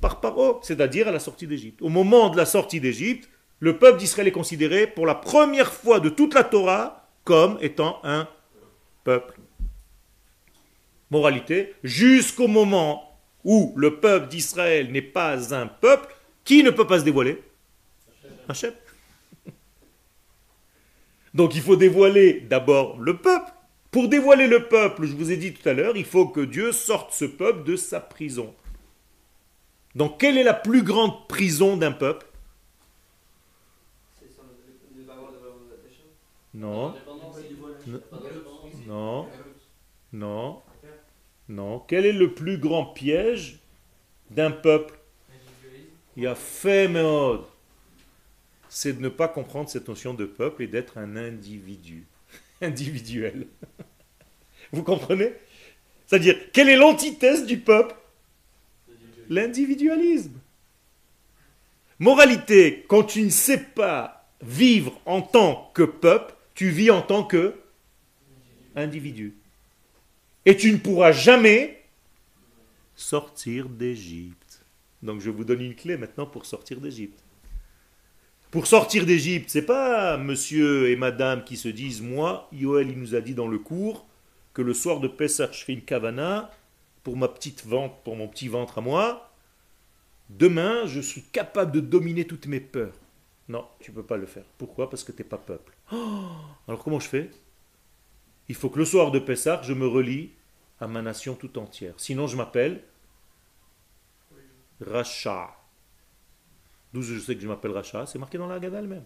Par 0.00 0.20
paro, 0.20 0.60
c'est-à-dire 0.62 1.08
à 1.08 1.12
la 1.12 1.20
sortie 1.20 1.46
d'Égypte. 1.46 1.80
Au 1.80 1.88
moment 1.88 2.28
de 2.28 2.36
la 2.36 2.44
sortie 2.44 2.80
d'Égypte, 2.80 3.30
le 3.60 3.78
peuple 3.78 3.98
d'Israël 3.98 4.28
est 4.28 4.32
considéré 4.32 4.86
pour 4.86 5.06
la 5.06 5.14
première 5.14 5.72
fois 5.72 6.00
de 6.00 6.10
toute 6.10 6.34
la 6.34 6.44
Torah 6.44 7.05
comme 7.26 7.58
étant 7.60 8.00
un 8.04 8.28
peuple. 9.04 9.38
Moralité, 11.10 11.74
jusqu'au 11.82 12.46
moment 12.46 13.20
où 13.44 13.74
le 13.76 14.00
peuple 14.00 14.28
d'Israël 14.28 14.90
n'est 14.90 15.02
pas 15.02 15.54
un 15.54 15.66
peuple, 15.66 16.14
qui 16.44 16.62
ne 16.62 16.70
peut 16.70 16.86
pas 16.86 17.00
se 17.00 17.04
dévoiler? 17.04 17.42
Hachem. 18.48 18.72
Donc 21.34 21.54
il 21.56 21.60
faut 21.60 21.76
dévoiler 21.76 22.40
d'abord 22.40 22.98
le 22.98 23.16
peuple. 23.18 23.50
Pour 23.90 24.08
dévoiler 24.08 24.46
le 24.46 24.68
peuple, 24.68 25.06
je 25.06 25.14
vous 25.14 25.32
ai 25.32 25.36
dit 25.36 25.52
tout 25.52 25.68
à 25.68 25.72
l'heure, 25.72 25.96
il 25.96 26.04
faut 26.04 26.28
que 26.28 26.40
Dieu 26.40 26.70
sorte 26.70 27.12
ce 27.12 27.24
peuple 27.24 27.64
de 27.64 27.74
sa 27.74 28.00
prison. 28.00 28.54
Donc 29.96 30.20
quelle 30.20 30.38
est 30.38 30.44
la 30.44 30.54
plus 30.54 30.82
grande 30.82 31.26
prison 31.26 31.76
d'un 31.76 31.92
peuple? 31.92 32.26
Non, 36.54 36.94
Non. 38.86 39.28
non, 40.12 40.62
non. 41.48 41.78
Quel 41.80 42.06
est 42.06 42.12
le 42.12 42.32
plus 42.32 42.58
grand 42.58 42.86
piège 42.86 43.58
d'un 44.30 44.50
peuple? 44.50 44.98
Il 46.16 46.24
y 46.24 46.26
a 46.26 46.34
fait. 46.34 46.90
C'est 48.68 48.94
de 48.94 49.00
ne 49.00 49.08
pas 49.08 49.28
comprendre 49.28 49.68
cette 49.68 49.88
notion 49.88 50.14
de 50.14 50.24
peuple 50.24 50.62
et 50.62 50.66
d'être 50.66 50.98
un 50.98 51.16
individu. 51.16 52.06
Individuel. 52.60 53.46
Vous 54.72 54.82
comprenez? 54.82 55.32
C'est-à-dire, 56.06 56.36
quelle 56.52 56.68
est 56.68 56.76
l'antithèse 56.76 57.46
du 57.46 57.58
peuple? 57.58 57.94
L'individualisme. 59.28 60.38
Moralité, 61.98 62.84
quand 62.88 63.04
tu 63.04 63.22
ne 63.22 63.30
sais 63.30 63.58
pas 63.58 64.28
vivre 64.42 65.00
en 65.06 65.22
tant 65.22 65.70
que 65.74 65.82
peuple, 65.82 66.34
tu 66.54 66.68
vis 66.68 66.90
en 66.90 67.02
tant 67.02 67.24
que 67.24 67.54
individu. 68.76 69.34
Et 70.44 70.56
tu 70.56 70.70
ne 70.72 70.78
pourras 70.78 71.12
jamais 71.12 71.82
sortir 72.94 73.68
d'Égypte. 73.68 74.64
Donc 75.02 75.20
je 75.20 75.30
vous 75.30 75.44
donne 75.44 75.60
une 75.60 75.74
clé 75.74 75.96
maintenant 75.96 76.26
pour 76.26 76.46
sortir 76.46 76.80
d'Égypte. 76.80 77.22
Pour 78.50 78.66
sortir 78.66 79.04
d'Égypte, 79.04 79.50
c'est 79.50 79.66
pas 79.66 80.16
monsieur 80.16 80.88
et 80.88 80.96
madame 80.96 81.44
qui 81.44 81.56
se 81.56 81.68
disent 81.68 82.00
moi, 82.00 82.48
Yoel 82.52 82.90
il 82.90 82.98
nous 82.98 83.14
a 83.14 83.20
dit 83.20 83.34
dans 83.34 83.48
le 83.48 83.58
cours 83.58 84.06
que 84.54 84.62
le 84.62 84.72
soir 84.72 85.00
de 85.00 85.08
Pessah 85.08 85.50
je 85.52 85.64
fais 85.64 85.72
une 85.72 85.82
kavana 85.82 86.50
pour 87.02 87.16
ma 87.16 87.28
petite 87.28 87.66
ventre, 87.66 87.96
pour 87.96 88.16
mon 88.16 88.28
petit 88.28 88.48
ventre 88.48 88.78
à 88.78 88.80
moi. 88.80 89.32
Demain, 90.30 90.86
je 90.86 91.00
suis 91.00 91.22
capable 91.22 91.70
de 91.72 91.80
dominer 91.80 92.26
toutes 92.26 92.46
mes 92.46 92.58
peurs. 92.58 92.98
Non, 93.48 93.64
tu 93.78 93.92
peux 93.92 94.02
pas 94.02 94.16
le 94.16 94.26
faire. 94.26 94.44
Pourquoi? 94.58 94.90
Parce 94.90 95.04
que 95.04 95.12
tu 95.12 95.18
n'es 95.18 95.28
pas 95.28 95.38
peuple. 95.38 95.72
Oh 95.92 95.96
Alors 96.66 96.82
comment 96.82 96.98
je 96.98 97.08
fais? 97.08 97.30
Il 98.48 98.54
faut 98.54 98.68
que 98.68 98.78
le 98.78 98.84
soir 98.84 99.10
de 99.10 99.18
Pessah, 99.18 99.60
je 99.62 99.72
me 99.72 99.86
relie 99.86 100.30
à 100.80 100.86
ma 100.86 101.02
nation 101.02 101.34
tout 101.34 101.58
entière. 101.58 101.94
Sinon, 101.96 102.26
je 102.26 102.36
m'appelle 102.36 102.82
Racha. 104.80 105.56
D'où 106.92 107.02
je 107.02 107.18
sais 107.18 107.34
que 107.34 107.40
je 107.40 107.48
m'appelle 107.48 107.72
Racha 107.72 108.06
C'est 108.06 108.18
marqué 108.18 108.38
dans 108.38 108.46
la 108.46 108.56
Haggadah 108.56 108.78
elle-même. 108.78 109.04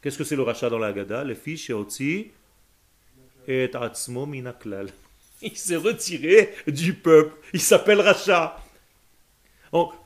Qu'est-ce 0.00 0.18
que 0.18 0.24
c'est 0.24 0.36
le 0.36 0.42
Racha 0.42 0.68
dans 0.68 0.78
la 0.78 0.88
Haggadah? 0.88 1.24
Le 1.24 1.34
fiche 1.34 1.70
et 1.70 2.32
et 3.46 3.70
atzmo 3.74 4.26
minaklal. 4.26 4.88
Il 5.42 5.56
s'est 5.56 5.76
retiré 5.76 6.54
du 6.66 6.94
peuple. 6.94 7.36
Il 7.52 7.60
s'appelle 7.60 8.00
Racha. 8.00 8.58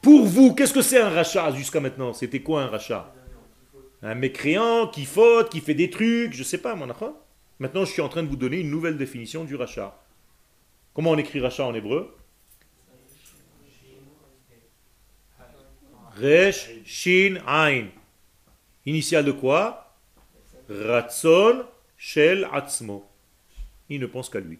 Pour 0.00 0.24
vous, 0.24 0.54
qu'est-ce 0.54 0.72
que 0.72 0.80
c'est 0.80 0.98
un 0.98 1.10
rachat 1.10 1.52
jusqu'à 1.52 1.78
maintenant? 1.78 2.14
C'était 2.14 2.40
quoi 2.40 2.62
un 2.62 2.68
rachat 2.68 3.12
Un 4.00 4.14
mécréant 4.14 4.86
qui 4.86 5.04
faute, 5.04 5.50
qui 5.50 5.60
fait 5.60 5.74
des 5.74 5.90
trucs, 5.90 6.32
je 6.32 6.42
sais 6.42 6.56
pas, 6.56 6.74
mon. 6.74 6.88
Maintenant, 7.58 7.84
je 7.84 7.92
suis 7.92 8.02
en 8.02 8.08
train 8.08 8.22
de 8.22 8.28
vous 8.28 8.36
donner 8.36 8.60
une 8.60 8.70
nouvelle 8.70 8.96
définition 8.96 9.44
du 9.44 9.56
rachat. 9.56 10.00
Comment 10.94 11.10
on 11.10 11.18
écrit 11.18 11.40
rachat 11.40 11.64
en 11.64 11.74
hébreu? 11.74 12.16
Resh, 16.16 16.70
Shin, 16.84 17.38
Ain. 17.46 17.88
Initial 18.86 19.24
de 19.24 19.32
quoi? 19.32 19.96
Ratson, 20.68 21.64
Shel, 21.96 22.48
Atzmo. 22.52 23.08
Il 23.88 24.00
ne 24.00 24.06
pense 24.06 24.28
qu'à 24.28 24.40
lui. 24.40 24.58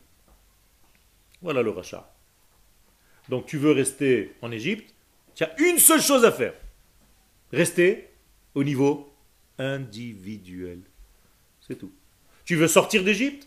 Voilà 1.42 1.62
le 1.62 1.70
rachat. 1.70 2.12
Donc 3.28 3.46
tu 3.46 3.58
veux 3.58 3.72
rester 3.72 4.34
en 4.42 4.50
Égypte, 4.50 4.94
tu 5.34 5.44
as 5.44 5.60
une 5.60 5.78
seule 5.78 6.00
chose 6.00 6.24
à 6.24 6.32
faire. 6.32 6.54
Rester 7.52 8.08
au 8.54 8.64
niveau 8.64 9.12
individuel. 9.58 10.80
C'est 11.60 11.76
tout. 11.76 11.92
Tu 12.48 12.56
veux 12.56 12.66
sortir 12.66 13.04
d'Égypte? 13.04 13.46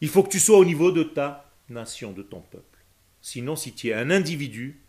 Il 0.00 0.08
faut 0.08 0.22
que 0.22 0.30
tu 0.30 0.40
sois 0.40 0.56
au 0.56 0.64
niveau 0.64 0.92
de 0.92 1.02
ta 1.02 1.52
nation, 1.68 2.10
de 2.10 2.22
ton 2.22 2.40
peuple. 2.40 2.78
Sinon, 3.20 3.54
si 3.54 3.74
tu 3.74 3.88
es 3.88 3.92
un 3.92 4.10
individu, 4.10 4.80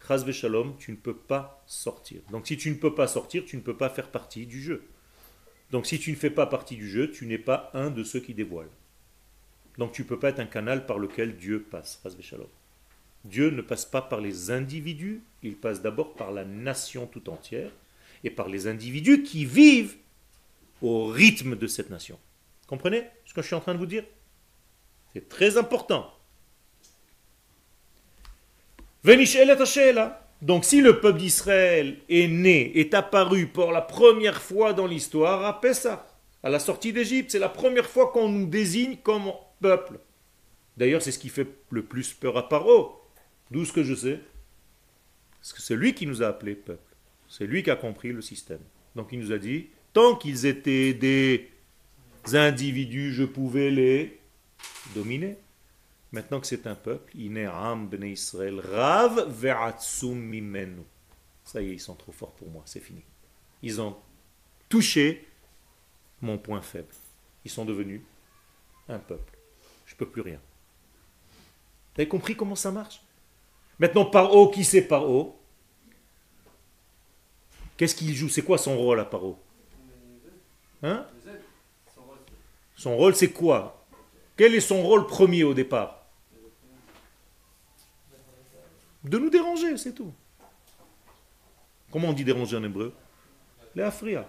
tu 0.00 0.90
ne 0.90 0.96
peux 0.96 1.14
pas 1.14 1.62
sortir. 1.68 2.20
Donc 2.32 2.48
si 2.48 2.56
tu 2.56 2.68
ne 2.68 2.74
peux 2.74 2.96
pas 2.96 3.06
sortir, 3.06 3.44
tu 3.44 3.56
ne 3.56 3.62
peux 3.62 3.76
pas 3.76 3.90
faire 3.90 4.10
partie 4.10 4.44
du 4.44 4.60
jeu. 4.60 4.82
Donc 5.70 5.86
si 5.86 6.00
tu 6.00 6.10
ne 6.10 6.16
fais 6.16 6.30
pas 6.30 6.46
partie 6.46 6.74
du 6.74 6.90
jeu, 6.90 7.12
tu 7.12 7.26
n'es 7.26 7.38
pas 7.38 7.70
un 7.74 7.90
de 7.90 8.02
ceux 8.02 8.18
qui 8.18 8.34
dévoilent. 8.34 8.66
Donc 9.78 9.92
tu 9.92 10.02
ne 10.02 10.08
peux 10.08 10.18
pas 10.18 10.30
être 10.30 10.40
un 10.40 10.46
canal 10.46 10.84
par 10.84 10.98
lequel 10.98 11.36
Dieu 11.36 11.62
passe. 11.62 12.02
Dieu 13.24 13.50
ne 13.50 13.62
passe 13.62 13.84
pas 13.84 14.02
par 14.02 14.20
les 14.20 14.50
individus, 14.50 15.22
il 15.44 15.54
passe 15.54 15.80
d'abord 15.80 16.14
par 16.14 16.32
la 16.32 16.44
nation 16.44 17.06
tout 17.06 17.30
entière 17.30 17.70
et 18.24 18.30
par 18.30 18.48
les 18.48 18.66
individus 18.66 19.22
qui 19.22 19.44
vivent 19.44 19.94
au 20.82 21.06
rythme 21.06 21.56
de 21.56 21.66
cette 21.66 21.90
nation. 21.90 22.18
Comprenez 22.66 23.04
ce 23.24 23.34
que 23.34 23.42
je 23.42 23.46
suis 23.46 23.56
en 23.56 23.60
train 23.60 23.74
de 23.74 23.78
vous 23.78 23.86
dire? 23.86 24.04
C'est 25.12 25.28
très 25.28 25.56
important. 25.56 26.12
Donc 30.42 30.64
si 30.64 30.80
le 30.80 31.00
peuple 31.00 31.18
d'Israël 31.18 31.98
est 32.08 32.28
né, 32.28 32.78
est 32.78 32.94
apparu 32.94 33.46
pour 33.46 33.72
la 33.72 33.82
première 33.82 34.40
fois 34.40 34.72
dans 34.72 34.86
l'histoire 34.86 35.44
à 35.44 35.60
Pessah, 35.60 36.06
à 36.42 36.48
la 36.48 36.58
sortie 36.58 36.92
d'Égypte, 36.92 37.30
c'est 37.30 37.38
la 37.38 37.48
première 37.48 37.86
fois 37.86 38.10
qu'on 38.12 38.28
nous 38.28 38.46
désigne 38.46 38.96
comme 38.96 39.32
peuple. 39.60 39.98
D'ailleurs, 40.76 41.02
c'est 41.02 41.12
ce 41.12 41.18
qui 41.18 41.28
fait 41.28 41.46
le 41.70 41.84
plus 41.84 42.14
peur 42.14 42.38
à 42.38 42.48
Paro. 42.48 43.02
D'où 43.50 43.64
ce 43.64 43.72
que 43.72 43.82
je 43.82 43.94
sais? 43.94 44.20
Parce 45.40 45.52
que 45.52 45.60
c'est 45.60 45.76
lui 45.76 45.94
qui 45.94 46.06
nous 46.06 46.22
a 46.22 46.28
appelés 46.28 46.54
peuple. 46.54 46.94
C'est 47.28 47.46
lui 47.46 47.62
qui 47.62 47.70
a 47.70 47.76
compris 47.76 48.12
le 48.12 48.22
système. 48.22 48.62
Donc 48.96 49.08
il 49.12 49.20
nous 49.20 49.32
a 49.32 49.38
dit, 49.38 49.68
tant 49.92 50.16
qu'ils 50.16 50.46
étaient 50.46 50.94
des 50.94 51.50
individus, 52.32 53.12
je 53.12 53.24
pouvais 53.24 53.70
les 53.70 54.20
dominer. 54.94 55.36
Maintenant 56.12 56.40
que 56.40 56.46
c'est 56.46 56.66
un 56.66 56.74
peuple, 56.74 57.16
Ineram 57.16 57.88
Israël, 58.02 58.60
Rav 58.60 59.26
ve'atsum 59.28 60.18
mimenu. 60.18 60.82
Ça 61.44 61.62
y 61.62 61.70
est, 61.70 61.74
ils 61.74 61.80
sont 61.80 61.94
trop 61.94 62.12
forts 62.12 62.32
pour 62.32 62.50
moi, 62.50 62.62
c'est 62.66 62.80
fini. 62.80 63.02
Ils 63.62 63.80
ont 63.80 63.96
touché 64.68 65.26
mon 66.20 66.38
point 66.38 66.62
faible. 66.62 66.92
Ils 67.44 67.50
sont 67.50 67.64
devenus 67.64 68.02
un 68.88 68.98
peuple. 68.98 69.38
Je 69.86 69.94
ne 69.94 69.98
peux 69.98 70.08
plus 70.08 70.22
rien. 70.22 70.40
Vous 71.94 72.02
avez 72.02 72.08
compris 72.08 72.36
comment 72.36 72.56
ça 72.56 72.70
marche? 72.70 73.02
Maintenant, 73.78 74.04
Paro, 74.04 74.50
qui 74.50 74.64
c'est 74.64 74.82
Paro 74.82 75.36
Qu'est-ce 77.76 77.94
qu'il 77.94 78.14
joue? 78.14 78.28
C'est 78.28 78.42
quoi 78.42 78.58
son 78.58 78.76
rôle 78.76 79.00
à 79.00 79.04
Paro 79.04 79.38
Hein 80.82 81.06
Son 82.76 82.96
rôle, 82.96 83.14
c'est 83.14 83.30
quoi? 83.30 83.84
Quel 84.36 84.54
est 84.54 84.60
son 84.60 84.82
rôle 84.82 85.06
premier 85.06 85.44
au 85.44 85.52
départ? 85.52 86.06
De 89.04 89.18
nous 89.18 89.30
déranger, 89.30 89.76
c'est 89.76 89.94
tout. 89.94 90.12
Comment 91.90 92.08
on 92.08 92.12
dit 92.12 92.24
déranger 92.24 92.56
en 92.56 92.64
hébreu? 92.64 92.94
Les 93.74 93.82
afria. 93.82 94.28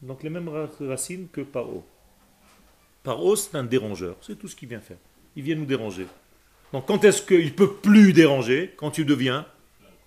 Donc 0.00 0.22
les 0.22 0.30
mêmes 0.30 0.50
racines 0.80 1.28
que 1.28 1.42
paro. 1.42 1.84
Paro, 3.02 3.36
c'est 3.36 3.54
un 3.56 3.64
dérangeur. 3.64 4.16
C'est 4.20 4.38
tout 4.38 4.48
ce 4.48 4.56
qu'il 4.56 4.68
vient 4.68 4.80
faire. 4.80 4.98
Il 5.36 5.42
vient 5.42 5.56
nous 5.56 5.64
déranger. 5.64 6.06
Donc 6.72 6.86
quand 6.86 7.04
est-ce 7.04 7.22
qu'il 7.22 7.44
ne 7.44 7.50
peut 7.50 7.74
plus 7.74 8.12
déranger? 8.12 8.74
Quand 8.76 8.90
tu 8.90 9.04
deviens 9.04 9.46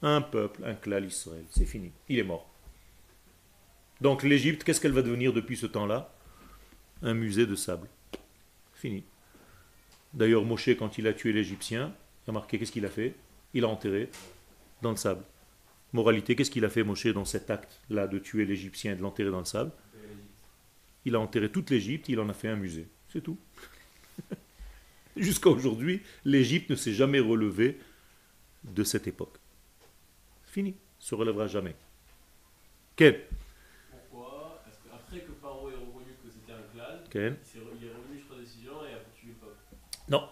un 0.02 0.22
peuple, 0.22 0.64
un 0.66 0.76
clan 0.76 1.04
Israël. 1.04 1.46
C'est 1.50 1.66
fini. 1.66 1.92
Il 2.10 2.20
est 2.20 2.24
mort. 2.24 2.50
Donc 4.02 4.24
l'Égypte, 4.24 4.64
qu'est-ce 4.64 4.82
qu'elle 4.82 4.92
va 4.92 5.02
devenir 5.02 5.34
depuis 5.34 5.58
ce 5.58 5.66
temps-là? 5.66 6.14
Un 7.02 7.14
musée 7.14 7.46
de 7.46 7.56
sable. 7.56 7.88
Fini. 8.74 9.04
D'ailleurs, 10.14 10.46
Moshe, 10.46 10.70
quand 10.78 10.98
il 10.98 11.08
a 11.08 11.14
tué 11.14 11.34
l'Égyptien, 11.34 11.94
marqué 12.32 12.58
qu'est-ce 12.58 12.72
qu'il 12.72 12.86
a 12.86 12.90
fait? 12.90 13.16
Il 13.54 13.64
a 13.64 13.68
enterré 13.68 14.10
dans 14.82 14.92
le 14.92 14.98
sable. 14.98 15.24
Moralité, 15.94 16.36
qu'est-ce 16.36 16.52
qu'il 16.52 16.66
a 16.66 16.70
fait 16.70 16.84
Moshe 16.84 17.08
dans 17.08 17.26
cet 17.26 17.50
acte-là 17.50 18.08
de 18.08 18.20
tuer 18.20 18.46
l'Égyptien 18.46 18.94
et 18.94 18.96
de 18.96 19.02
l'enterrer 19.02 19.32
dans 19.32 19.40
le 19.40 19.46
sable? 19.46 19.72
Il 21.06 21.16
a 21.16 21.20
enterré 21.20 21.52
toute 21.52 21.70
l'Égypte, 21.70 22.10
il 22.10 22.20
en 22.20 22.30
a 22.30 22.34
fait 22.34 22.48
un 22.48 22.56
musée. 22.56 22.88
C'est 23.10 23.22
tout. 23.22 23.38
Jusqu'à 25.18 25.50
aujourd'hui, 25.50 26.02
l'Égypte 26.26 26.70
ne 26.70 26.76
s'est 26.76 26.94
jamais 26.94 27.20
relevée 27.20 27.80
de 28.64 28.84
cette 28.84 29.08
époque. 29.08 29.38
Fini, 30.46 30.76
se 31.00 31.16
relèvera 31.16 31.48
jamais. 31.48 31.76
Quel 32.96 33.22
Pourquoi 33.92 34.64
Est-ce 34.68 34.90
qu'après 34.90 35.20
que 35.20 35.32
Paro 35.34 35.70
est 35.70 35.76
reconnu 35.76 36.16
que 36.24 36.30
c'était 36.30 36.54
il, 37.20 37.88
est 37.88 37.92
revenu 37.92 38.22
sur 38.26 38.36
décision 38.38 38.74
et 38.86 38.92
le 39.28 39.34
peuple 39.34 39.56
Non, 40.10 40.28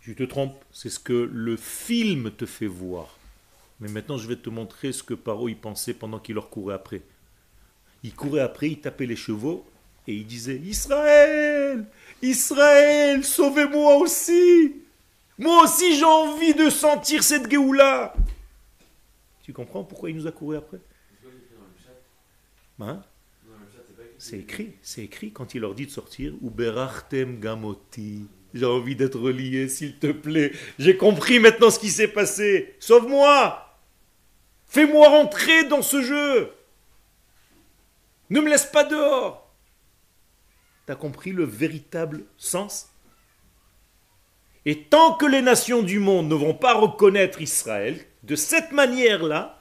tu 0.00 0.14
te 0.14 0.22
trompes. 0.22 0.62
C'est 0.70 0.90
ce 0.90 1.00
que 1.00 1.12
le 1.12 1.56
film 1.56 2.30
te 2.30 2.46
fait 2.46 2.66
voir. 2.66 3.18
Mais 3.80 3.88
maintenant, 3.88 4.16
je 4.16 4.28
vais 4.28 4.36
te 4.36 4.50
montrer 4.50 4.92
ce 4.92 5.02
que 5.02 5.14
Paro 5.14 5.48
y 5.48 5.54
pensait 5.54 5.94
pendant 5.94 6.18
qu'il 6.18 6.36
leur 6.36 6.50
courait 6.50 6.74
après. 6.74 7.02
Il 8.02 8.14
courait 8.14 8.40
après, 8.40 8.70
il 8.70 8.80
tapait 8.80 9.06
les 9.06 9.16
chevaux 9.16 9.66
et 10.06 10.14
il 10.14 10.26
disait 10.26 10.58
Israël 10.58 11.86
Israël, 12.22 13.24
sauvez-moi 13.24 13.96
aussi. 13.96 14.82
Moi 15.38 15.64
aussi, 15.64 15.96
j'ai 15.96 16.04
envie 16.04 16.54
de 16.54 16.70
sentir 16.70 17.24
cette 17.24 17.50
Géoula. 17.50 18.14
Tu 19.42 19.52
comprends 19.52 19.84
pourquoi 19.84 20.10
il 20.10 20.16
nous 20.16 20.26
a 20.26 20.32
couru 20.32 20.56
après? 20.56 20.78
C'est 22.78 23.13
c'est 24.24 24.38
écrit. 24.38 24.72
C'est 24.80 25.02
écrit, 25.02 25.32
quand 25.32 25.54
il 25.54 25.60
leur 25.60 25.74
dit 25.74 25.84
de 25.84 25.90
sortir. 25.90 26.32
Uberachtem 26.42 27.40
gamoti. 27.40 28.26
J'ai 28.54 28.64
envie 28.64 28.96
d'être 28.96 29.20
relié, 29.20 29.68
s'il 29.68 29.98
te 29.98 30.10
plaît. 30.12 30.52
J'ai 30.78 30.96
compris 30.96 31.38
maintenant 31.40 31.68
ce 31.68 31.78
qui 31.78 31.90
s'est 31.90 32.08
passé. 32.08 32.74
Sauve-moi. 32.78 33.78
Fais-moi 34.64 35.10
rentrer 35.10 35.64
dans 35.64 35.82
ce 35.82 36.00
jeu. 36.00 36.50
Ne 38.30 38.40
me 38.40 38.48
laisse 38.48 38.64
pas 38.64 38.84
dehors. 38.84 39.54
T'as 40.86 40.96
compris 40.96 41.32
le 41.32 41.44
véritable 41.44 42.24
sens? 42.38 42.88
Et 44.64 44.84
tant 44.84 45.16
que 45.16 45.26
les 45.26 45.42
nations 45.42 45.82
du 45.82 45.98
monde 45.98 46.28
ne 46.28 46.34
vont 46.34 46.54
pas 46.54 46.72
reconnaître 46.72 47.42
Israël, 47.42 48.02
de 48.22 48.36
cette 48.36 48.72
manière-là, 48.72 49.60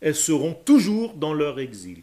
elles 0.00 0.16
seront 0.16 0.54
toujours 0.54 1.14
dans 1.14 1.34
leur 1.34 1.60
exil. 1.60 2.02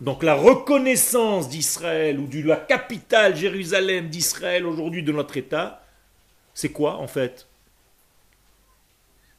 Donc 0.00 0.22
la 0.22 0.34
reconnaissance 0.34 1.48
d'Israël 1.48 2.18
ou 2.18 2.26
de 2.26 2.42
la 2.42 2.56
capitale 2.56 3.34
Jérusalem 3.34 4.08
d'Israël 4.08 4.66
aujourd'hui 4.66 5.02
de 5.02 5.12
notre 5.12 5.36
État, 5.36 5.82
c'est 6.54 6.70
quoi 6.70 6.96
en 6.96 7.08
fait? 7.08 7.46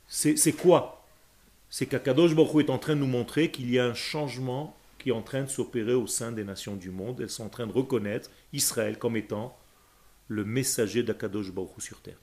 C'est 0.08 0.54
quoi? 0.54 1.06
C'est 1.70 1.86
qu'Akadosh 1.86 2.34
Baruch 2.34 2.66
est 2.66 2.70
en 2.70 2.78
train 2.78 2.96
de 2.96 3.02
nous 3.02 3.08
montrer 3.08 3.52
qu'il 3.52 3.70
y 3.70 3.78
a 3.78 3.86
un 3.86 3.94
changement 3.94 4.76
qui 4.98 5.10
est 5.10 5.14
en 5.14 5.22
train 5.22 5.44
de 5.44 5.50
s'opérer 5.50 5.94
au 5.94 6.08
sein 6.08 6.32
des 6.32 6.44
nations 6.44 6.76
du 6.76 6.90
monde. 6.90 7.22
Elles 7.22 7.30
sont 7.30 7.44
en 7.44 7.50
train 7.50 7.68
de 7.68 7.74
reconnaître 7.74 8.32
Israël 8.54 8.98
comme 8.98 9.18
étant 9.18 9.56
le 10.28 10.44
messager 10.44 11.04
d'Akadosh 11.04 11.52
Baruch 11.52 11.82
sur 11.82 12.02
terre. 12.02 12.18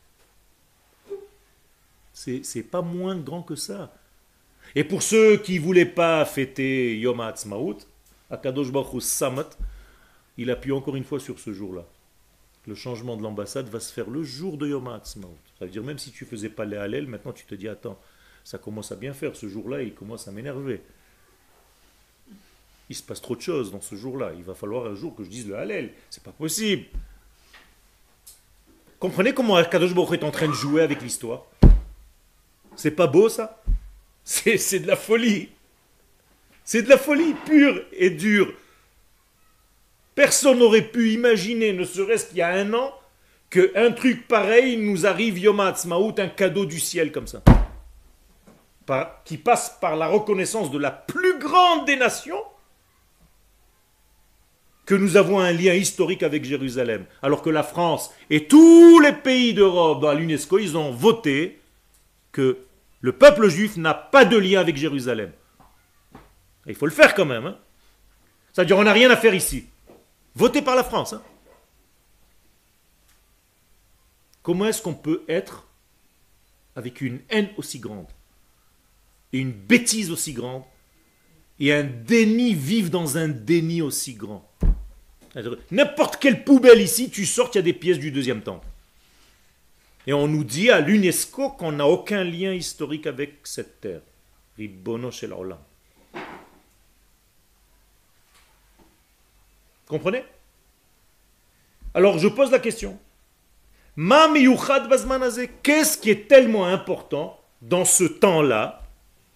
C'est 2.13 2.45
c'est 2.45 2.63
pas 2.63 2.83
moins 2.83 3.17
grand 3.17 3.43
que 3.43 3.55
ça. 3.55 3.95
Et 4.75 4.83
pour 4.83 5.03
ceux 5.03 5.37
qui 5.37 5.59
ne 5.59 5.65
voulaient 5.65 5.85
pas 5.85 6.25
fêter 6.25 6.99
Yom 6.99 7.21
HaAtzmaut, 7.21 7.79
Akadosh 8.31 8.73
Baruch 8.73 9.03
Samat, 9.03 9.51
il 10.37 10.51
appuie 10.51 10.73
encore 10.73 10.97
une 10.97 11.05
fois 11.05 11.21
sur 11.21 11.39
ce 11.39 11.53
jour-là. 11.53 11.85
Le 12.67 12.75
changement 12.75 13.17
de 13.17 13.23
l'ambassade 13.23 13.69
va 13.69 13.79
se 13.79 13.93
faire 13.93 14.09
le 14.09 14.23
jour 14.23 14.57
de 14.57 14.67
Yom 14.67 14.89
HaAtzmaut. 14.89 15.37
Ça 15.59 15.67
veut 15.67 15.71
dire 15.71 15.83
même 15.85 15.99
si 15.99 16.11
tu 16.11 16.25
faisais 16.25 16.49
pas 16.49 16.65
les 16.65 16.77
Hallel, 16.77 17.07
maintenant 17.07 17.33
tu 17.33 17.45
te 17.45 17.55
dis 17.55 17.69
attends, 17.69 17.99
ça 18.43 18.59
commence 18.59 18.91
à 18.91 18.97
bien 18.97 19.13
faire 19.13 19.37
ce 19.37 19.49
jour-là, 19.49 19.83
il 19.83 19.95
commence 19.95 20.29
à 20.29 20.33
m'énerver. 20.33 20.81
Il 22.91 22.97
se 22.97 23.03
passe 23.03 23.21
trop 23.21 23.37
de 23.37 23.41
choses 23.41 23.71
dans 23.71 23.81
ce 23.81 23.95
jour-là. 23.95 24.33
Il 24.37 24.45
va 24.45 24.55
falloir 24.55 24.87
un 24.87 24.95
jour 24.95 25.15
que 25.15 25.25
je 25.25 25.31
dise 25.31 25.49
le 25.49 25.57
Hallel. 25.57 25.93
C'est 26.11 26.23
pas 26.23 26.33
possible. 26.33 26.85
Comprenez 28.99 29.33
comment 29.33 29.57
Akadosh 29.57 29.95
Baruch 29.95 30.21
est 30.21 30.25
en 30.25 30.31
train 30.31 30.49
de 30.49 30.53
jouer 30.53 30.83
avec 30.83 31.01
l'histoire? 31.01 31.45
C'est 32.77 32.91
pas 32.91 33.07
beau 33.07 33.29
ça? 33.29 33.63
C'est 34.25 34.81
de 34.81 34.87
la 34.87 34.97
folie. 34.97 35.49
C'est 36.65 36.83
de 36.83 36.89
la 36.89 36.99
folie 36.99 37.35
pure 37.45 37.83
et 37.93 38.11
dure. 38.11 38.53
Personne 40.15 40.59
n'aurait 40.59 40.83
pu 40.89 41.13
imaginer, 41.13 41.73
ne 41.73 41.85
serait-ce 41.85 42.27
qu'il 42.27 42.39
y 42.39 42.43
a 42.43 42.49
un 42.49 42.73
an, 42.73 42.95
qu'un 43.51 43.93
truc 43.93 44.27
pareil 44.27 44.77
nous 44.77 45.07
arrive 45.07 45.39
Yom 45.39 45.61
Ha'atzmaut, 45.61 46.15
un 46.19 46.29
cadeau 46.29 46.65
du 46.65 46.81
ciel 46.81 47.13
comme 47.13 47.27
ça. 47.27 47.43
Qui 49.25 49.39
passe 49.39 49.77
par 49.81 49.97
la 49.97 50.07
reconnaissance 50.07 50.71
de 50.71 50.79
la 50.79 50.91
plus 50.91 51.39
grande 51.39 51.87
des 51.87 51.97
nations 51.97 52.43
que 54.87 54.95
nous 54.95 55.17
avons 55.17 55.41
un 55.41 55.53
lien 55.53 55.73
historique 55.73 56.23
avec 56.23 56.45
Jérusalem. 56.45 57.07
Alors 57.23 57.43
que 57.43 57.51
la 57.51 57.63
France 57.63 58.13
et 58.31 58.47
tous 58.47 59.01
les 59.01 59.13
pays 59.13 59.55
d'Europe 59.55 60.05
à 60.05 60.15
l'UNESCO, 60.15 60.59
ils 60.59 60.77
ont 60.77 60.91
voté 60.91 61.61
que 62.33 62.59
le 63.01 63.13
peuple 63.13 63.49
juif 63.49 63.77
n'a 63.77 63.95
pas 63.95 64.25
de 64.25 64.37
lien 64.37 64.61
avec 64.61 64.77
Jérusalem. 64.77 65.33
Il 66.67 66.75
faut 66.75 66.87
le 66.87 66.93
faire 66.93 67.15
quand 67.15 67.27
même. 67.27 67.47
hein. 67.47 67.59
C'est-à-dire 68.53 68.79
on 68.79 68.85
n'a 68.85 68.93
rien 68.93 69.11
à 69.11 69.17
faire 69.17 69.35
ici. 69.35 69.67
Voté 70.35 70.63
par 70.63 70.77
la 70.77 70.85
France. 70.85 71.13
hein. 71.13 71.23
Comment 74.43 74.67
est-ce 74.67 74.83
qu'on 74.83 74.95
peut 74.95 75.23
être 75.29 75.67
avec 76.77 77.01
une 77.01 77.21
haine 77.31 77.49
aussi 77.57 77.79
grande 77.79 78.09
et 79.33 79.39
une 79.39 79.53
bêtise 79.53 80.11
aussi 80.11 80.33
grande 80.33 80.65
et 81.59 81.73
un 81.73 81.85
déni, 81.85 82.55
vivre 82.55 82.91
dans 82.91 83.17
un 83.17 83.29
déni 83.29 83.81
aussi 83.81 84.15
grand? 84.15 84.51
N'importe 85.71 86.19
quelle 86.19 86.45
poubelle 86.45 86.81
ici, 86.81 87.11
tu 87.11 87.27
sors, 87.27 87.51
il 87.53 87.57
y 87.57 87.59
a 87.59 87.63
des 87.63 87.73
pièces 87.73 87.99
du 87.99 88.13
deuxième 88.13 88.43
temple. 88.43 88.69
Et 90.07 90.13
on 90.13 90.29
nous 90.29 90.45
dit 90.45 90.71
à 90.71 90.81
l'UNESCO 90.81 91.51
qu'on 91.51 91.73
n'a 91.73 91.87
aucun 91.87 92.23
lien 92.23 92.53
historique 92.53 93.07
avec 93.07 93.39
cette 93.45 93.81
terre. 93.81 94.03
Ribbono 94.59 95.11
shel 95.11 95.33
Comprenez? 99.87 100.25
Alors 101.95 102.19
je 102.19 102.29
pose 102.29 102.51
la 102.51 102.59
question. 102.59 102.99
Qu'est-ce 105.63 105.99
qui 105.99 106.11
est 106.11 106.29
tellement 106.29 106.67
important 106.67 107.41
dans 107.63 107.85
ce 107.85 108.05
temps-là, 108.05 108.83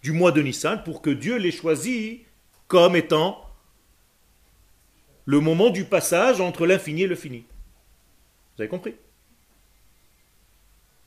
du 0.03 0.13
mois 0.13 0.33
de 0.33 0.43
Nissan, 0.43 0.83
pour 0.83 1.01
que 1.03 1.11
Dieu 1.11 1.37
l'ait 1.37 1.51
choisi 1.51 2.23
comme 2.67 2.97
étant 2.97 3.45
le 5.25 5.41
moment 5.41 5.71
du 5.71 5.85
passage 5.85 6.41
entre 6.41 6.67
l'infini 6.67 7.03
et 7.03 7.07
le 7.07 7.17
fini? 7.17 7.45
Vous 8.57 8.63
avez 8.63 8.69
compris? 8.69 8.95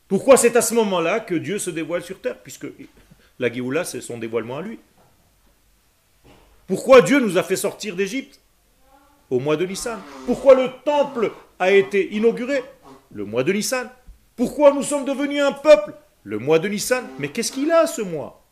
Pourquoi 0.07 0.35
c'est 0.35 0.57
à 0.57 0.61
ce 0.61 0.73
moment-là 0.73 1.21
que 1.21 1.35
Dieu 1.35 1.57
se 1.57 1.69
dévoile 1.69 2.03
sur 2.03 2.19
terre? 2.19 2.37
Puisque 2.41 2.67
la 3.39 3.51
Géoula, 3.51 3.85
c'est 3.85 4.01
son 4.01 4.17
dévoilement 4.17 4.57
à 4.57 4.61
lui. 4.61 4.79
Pourquoi 6.67 7.01
Dieu 7.01 7.19
nous 7.19 7.37
a 7.37 7.43
fait 7.43 7.55
sortir 7.55 7.95
d'Égypte? 7.95 8.40
Au 9.31 9.39
mois 9.39 9.55
de 9.55 9.65
Nissan. 9.65 9.97
Pourquoi 10.25 10.55
le 10.55 10.69
temple 10.83 11.31
a 11.57 11.71
été 11.71 12.13
inauguré 12.13 12.63
Le 13.11 13.23
mois 13.23 13.43
de 13.43 13.53
Nissan? 13.53 13.89
Pourquoi 14.35 14.73
nous 14.73 14.83
sommes 14.83 15.05
devenus 15.05 15.41
un 15.41 15.53
peuple 15.53 15.93
Le 16.23 16.37
mois 16.37 16.59
de 16.59 16.67
Nissan? 16.67 17.07
Mais 17.17 17.29
qu'est-ce 17.29 17.53
qu'il 17.53 17.71
a 17.71 17.87
ce 17.87 18.01
mois? 18.01 18.45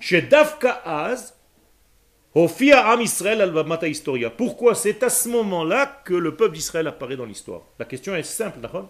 Chez 0.00 0.20
Davka 0.20 0.82
Az, 0.84 1.32
Hofia 2.34 2.88
Am 2.88 3.00
Israël 3.00 3.40
al 3.40 3.88
Historia. 3.88 4.30
Pourquoi 4.30 4.74
c'est 4.74 5.00
à 5.04 5.10
ce 5.10 5.28
moment-là 5.28 6.02
que 6.04 6.14
le 6.14 6.34
peuple 6.34 6.56
d'Israël 6.56 6.88
apparaît 6.88 7.16
dans 7.16 7.24
l'histoire? 7.24 7.62
La 7.78 7.84
question 7.84 8.16
est 8.16 8.24
simple, 8.24 8.58
d'accord? 8.58 8.88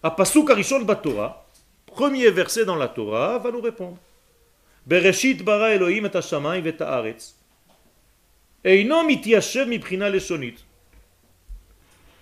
À 0.00 0.12
Pasuk 0.12 0.48
Arishon 0.48 0.82
Batora, 0.82 1.44
premier 1.86 2.30
verset 2.30 2.64
dans 2.64 2.76
la 2.76 2.86
Torah, 2.86 3.38
va 3.38 3.50
nous 3.50 3.60
répondre. 3.60 3.96
Bereshit 4.86 5.42
bara 5.42 5.74
Elohim 5.74 6.06
et 6.06 6.16
hashamayim 6.16 6.64
et 6.64 6.80
haaretz. 6.80 7.37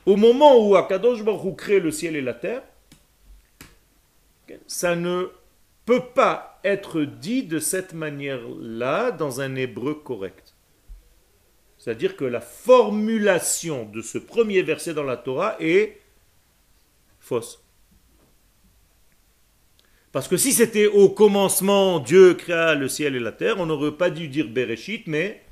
Au 0.07 0.16
moment 0.16 0.68
où 0.68 0.76
Akadosh 0.76 1.22
Baruch 1.22 1.57
crée 1.57 1.80
le 1.80 1.91
ciel 1.91 2.16
et 2.16 2.20
la 2.20 2.34
terre, 2.34 2.62
ça 4.66 4.95
ne 4.95 5.30
peut 5.84 6.05
pas 6.14 6.61
être 6.64 7.03
dit 7.03 7.45
de 7.45 7.59
cette 7.59 7.95
manière-là 7.95 9.12
dans 9.12 9.41
un 9.41 9.55
hébreu 9.55 9.95
correct. 9.95 10.55
C'est-à-dire 11.78 12.16
que 12.16 12.24
la 12.24 12.41
formulation 12.41 13.84
de 13.84 14.03
ce 14.03 14.18
premier 14.18 14.62
verset 14.62 14.95
dans 14.95 15.05
la 15.05 15.16
Torah 15.16 15.57
est 15.61 16.01
fausse. 17.20 17.62
Parce 20.11 20.28
que 20.28 20.37
si 20.37 20.53
c'était 20.53 20.87
au 20.87 21.09
commencement 21.09 22.01
Dieu 22.01 22.34
créa 22.34 22.74
le 22.74 22.89
ciel 22.89 23.14
et 23.14 23.20
la 23.20 23.32
terre, 23.32 23.61
on 23.61 23.66
n'aurait 23.66 23.97
pas 23.97 24.11
dû 24.11 24.28
dire 24.28 24.49
Bereshit, 24.49 25.07
mais 25.07 25.45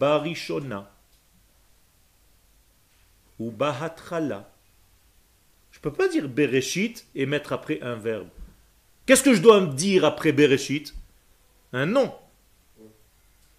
Barishona 0.00 0.90
ou 3.38 3.50
Bahatchala. 3.50 4.50
Je 5.70 5.78
ne 5.78 5.82
peux 5.82 5.92
pas 5.92 6.08
dire 6.08 6.26
Bereshit 6.26 7.06
et 7.14 7.26
mettre 7.26 7.52
après 7.52 7.82
un 7.82 7.96
verbe. 7.96 8.28
Qu'est-ce 9.04 9.22
que 9.22 9.34
je 9.34 9.42
dois 9.42 9.60
me 9.60 9.74
dire 9.74 10.06
après 10.06 10.32
Bereshit? 10.32 10.94
Un 11.74 11.84
nom. 11.84 12.14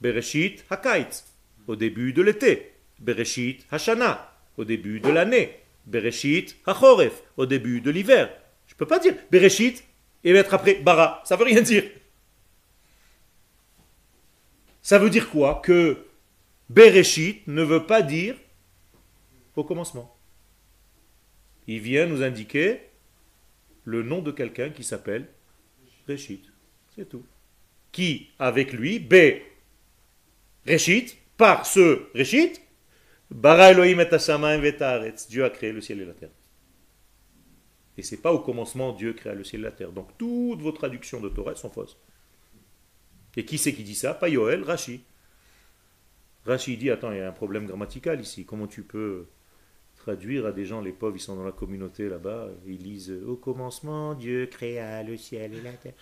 Bereshit 0.01 0.65
Hakait, 0.71 1.09
au 1.67 1.75
début 1.75 2.11
de 2.11 2.23
l'été. 2.23 2.73
Bereshit 2.97 3.65
Hashana, 3.71 4.33
au 4.57 4.65
début 4.65 4.99
de 4.99 5.09
l'année. 5.09 5.59
Bereshit 5.85 6.57
Hachoref, 6.65 7.21
au 7.37 7.45
début 7.45 7.81
de 7.81 7.91
l'hiver. 7.91 8.31
Je 8.67 8.73
ne 8.73 8.77
peux 8.77 8.87
pas 8.87 8.99
dire 8.99 9.15
Bereshit 9.29 9.83
et 10.23 10.33
mettre 10.33 10.55
après 10.55 10.75
Bara. 10.75 11.21
Ça 11.23 11.35
veut 11.35 11.45
rien 11.45 11.61
dire. 11.61 11.83
Ça 14.81 14.97
veut 14.97 15.11
dire 15.11 15.29
quoi? 15.29 15.61
Que 15.63 16.07
Bereshit 16.73 17.45
ne 17.47 17.63
veut 17.63 17.85
pas 17.85 18.01
dire 18.01 18.35
au 19.55 19.63
commencement 19.63 20.17
il 21.67 21.79
vient 21.79 22.05
nous 22.05 22.21
indiquer 22.21 22.81
le 23.83 24.03
nom 24.03 24.21
de 24.21 24.31
quelqu'un 24.31 24.69
qui 24.69 24.83
s'appelle 24.83 25.27
Réchit. 26.07 26.43
C'est 26.95 27.07
tout. 27.07 27.25
Qui, 27.91 28.29
avec 28.39 28.73
lui, 28.73 28.99
B, 28.99 29.15
Réchit, 30.65 31.15
par 31.37 31.65
ce 31.65 32.03
Réchit, 32.13 32.53
Bara 33.29 33.71
Elohim 33.71 33.99
et. 33.99 35.27
Dieu 35.29 35.45
a 35.45 35.49
créé 35.49 35.71
le 35.71 35.81
ciel 35.81 36.01
et 36.01 36.05
la 36.05 36.13
terre. 36.13 36.29
Et 37.97 38.03
c'est 38.03 38.21
pas 38.21 38.33
au 38.33 38.39
commencement 38.39 38.93
Dieu 38.93 39.13
créa 39.13 39.33
le 39.33 39.43
ciel 39.43 39.61
et 39.61 39.65
la 39.65 39.71
terre. 39.71 39.91
Donc 39.91 40.17
toutes 40.17 40.61
vos 40.61 40.71
traductions 40.71 41.21
de 41.21 41.29
Torah 41.29 41.55
sont 41.55 41.69
fausses. 41.69 41.97
Et 43.37 43.45
qui 43.45 43.57
c'est 43.57 43.73
qui 43.73 43.83
dit 43.83 43.95
ça? 43.95 44.13
Pas 44.13 44.27
Yoel, 44.27 44.63
Rashi. 44.63 45.01
Rashi 46.45 46.77
dit 46.77 46.89
Attends, 46.89 47.11
il 47.11 47.17
y 47.17 47.21
a 47.21 47.27
un 47.27 47.31
problème 47.33 47.65
grammatical 47.65 48.19
ici. 48.19 48.45
Comment 48.45 48.67
tu 48.67 48.83
peux 48.83 49.27
traduire 49.97 50.45
à 50.47 50.51
des 50.51 50.65
gens, 50.65 50.81
les 50.81 50.91
pauvres, 50.91 51.15
ils 51.15 51.19
sont 51.21 51.35
dans 51.35 51.43
la 51.43 51.51
communauté 51.51 52.09
là-bas, 52.09 52.47
ils 52.65 52.81
lisent 52.81 53.11
Au 53.27 53.35
commencement, 53.35 54.15
Dieu 54.15 54.47
créa 54.47 55.03
le 55.03 55.15
ciel 55.17 55.53
et 55.53 55.61
la 55.61 55.73
terre. 55.73 55.93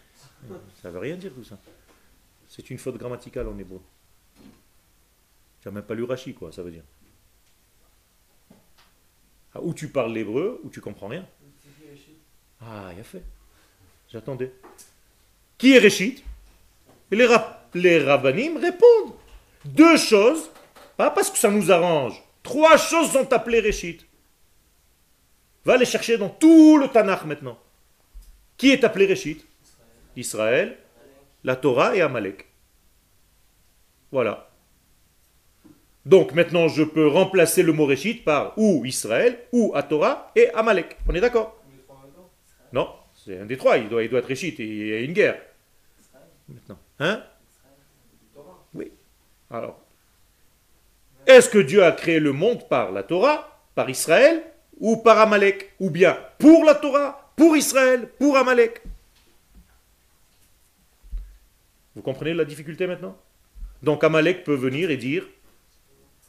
Ça 0.81 0.89
veut 0.89 0.99
rien 0.99 1.17
dire 1.17 1.33
tout 1.33 1.43
ça. 1.43 1.59
C'est 2.47 2.69
une 2.69 2.77
faute 2.77 2.97
grammaticale 2.97 3.47
en 3.47 3.57
hébreu. 3.57 3.81
Tu 5.61 5.67
n'as 5.67 5.71
même 5.73 5.83
pas 5.83 5.93
lu 5.95 6.03
Rashi, 6.03 6.33
quoi, 6.33 6.51
ça 6.53 6.63
veut 6.63 6.71
dire. 6.71 6.83
Ah, 9.53 9.61
ou 9.61 9.73
tu 9.73 9.89
parles 9.89 10.13
l'hébreu, 10.13 10.61
ou 10.63 10.69
tu 10.69 10.79
comprends 10.79 11.07
rien. 11.07 11.27
Ah, 12.61 12.91
il 12.95 12.99
a 12.99 13.03
fait. 13.03 13.23
J'attendais. 14.11 14.53
Qui 15.57 15.73
est 15.73 15.79
Réchit 15.79 16.23
Et 17.11 17.15
les, 17.15 17.25
rap- 17.25 17.69
les 17.73 17.97
répondent. 17.99 19.15
Deux 19.65 19.97
choses, 19.97 20.49
pas 20.97 21.11
parce 21.11 21.29
que 21.29 21.37
ça 21.37 21.49
nous 21.49 21.71
arrange. 21.71 22.21
Trois 22.43 22.77
choses 22.77 23.11
sont 23.11 23.31
appelées 23.33 23.59
Réchit. 23.59 23.99
Va 25.65 25.77
les 25.77 25.85
chercher 25.85 26.17
dans 26.17 26.29
tout 26.29 26.77
le 26.77 26.87
Tanakh 26.87 27.25
maintenant. 27.25 27.57
Qui 28.57 28.71
est 28.71 28.83
appelé 28.83 29.05
Réchit? 29.05 29.43
Israël, 30.15 30.77
la 31.43 31.55
Torah 31.55 31.95
et 31.95 32.01
Amalek. 32.01 32.47
Voilà. 34.11 34.49
Donc 36.05 36.33
maintenant 36.33 36.67
je 36.67 36.83
peux 36.83 37.07
remplacer 37.07 37.61
le 37.61 37.73
mot 37.73 37.85
Réchit 37.85 38.15
par 38.15 38.53
ou 38.57 38.85
Israël, 38.85 39.39
ou 39.51 39.73
Torah 39.87 40.31
et 40.35 40.49
Amalek. 40.53 40.97
On 41.07 41.13
est 41.13 41.21
d'accord? 41.21 41.61
Non, 42.71 42.89
c'est 43.13 43.39
un 43.39 43.45
des 43.45 43.57
trois. 43.57 43.77
Il 43.77 43.89
doit, 43.89 44.03
être 44.03 44.25
Réchit 44.25 44.55
et 44.59 44.63
il 44.63 44.87
y 44.87 44.93
a 44.93 44.99
une 44.99 45.13
guerre. 45.13 45.39
Maintenant. 46.47 46.79
Hein? 46.99 47.23
Alors, 49.51 49.79
est-ce 51.25 51.49
que 51.49 51.57
Dieu 51.57 51.83
a 51.83 51.91
créé 51.91 52.19
le 52.19 52.31
monde 52.31 52.67
par 52.67 52.91
la 52.91 53.03
Torah, 53.03 53.61
par 53.75 53.89
Israël, 53.89 54.43
ou 54.79 54.97
par 54.97 55.19
Amalek 55.19 55.73
Ou 55.79 55.89
bien 55.89 56.17
pour 56.37 56.65
la 56.65 56.75
Torah, 56.75 57.33
pour 57.35 57.55
Israël, 57.57 58.09
pour 58.17 58.37
Amalek? 58.37 58.81
Vous 61.95 62.01
comprenez 62.01 62.33
la 62.33 62.45
difficulté 62.45 62.87
maintenant? 62.87 63.17
Donc 63.81 64.03
Amalek 64.03 64.43
peut 64.43 64.55
venir 64.55 64.91
et 64.91 64.97
dire, 64.97 65.25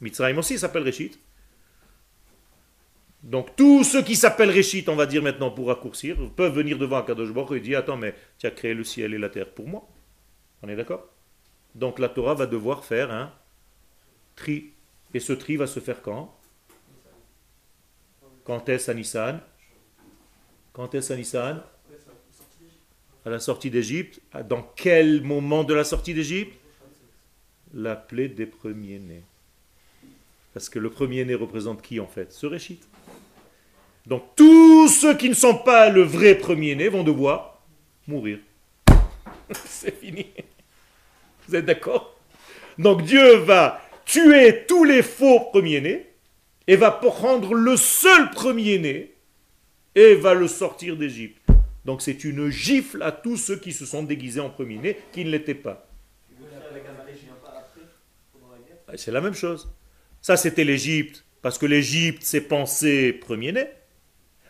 Mitzrayim 0.01 0.37
aussi 0.37 0.57
s'appelle 0.57 0.83
Réchit. 0.83 1.11
Donc 3.23 3.55
tous 3.55 3.83
ceux 3.83 4.01
qui 4.01 4.15
s'appellent 4.15 4.49
Réchit, 4.49 4.83
on 4.87 4.95
va 4.95 5.05
dire 5.05 5.21
maintenant 5.21 5.51
pour 5.51 5.67
raccourcir, 5.67 6.17
peuvent 6.35 6.53
venir 6.53 6.77
devant 6.77 6.97
Akadosh 6.97 7.31
Baruch 7.31 7.57
et 7.57 7.59
dire 7.59 7.79
Attends, 7.79 7.97
mais 7.97 8.15
tu 8.39 8.47
as 8.47 8.51
créé 8.51 8.73
le 8.73 8.83
ciel 8.83 9.13
et 9.13 9.19
la 9.19 9.29
terre 9.29 9.49
pour 9.49 9.67
moi. 9.67 9.87
On 10.63 10.69
est 10.69 10.75
d'accord? 10.75 11.07
Donc 11.75 11.99
la 11.99 12.09
Torah 12.09 12.33
va 12.33 12.47
devoir 12.47 12.83
faire 12.83 13.11
un 13.11 13.31
tri. 14.35 14.71
Et 15.13 15.19
ce 15.19 15.33
tri 15.33 15.55
va 15.55 15.67
se 15.67 15.79
faire 15.79 16.01
quand? 16.01 16.35
Quand 18.43 18.69
est-ce 18.69 18.91
à 19.17 19.41
Quand 20.73 20.95
est-ce 20.95 21.37
à 21.37 21.67
À 23.25 23.29
la 23.29 23.39
sortie 23.39 23.69
d'Égypte. 23.69 24.21
Dans 24.47 24.63
quel 24.75 25.21
moment 25.21 25.63
de 25.63 25.73
la 25.73 25.83
sortie 25.83 26.13
d'Égypte? 26.13 26.57
La 27.73 27.95
plaie 27.95 28.27
des 28.27 28.45
premiers-nés. 28.45 29.23
Parce 30.53 30.67
que 30.69 30.79
le 30.79 30.89
premier-né 30.89 31.35
représente 31.35 31.81
qui 31.81 31.99
en 31.99 32.07
fait? 32.07 32.33
Ce 32.33 32.45
Réchit. 32.45 32.79
Donc 34.05 34.23
tous 34.35 34.89
ceux 34.89 35.15
qui 35.15 35.29
ne 35.29 35.33
sont 35.33 35.57
pas 35.57 35.89
le 35.89 36.01
vrai 36.01 36.35
premier-né 36.35 36.89
vont 36.89 37.03
devoir 37.03 37.61
mourir. 38.07 38.39
C'est 39.51 39.95
fini. 39.99 40.25
Vous 41.51 41.57
êtes 41.57 41.65
d'accord? 41.65 42.17
Donc 42.77 43.03
Dieu 43.03 43.35
va 43.39 43.81
tuer 44.05 44.63
tous 44.69 44.85
les 44.85 45.01
faux 45.01 45.41
premiers-nés 45.51 46.07
et 46.65 46.77
va 46.77 46.91
prendre 46.91 47.55
le 47.55 47.75
seul 47.75 48.29
premier-né 48.29 49.13
et 49.93 50.15
va 50.15 50.33
le 50.33 50.47
sortir 50.47 50.95
d'Égypte. 50.95 51.41
Donc 51.83 52.01
c'est 52.01 52.23
une 52.23 52.49
gifle 52.49 53.03
à 53.03 53.11
tous 53.11 53.35
ceux 53.35 53.57
qui 53.57 53.73
se 53.73 53.85
sont 53.85 54.03
déguisés 54.03 54.39
en 54.39 54.49
premier-né 54.49 54.95
qui 55.11 55.25
ne 55.25 55.29
l'étaient 55.29 55.53
pas. 55.53 55.89
C'est 58.95 59.11
la 59.11 59.19
même 59.19 59.33
chose. 59.33 59.69
Ça 60.21 60.37
c'était 60.37 60.63
l'Égypte, 60.63 61.25
parce 61.41 61.57
que 61.57 61.65
l'Égypte 61.65 62.23
s'est 62.23 62.39
pensé 62.39 63.11
premier-né. 63.11 63.65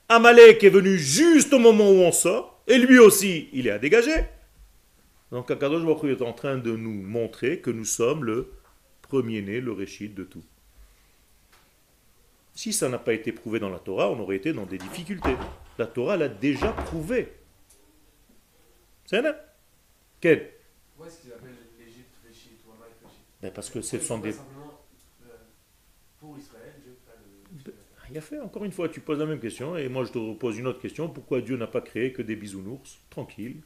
Amalek 0.08 0.64
est 0.64 0.70
venu 0.70 1.00
juste 1.00 1.52
au 1.52 1.58
moment 1.58 1.90
où 1.90 2.02
on 2.02 2.12
sort, 2.12 2.62
et 2.68 2.78
lui 2.78 3.00
aussi, 3.00 3.50
il 3.54 3.66
est 3.66 3.72
à 3.72 3.80
dégager. 3.80 4.26
Donc 5.32 5.50
Akadosh 5.50 5.84
Baruch 5.86 6.04
est 6.04 6.22
en 6.22 6.34
train 6.34 6.58
de 6.58 6.76
nous 6.76 6.92
montrer 6.92 7.62
que 7.62 7.72
nous 7.72 7.86
sommes 7.86 8.26
le 8.26 8.52
premier-né, 9.02 9.62
le 9.62 9.72
réchid 9.72 10.14
de 10.14 10.24
tout. 10.24 10.44
Si 12.54 12.74
ça 12.74 12.90
n'a 12.90 13.00
pas 13.00 13.14
été 13.14 13.32
prouvé 13.32 13.60
dans 13.60 13.70
la 13.70 13.80
Torah, 13.80 14.10
on 14.10 14.20
aurait 14.20 14.36
été 14.36 14.52
dans 14.52 14.66
des 14.66 14.78
difficultés. 14.78 15.36
La 15.78 15.88
Torah 15.88 16.18
l'a 16.18 16.28
déjà 16.28 16.74
prouvé. 16.74 17.32
C'est 19.06 19.22
là 19.22 19.36
Quel? 20.20 20.52
Pourquoi 20.90 21.08
est-ce 21.08 21.22
qu'ils 21.22 21.32
appellent 21.32 21.56
l'Égypte 21.80 22.16
Réchid 22.28 22.52
ou 22.68 22.72
Amalek 22.72 22.96
Réchid? 23.02 23.24
Ben 23.42 23.52
Parce 23.52 23.70
que 23.70 23.82
ce 23.82 24.00
sont 24.00 24.20
des... 24.20 24.34
Euh, 24.34 25.28
pour 26.20 26.38
Israël, 26.38 26.74
il 28.12 28.18
a 28.18 28.22
fait, 28.22 28.40
encore 28.42 28.66
une 28.66 28.74
fois, 28.74 28.90
tu 28.90 29.00
poses 29.00 29.20
la 29.20 29.26
même 29.26 29.40
question, 29.40 29.78
et 29.78 29.88
moi 29.88 30.04
je 30.04 30.12
te 30.12 30.34
pose 30.34 30.58
une 30.58 30.68
autre 30.68 30.82
question. 30.82 31.08
Pourquoi 31.08 31.40
Dieu 31.40 31.56
n'a 31.56 31.68
pas 31.68 31.80
créé 31.80 32.12
que 32.12 32.22
des 32.22 32.36
bisounours? 32.36 33.00
Tranquille. 33.10 33.62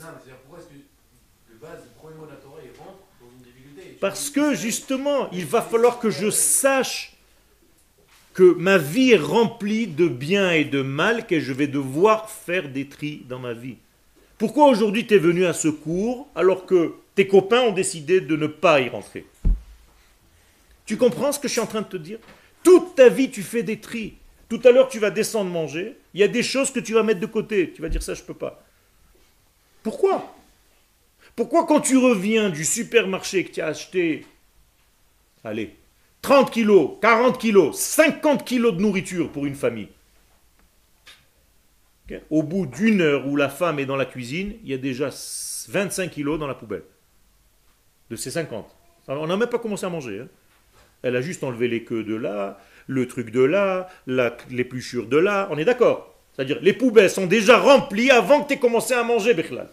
Non, 0.00 0.06
mais 0.06 0.18
c'est-à-dire, 0.24 0.40
pourquoi 0.40 0.60
est-ce 0.60 0.68
que 0.68 1.52
de 1.52 1.60
base, 1.60 1.84
le 1.84 2.00
premier 2.00 2.16
mot 2.16 2.24
de 2.24 2.30
la 2.30 2.36
Torah, 2.36 2.56
il 2.64 2.78
rentre 2.78 3.00
dans 3.20 3.28
une 3.36 3.44
difficulté 3.44 3.98
Parce 4.00 4.30
que 4.30 4.54
justement, 4.54 5.30
il 5.30 5.44
va 5.44 5.60
falloir 5.60 5.98
que 5.98 6.08
je 6.08 6.30
sache 6.30 7.16
que 8.32 8.54
ma 8.54 8.78
vie 8.78 9.10
est 9.10 9.18
remplie 9.18 9.86
de 9.86 10.08
bien 10.08 10.52
et 10.52 10.64
de 10.64 10.80
mal, 10.80 11.26
que 11.26 11.38
je 11.38 11.52
vais 11.52 11.66
devoir 11.66 12.30
faire 12.30 12.70
des 12.70 12.88
tris 12.88 13.26
dans 13.28 13.38
ma 13.38 13.52
vie. 13.52 13.76
Pourquoi 14.38 14.68
aujourd'hui 14.68 15.06
tu 15.06 15.14
es 15.14 15.18
venu 15.18 15.44
à 15.44 15.52
ce 15.52 15.68
cours 15.68 16.28
alors 16.34 16.64
que 16.64 16.94
tes 17.14 17.26
copains 17.26 17.60
ont 17.60 17.72
décidé 17.72 18.22
de 18.22 18.36
ne 18.36 18.46
pas 18.46 18.80
y 18.80 18.88
rentrer? 18.88 19.26
Tu 20.86 20.96
comprends 20.96 21.32
ce 21.32 21.38
que 21.38 21.46
je 21.46 21.52
suis 21.52 21.60
en 21.60 21.66
train 21.66 21.82
de 21.82 21.88
te 21.88 21.98
dire? 21.98 22.18
Toute 22.62 22.94
ta 22.94 23.10
vie, 23.10 23.30
tu 23.30 23.42
fais 23.42 23.62
des 23.62 23.78
tris. 23.78 24.14
Tout 24.48 24.60
à 24.64 24.70
l'heure, 24.70 24.88
tu 24.88 24.98
vas 24.98 25.10
descendre 25.10 25.50
manger. 25.50 25.98
Il 26.14 26.20
y 26.20 26.24
a 26.24 26.28
des 26.28 26.42
choses 26.42 26.70
que 26.70 26.80
tu 26.80 26.94
vas 26.94 27.02
mettre 27.02 27.20
de 27.20 27.26
côté. 27.26 27.72
Tu 27.72 27.82
vas 27.82 27.90
dire 27.90 28.02
ça, 28.02 28.14
je 28.14 28.22
ne 28.22 28.26
peux 28.26 28.34
pas. 28.34 28.64
Pourquoi? 29.82 30.34
Pourquoi 31.36 31.66
quand 31.66 31.80
tu 31.80 31.96
reviens 31.96 32.50
du 32.50 32.64
supermarché 32.64 33.44
que 33.44 33.52
tu 33.52 33.60
as 33.60 33.68
acheté, 33.68 34.26
allez, 35.44 35.76
30 36.22 36.50
kilos, 36.50 36.98
40 37.00 37.38
kilos, 37.38 37.76
50 37.76 38.44
kilos 38.44 38.74
de 38.74 38.80
nourriture 38.80 39.30
pour 39.30 39.46
une 39.46 39.54
famille, 39.54 39.88
au 42.30 42.42
bout 42.42 42.66
d'une 42.66 43.00
heure 43.00 43.26
où 43.26 43.36
la 43.36 43.48
femme 43.48 43.78
est 43.78 43.86
dans 43.86 43.96
la 43.96 44.04
cuisine, 44.04 44.54
il 44.64 44.70
y 44.70 44.74
a 44.74 44.78
déjà 44.78 45.10
25 45.68 46.10
kilos 46.10 46.38
dans 46.38 46.46
la 46.46 46.54
poubelle. 46.54 46.82
De 48.10 48.16
ces 48.16 48.32
50. 48.32 48.66
On 49.06 49.26
n'a 49.26 49.36
même 49.36 49.48
pas 49.48 49.58
commencé 49.58 49.86
à 49.86 49.88
manger. 49.88 50.20
Hein. 50.20 50.28
Elle 51.02 51.16
a 51.16 51.20
juste 51.20 51.44
enlevé 51.44 51.68
les 51.68 51.84
queues 51.84 52.04
de 52.04 52.14
là, 52.14 52.60
le 52.86 53.06
truc 53.06 53.30
de 53.30 53.40
là, 53.40 53.88
l'épluchure 54.06 55.06
de 55.06 55.16
là. 55.16 55.48
On 55.50 55.58
est 55.58 55.64
d'accord? 55.64 56.09
C'est-à-dire, 56.40 56.62
les 56.62 56.72
poubelles 56.72 57.10
sont 57.10 57.26
déjà 57.26 57.58
remplies 57.58 58.10
avant 58.10 58.42
que 58.42 58.48
tu 58.48 58.54
aies 58.54 58.58
commencé 58.58 58.94
à 58.94 59.02
manger, 59.02 59.34
Bechlal. 59.34 59.68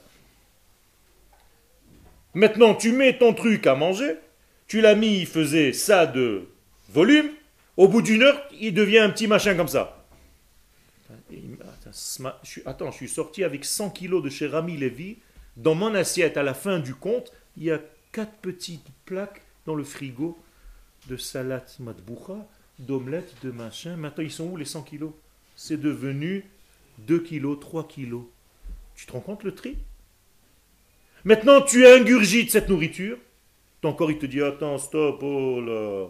Maintenant, 2.34 2.76
tu 2.76 2.91
mets 2.91 3.18
ton 3.18 3.34
truc 3.34 3.65
à 3.68 3.74
manger, 3.74 4.18
tu 4.68 4.82
l'as 4.82 4.93
mis, 4.93 5.20
il 5.20 5.28
faisait 5.28 5.72
ça 5.72 6.05
de 6.05 6.49
volume, 6.89 7.30
au 7.78 7.88
bout 7.88 8.01
d'une 8.01 8.22
heure, 8.22 8.43
il 8.59 8.74
devient 8.74 8.97
un 8.97 9.09
petit 9.11 9.28
machin 9.28 9.55
comme 9.55 9.70
ça. 9.70 10.05
Attends, 12.65 12.91
je 12.91 12.97
suis 12.97 13.07
sorti 13.07 13.45
avec 13.45 13.63
100 13.63 13.91
kilos 13.91 14.22
de 14.22 14.30
chez 14.30 14.47
Rami 14.47 14.76
Lévy. 14.76 15.20
Dans 15.55 15.74
mon 15.74 15.95
assiette, 15.95 16.36
à 16.36 16.43
la 16.43 16.53
fin 16.53 16.80
du 16.80 16.95
compte, 16.95 17.32
il 17.55 17.63
y 17.63 17.72
a 17.72 17.80
quatre 18.11 18.36
petites 18.41 18.88
plaques 19.05 19.41
dans 19.65 19.74
le 19.74 19.86
frigo 19.86 20.38
de 21.07 21.15
salat 21.15 21.63
matboucha, 21.80 22.45
d'omelette, 22.78 23.36
de 23.41 23.51
machin. 23.51 23.95
Maintenant, 23.95 24.26
ils 24.26 24.32
sont 24.32 24.47
où 24.47 24.57
les 24.57 24.65
100 24.65 24.82
kilos? 24.82 25.13
C'est 25.55 25.80
devenu 25.80 26.43
2 27.00 27.20
kilos, 27.20 27.60
3 27.60 27.88
kilos. 27.88 28.24
Tu 28.95 29.06
te 29.06 29.12
rends 29.12 29.20
compte 29.20 29.43
le 29.43 29.54
tri? 29.54 29.78
Maintenant, 31.24 31.62
tu 31.62 31.86
ingurgites 31.86 32.52
cette 32.52 32.70
nourriture. 32.70 33.18
Ton 33.82 33.93
corps, 33.93 34.12
il 34.12 34.18
te 34.18 34.26
dit 34.26 34.41
Attends, 34.41 34.78
stop, 34.78 35.22
oh 35.22 35.62
là. 35.62 36.08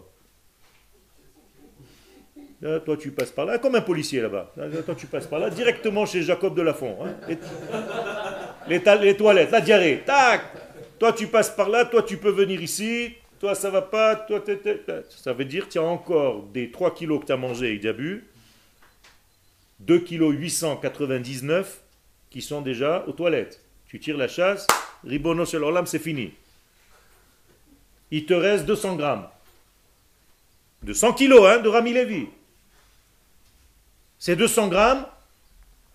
Là, 2.60 2.80
toi, 2.80 2.96
tu 2.96 3.12
passes 3.12 3.30
par 3.30 3.44
là, 3.44 3.58
comme 3.58 3.76
un 3.76 3.80
policier 3.80 4.20
là-bas. 4.20 4.52
Toi, 4.84 4.94
tu 4.96 5.06
passes 5.06 5.26
par 5.28 5.38
là, 5.38 5.48
directement 5.50 6.06
chez 6.06 6.22
Jacob 6.22 6.56
de 6.56 6.62
Lafont. 6.62 6.96
Hein. 7.04 7.14
Les, 8.68 8.80
les, 9.00 9.16
toilettes, 9.16 9.52
la 9.52 9.60
diarrhée. 9.60 10.02
Tac 10.04 10.42
Toi, 10.98 11.12
tu 11.12 11.28
passes 11.28 11.50
par 11.50 11.68
là, 11.68 11.84
toi, 11.84 12.02
tu 12.02 12.16
peux 12.16 12.30
venir 12.30 12.60
ici 12.60 13.12
toi 13.38 13.54
ça 13.54 13.70
va 13.70 13.82
pas, 13.82 14.16
toi 14.16 14.42
ça 15.08 15.32
veut 15.32 15.44
dire 15.44 15.68
qu'il 15.68 15.80
y 15.80 15.84
a 15.84 15.86
encore 15.86 16.44
des 16.52 16.70
3 16.70 16.94
kilos 16.94 17.20
que 17.20 17.26
tu 17.26 17.32
as 17.32 17.36
mangé 17.36 17.72
et 17.72 17.76
que 17.76 17.82
tu 17.82 17.88
as 17.88 17.92
bu, 17.92 18.24
2 19.80 20.00
kilos 20.00 20.34
899 20.34 21.82
qui 22.30 22.42
sont 22.42 22.62
déjà 22.62 23.04
aux 23.06 23.12
toilettes. 23.12 23.62
Tu 23.86 23.98
tires 24.00 24.16
la 24.16 24.28
chasse, 24.28 24.66
ribono 25.04 25.44
sur 25.44 25.60
leur 25.60 25.72
lame, 25.72 25.86
c'est 25.86 25.98
fini. 25.98 26.32
Il 28.10 28.26
te 28.26 28.34
reste 28.34 28.66
200 28.66 28.96
grammes. 28.96 29.28
200 30.82 31.14
kilos 31.14 31.46
hein, 31.46 31.58
de 31.58 31.68
Rami 31.68 31.92
Lévi. 31.92 32.26
Ces 34.18 34.36
200 34.36 34.68
grammes, 34.68 35.06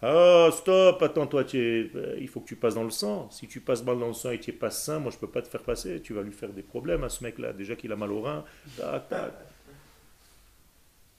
oh, 0.01 0.49
stop, 0.51 1.01
attends, 1.01 1.27
toi, 1.27 1.43
euh, 1.53 2.17
il 2.19 2.27
faut 2.27 2.39
que 2.39 2.47
tu 2.47 2.55
passes 2.55 2.75
dans 2.75 2.83
le 2.83 2.89
sang. 2.89 3.29
Si 3.31 3.47
tu 3.47 3.59
passes 3.59 3.83
mal 3.83 3.99
dans 3.99 4.07
le 4.07 4.13
sang 4.13 4.31
et 4.31 4.39
tu 4.39 4.51
es 4.51 4.53
pas 4.53 4.71
sain, 4.71 4.99
moi, 4.99 5.11
je 5.11 5.17
peux 5.17 5.27
pas 5.27 5.41
te 5.41 5.47
faire 5.47 5.63
passer. 5.63 6.01
Tu 6.01 6.13
vas 6.13 6.21
lui 6.21 6.31
faire 6.31 6.49
des 6.49 6.63
problèmes 6.63 7.03
à 7.03 7.09
ce 7.09 7.23
mec-là. 7.23 7.53
Déjà 7.53 7.75
qu'il 7.75 7.91
a 7.91 7.95
mal 7.95 8.11
au 8.11 8.21
rein. 8.21 8.45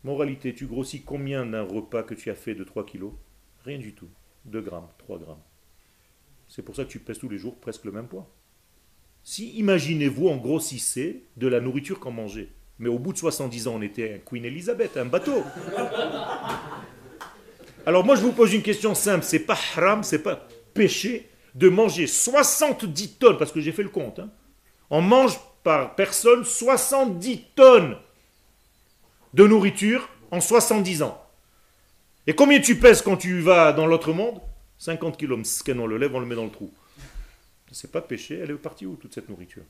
Moralité, 0.05 0.55
tu 0.55 0.67
grossis 0.67 1.03
combien 1.03 1.47
d'un 1.47 1.63
repas 1.63 2.03
que 2.03 2.15
tu 2.15 2.31
as 2.31 2.35
fait 2.35 2.55
de 2.55 2.63
3 2.63 2.85
kilos? 2.85 3.13
Rien 3.65 3.79
du 3.79 3.95
tout. 3.95 4.09
2 4.45 4.61
grammes, 4.61 4.89
3 4.99 5.19
grammes. 5.19 5.43
C'est 6.47 6.63
pour 6.63 6.77
ça 6.77 6.85
que 6.85 6.91
tu 6.91 6.99
pèses 6.99 7.19
tous 7.19 7.31
les 7.31 7.39
jours 7.39 7.57
presque 7.57 7.87
le 7.87 7.93
même 7.93 8.07
poids. 8.07 8.31
Si, 9.23 9.53
imaginez-vous, 9.57 10.29
on 10.29 10.37
grossissait 10.37 11.23
de 11.39 11.49
la 11.49 11.61
nourriture 11.61 11.99
qu'on 11.99 12.13
mangeait. 12.13 12.51
Mais 12.79 12.91
au 12.91 12.99
bout 12.99 13.15
de 13.15 13.19
70 13.19 13.69
ans, 13.69 13.77
on 13.77 13.83
était 13.83 14.15
un 14.15 14.19
Queen 14.19 14.45
Elizabeth, 14.45 14.99
un 14.99 15.07
bateau. 15.07 15.43
Alors 17.87 18.05
moi 18.05 18.17
je 18.17 18.23
vous 18.23 18.33
pose 18.33 18.55
une 18.55 18.63
question 18.63 18.95
simple, 18.95 19.25
c'est 19.25 19.41
pas 19.41 19.59
haram, 19.77 20.03
c'est 20.03 20.23
pas 20.23 20.49
péché 20.73 21.29
de 21.55 21.69
manger 21.69 22.07
70 22.07 23.19
tonnes, 23.19 23.37
parce 23.37 23.53
que 23.53 23.61
j'ai 23.61 23.73
fait 23.73 23.83
le 23.83 23.91
compte, 23.91 24.21
hein. 24.21 24.31
on 24.89 25.03
mange 25.03 25.39
par 25.63 25.95
personne 25.95 26.45
70 26.45 27.45
tonnes 27.55 27.97
de 29.35 29.47
nourriture 29.47 30.09
en 30.31 30.41
70 30.41 31.03
ans. 31.03 31.21
Et 32.27 32.35
combien 32.35 32.61
tu 32.61 32.79
pèses 32.79 33.03
quand 33.03 33.17
tu 33.17 33.41
vas 33.41 33.73
dans 33.73 33.87
l'autre 33.87 34.13
monde? 34.13 34.41
50 34.79 35.17
kilos, 35.19 35.63
on 35.69 35.87
le 35.87 35.99
lève, 35.99 36.15
on 36.15 36.21
le 36.21 36.27
met 36.27 36.35
dans 36.35 36.45
le 36.45 36.51
trou. 36.51 36.73
C'est 37.71 37.91
pas 37.91 38.01
péché, 38.01 38.39
elle 38.39 38.53
est 38.53 38.55
partie 38.55 38.87
où 38.87 38.95
toute 38.95 39.13
cette 39.13 39.29
nourriture? 39.29 39.65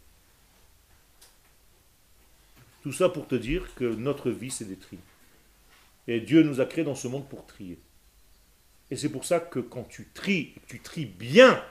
Tout 2.82 2.92
ça 2.92 3.08
pour 3.08 3.26
te 3.26 3.34
dire 3.34 3.74
que 3.74 3.84
notre 3.84 4.30
vie 4.30 4.50
c'est 4.50 4.66
des 4.66 4.76
tris. 4.76 4.98
Et 6.06 6.20
Dieu 6.20 6.42
nous 6.42 6.60
a 6.60 6.66
créés 6.66 6.84
dans 6.84 6.94
ce 6.94 7.08
monde 7.08 7.26
pour 7.28 7.46
trier. 7.46 7.78
Et 8.90 8.96
c'est 8.96 9.08
pour 9.08 9.24
ça 9.24 9.40
que 9.40 9.58
quand 9.58 9.84
tu 9.84 10.08
tries, 10.12 10.52
tu 10.68 10.80
tries 10.80 11.06
bien, 11.06 11.62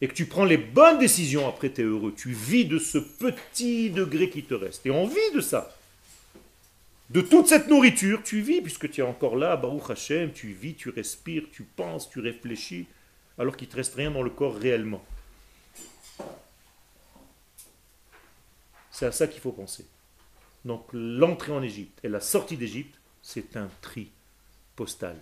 et 0.00 0.08
que 0.08 0.14
tu 0.14 0.26
prends 0.26 0.44
les 0.44 0.56
bonnes 0.56 0.98
décisions, 0.98 1.46
après 1.48 1.70
tu 1.70 1.82
es 1.82 1.84
heureux. 1.84 2.12
Tu 2.16 2.32
vis 2.32 2.64
de 2.64 2.78
ce 2.78 2.98
petit 2.98 3.90
degré 3.90 4.30
qui 4.30 4.42
te 4.42 4.54
reste. 4.54 4.84
Et 4.86 4.90
on 4.90 5.06
vit 5.06 5.34
de 5.34 5.40
ça. 5.40 5.76
De 7.10 7.20
toute 7.20 7.48
cette 7.48 7.66
nourriture, 7.66 8.22
tu 8.22 8.40
vis, 8.40 8.60
puisque 8.60 8.88
tu 8.88 9.00
es 9.00 9.04
encore 9.04 9.34
là, 9.34 9.56
Baruch 9.56 9.90
Hashem, 9.90 10.32
tu 10.32 10.52
vis, 10.52 10.76
tu 10.76 10.90
respires, 10.90 11.42
tu 11.50 11.64
penses, 11.64 12.08
tu 12.08 12.20
réfléchis, 12.20 12.86
alors 13.36 13.56
qu'il 13.56 13.66
ne 13.66 13.72
te 13.72 13.76
reste 13.76 13.96
rien 13.96 14.12
dans 14.12 14.22
le 14.22 14.30
corps 14.30 14.56
réellement. 14.56 15.04
C'est 18.92 19.06
à 19.06 19.12
ça 19.12 19.26
qu'il 19.26 19.40
faut 19.40 19.50
penser. 19.50 19.84
Donc 20.64 20.86
l'entrée 20.92 21.50
en 21.50 21.62
Égypte 21.64 21.98
et 22.04 22.08
la 22.08 22.20
sortie 22.20 22.56
d'Égypte, 22.56 23.00
c'est 23.22 23.56
un 23.56 23.68
tri 23.80 24.12
postal. 24.76 25.16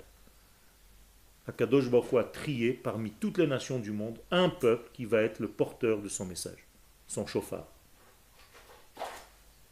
Akadosh 1.47 1.89
Baruch 1.89 2.12
a 2.14 2.24
trié 2.24 2.74
parmi 2.74 3.12
toutes 3.12 3.39
les 3.39 3.47
nations 3.47 3.78
du 3.78 3.93
monde 3.93 4.18
un 4.30 4.51
peuple 4.51 4.91
qui 4.93 5.07
va 5.07 5.22
être 5.22 5.39
le 5.39 5.49
porteur 5.49 6.03
de 6.03 6.09
son 6.11 6.26
message, 6.26 6.66
son 7.07 7.26
chauffard. 7.26 7.66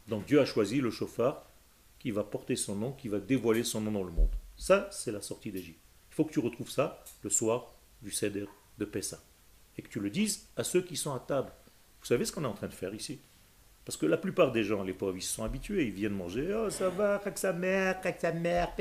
Donc 0.07 0.25
Dieu 0.25 0.41
a 0.41 0.45
choisi 0.45 0.81
le 0.81 0.89
chauffard 0.89 1.46
qui 2.07 2.11
va 2.11 2.23
porter 2.23 2.55
son 2.55 2.73
nom, 2.73 2.93
qui 2.93 3.09
va 3.09 3.19
dévoiler 3.19 3.65
son 3.65 3.81
nom 3.81 3.91
dans 3.91 4.03
le 4.03 4.13
monde. 4.13 4.33
Ça, 4.55 4.87
c'est 4.93 5.11
la 5.11 5.21
sortie 5.21 5.51
d'Égypte. 5.51 5.81
Il 6.09 6.15
faut 6.15 6.23
que 6.23 6.31
tu 6.31 6.39
retrouves 6.39 6.71
ça 6.71 7.03
le 7.21 7.29
soir 7.29 7.75
du 8.01 8.11
Seder 8.11 8.45
de 8.77 8.85
Pessah. 8.85 9.19
Et 9.77 9.81
que 9.81 9.89
tu 9.89 9.99
le 9.99 10.09
dises 10.09 10.47
à 10.55 10.63
ceux 10.63 10.81
qui 10.81 10.95
sont 10.95 11.13
à 11.13 11.19
table. 11.19 11.51
Vous 11.99 12.05
savez 12.05 12.23
ce 12.23 12.31
qu'on 12.31 12.45
est 12.45 12.47
en 12.47 12.53
train 12.53 12.69
de 12.69 12.73
faire 12.73 12.93
ici? 12.93 13.19
Parce 13.83 13.97
que 13.97 14.05
la 14.05 14.15
plupart 14.15 14.53
des 14.53 14.63
gens, 14.63 14.83
les 14.83 14.93
pauvres, 14.93 15.17
ils 15.17 15.21
se 15.21 15.35
sont 15.35 15.43
habitués, 15.43 15.83
ils 15.87 15.91
viennent 15.91 16.13
manger. 16.13 16.55
Oh, 16.57 16.69
ça 16.69 16.87
va, 16.87 17.15
avec 17.15 17.37
sa 17.37 17.51
mère, 17.51 17.97
avec 17.97 18.21
sa 18.21 18.31
mère, 18.31 18.71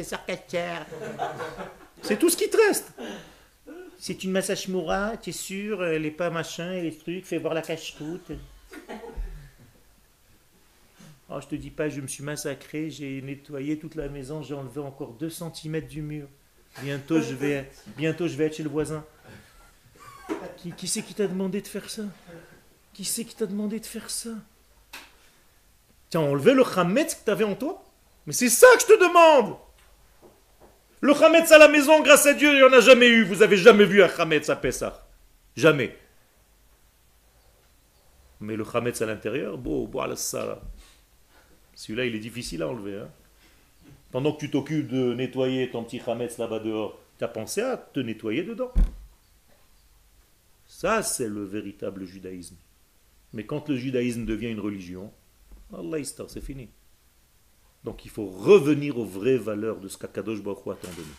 C'est 2.03 2.21
tout 2.21 2.31
ce 2.31 2.37
qui 2.37 2.49
te 2.49 2.57
reste. 2.57 2.93
C'est 3.99 4.23
une 4.23 4.31
massage 4.31 4.69
moura, 4.69 5.17
tu 5.17 5.31
es 5.31 5.33
sûr, 5.33 5.81
n'est 5.81 6.13
pas 6.13 6.31
machin, 6.31 6.81
les 6.81 6.97
trucs, 6.97 7.27
fais 7.27 7.39
voir 7.39 7.55
la 7.55 7.63
cache-route. 7.63 8.31
Oh, 11.29 11.41
je 11.41 11.49
te 11.49 11.57
dis 11.57 11.71
pas, 11.71 11.89
je 11.89 12.01
me 12.01 12.07
suis 12.07 12.23
massacré, 12.23 12.89
j'ai 12.89 13.21
nettoyé 13.21 13.79
toute 13.79 13.97
la 13.97 14.09
maison, 14.09 14.43
j'ai 14.43 14.55
enlevé 14.55 14.81
encore 14.81 15.15
2 15.15 15.29
cm 15.29 15.81
du 15.81 16.01
mur. 16.01 16.29
Bientôt 16.83 17.21
je 17.21 17.35
vais, 17.35 17.69
bientôt 17.97 18.29
je 18.29 18.37
vais 18.37 18.47
être 18.47 18.57
chez 18.57 18.63
le 18.63 18.69
voisin. 18.69 19.05
Qui, 20.57 20.73
qui 20.73 20.87
c'est 20.87 21.03
qui 21.03 21.15
t'a 21.15 21.27
demandé 21.27 21.61
de 21.61 21.67
faire 21.67 21.89
ça? 21.91 22.03
Qui 22.93 23.05
c'est 23.05 23.25
qui 23.25 23.35
t'a 23.35 23.47
demandé 23.47 23.81
de 23.81 23.87
faire 23.87 24.09
ça? 24.09 24.31
Tu 26.11 26.17
as 26.17 26.21
enlevé 26.21 26.55
le 26.55 26.63
chametz 26.63 27.15
que 27.15 27.25
tu 27.25 27.31
avais 27.31 27.45
en 27.45 27.55
toi? 27.55 27.83
Mais 28.27 28.33
c'est 28.33 28.49
ça 28.49 28.67
que 28.75 28.83
je 28.83 28.87
te 28.87 29.01
demande 29.01 29.57
Le 31.01 31.15
chametz 31.15 31.51
à 31.51 31.59
la 31.59 31.69
maison, 31.69 32.03
grâce 32.03 32.27
à 32.27 32.35
Dieu, 32.35 32.53
il 32.53 32.57
n'y 32.57 32.63
en 32.63 32.73
a 32.73 32.81
jamais 32.81 33.09
eu. 33.09 33.25
Vous 33.25 33.43
avez 33.43 33.57
jamais 33.57 33.85
vu 33.85 34.03
un 34.03 34.09
chametz 34.09 34.49
à 34.49 34.57
Pessah. 34.57 35.09
Jamais. 35.57 35.97
Mais 38.41 38.55
le 38.55 38.65
chametz 38.65 39.01
à 39.03 39.07
l'intérieur, 39.07 39.59
bon, 39.59 39.87
bon, 39.87 40.15
ça. 40.15 40.61
Celui-là, 41.77 42.07
il 42.07 42.17
est 42.17 42.21
difficile 42.21 42.63
à 42.63 42.69
enlever. 42.69 42.99
Hein. 42.99 43.09
Pendant 44.11 44.33
que 44.33 44.41
tu 44.41 44.51
t'occupes 44.51 44.89
de 44.89 45.15
nettoyer 45.15 45.71
ton 45.71 45.85
petit 45.85 46.01
chametz 46.01 46.39
là-bas 46.39 46.59
dehors, 46.59 46.99
tu 47.19 47.25
as 47.25 47.29
pensé 47.29 47.61
à 47.61 47.77
te 47.77 48.01
nettoyer 48.01 48.43
dedans. 48.43 48.73
Ça, 50.67 51.03
c'est 51.03 51.29
le 51.29 51.45
véritable 51.45 52.07
judaïsme. 52.07 52.57
Mais 53.33 53.45
quand 53.45 53.69
le 53.69 53.77
judaïsme 53.77 54.25
devient 54.25 54.51
une 54.51 54.61
religion, 54.61 55.13
Allah 55.73 55.99
c'est 56.03 56.41
fini. 56.41 56.69
Donc 57.85 58.05
il 58.05 58.11
faut 58.11 58.27
revenir 58.27 58.99
aux 58.99 59.05
vraies 59.05 59.37
valeurs 59.37 59.79
de 59.79 59.89
ce 59.89 59.99
qu'Akadosh 59.99 60.43
Baruch 60.43 60.65
Hu 60.67 60.71
a 60.71 60.77
donné. 60.97 61.13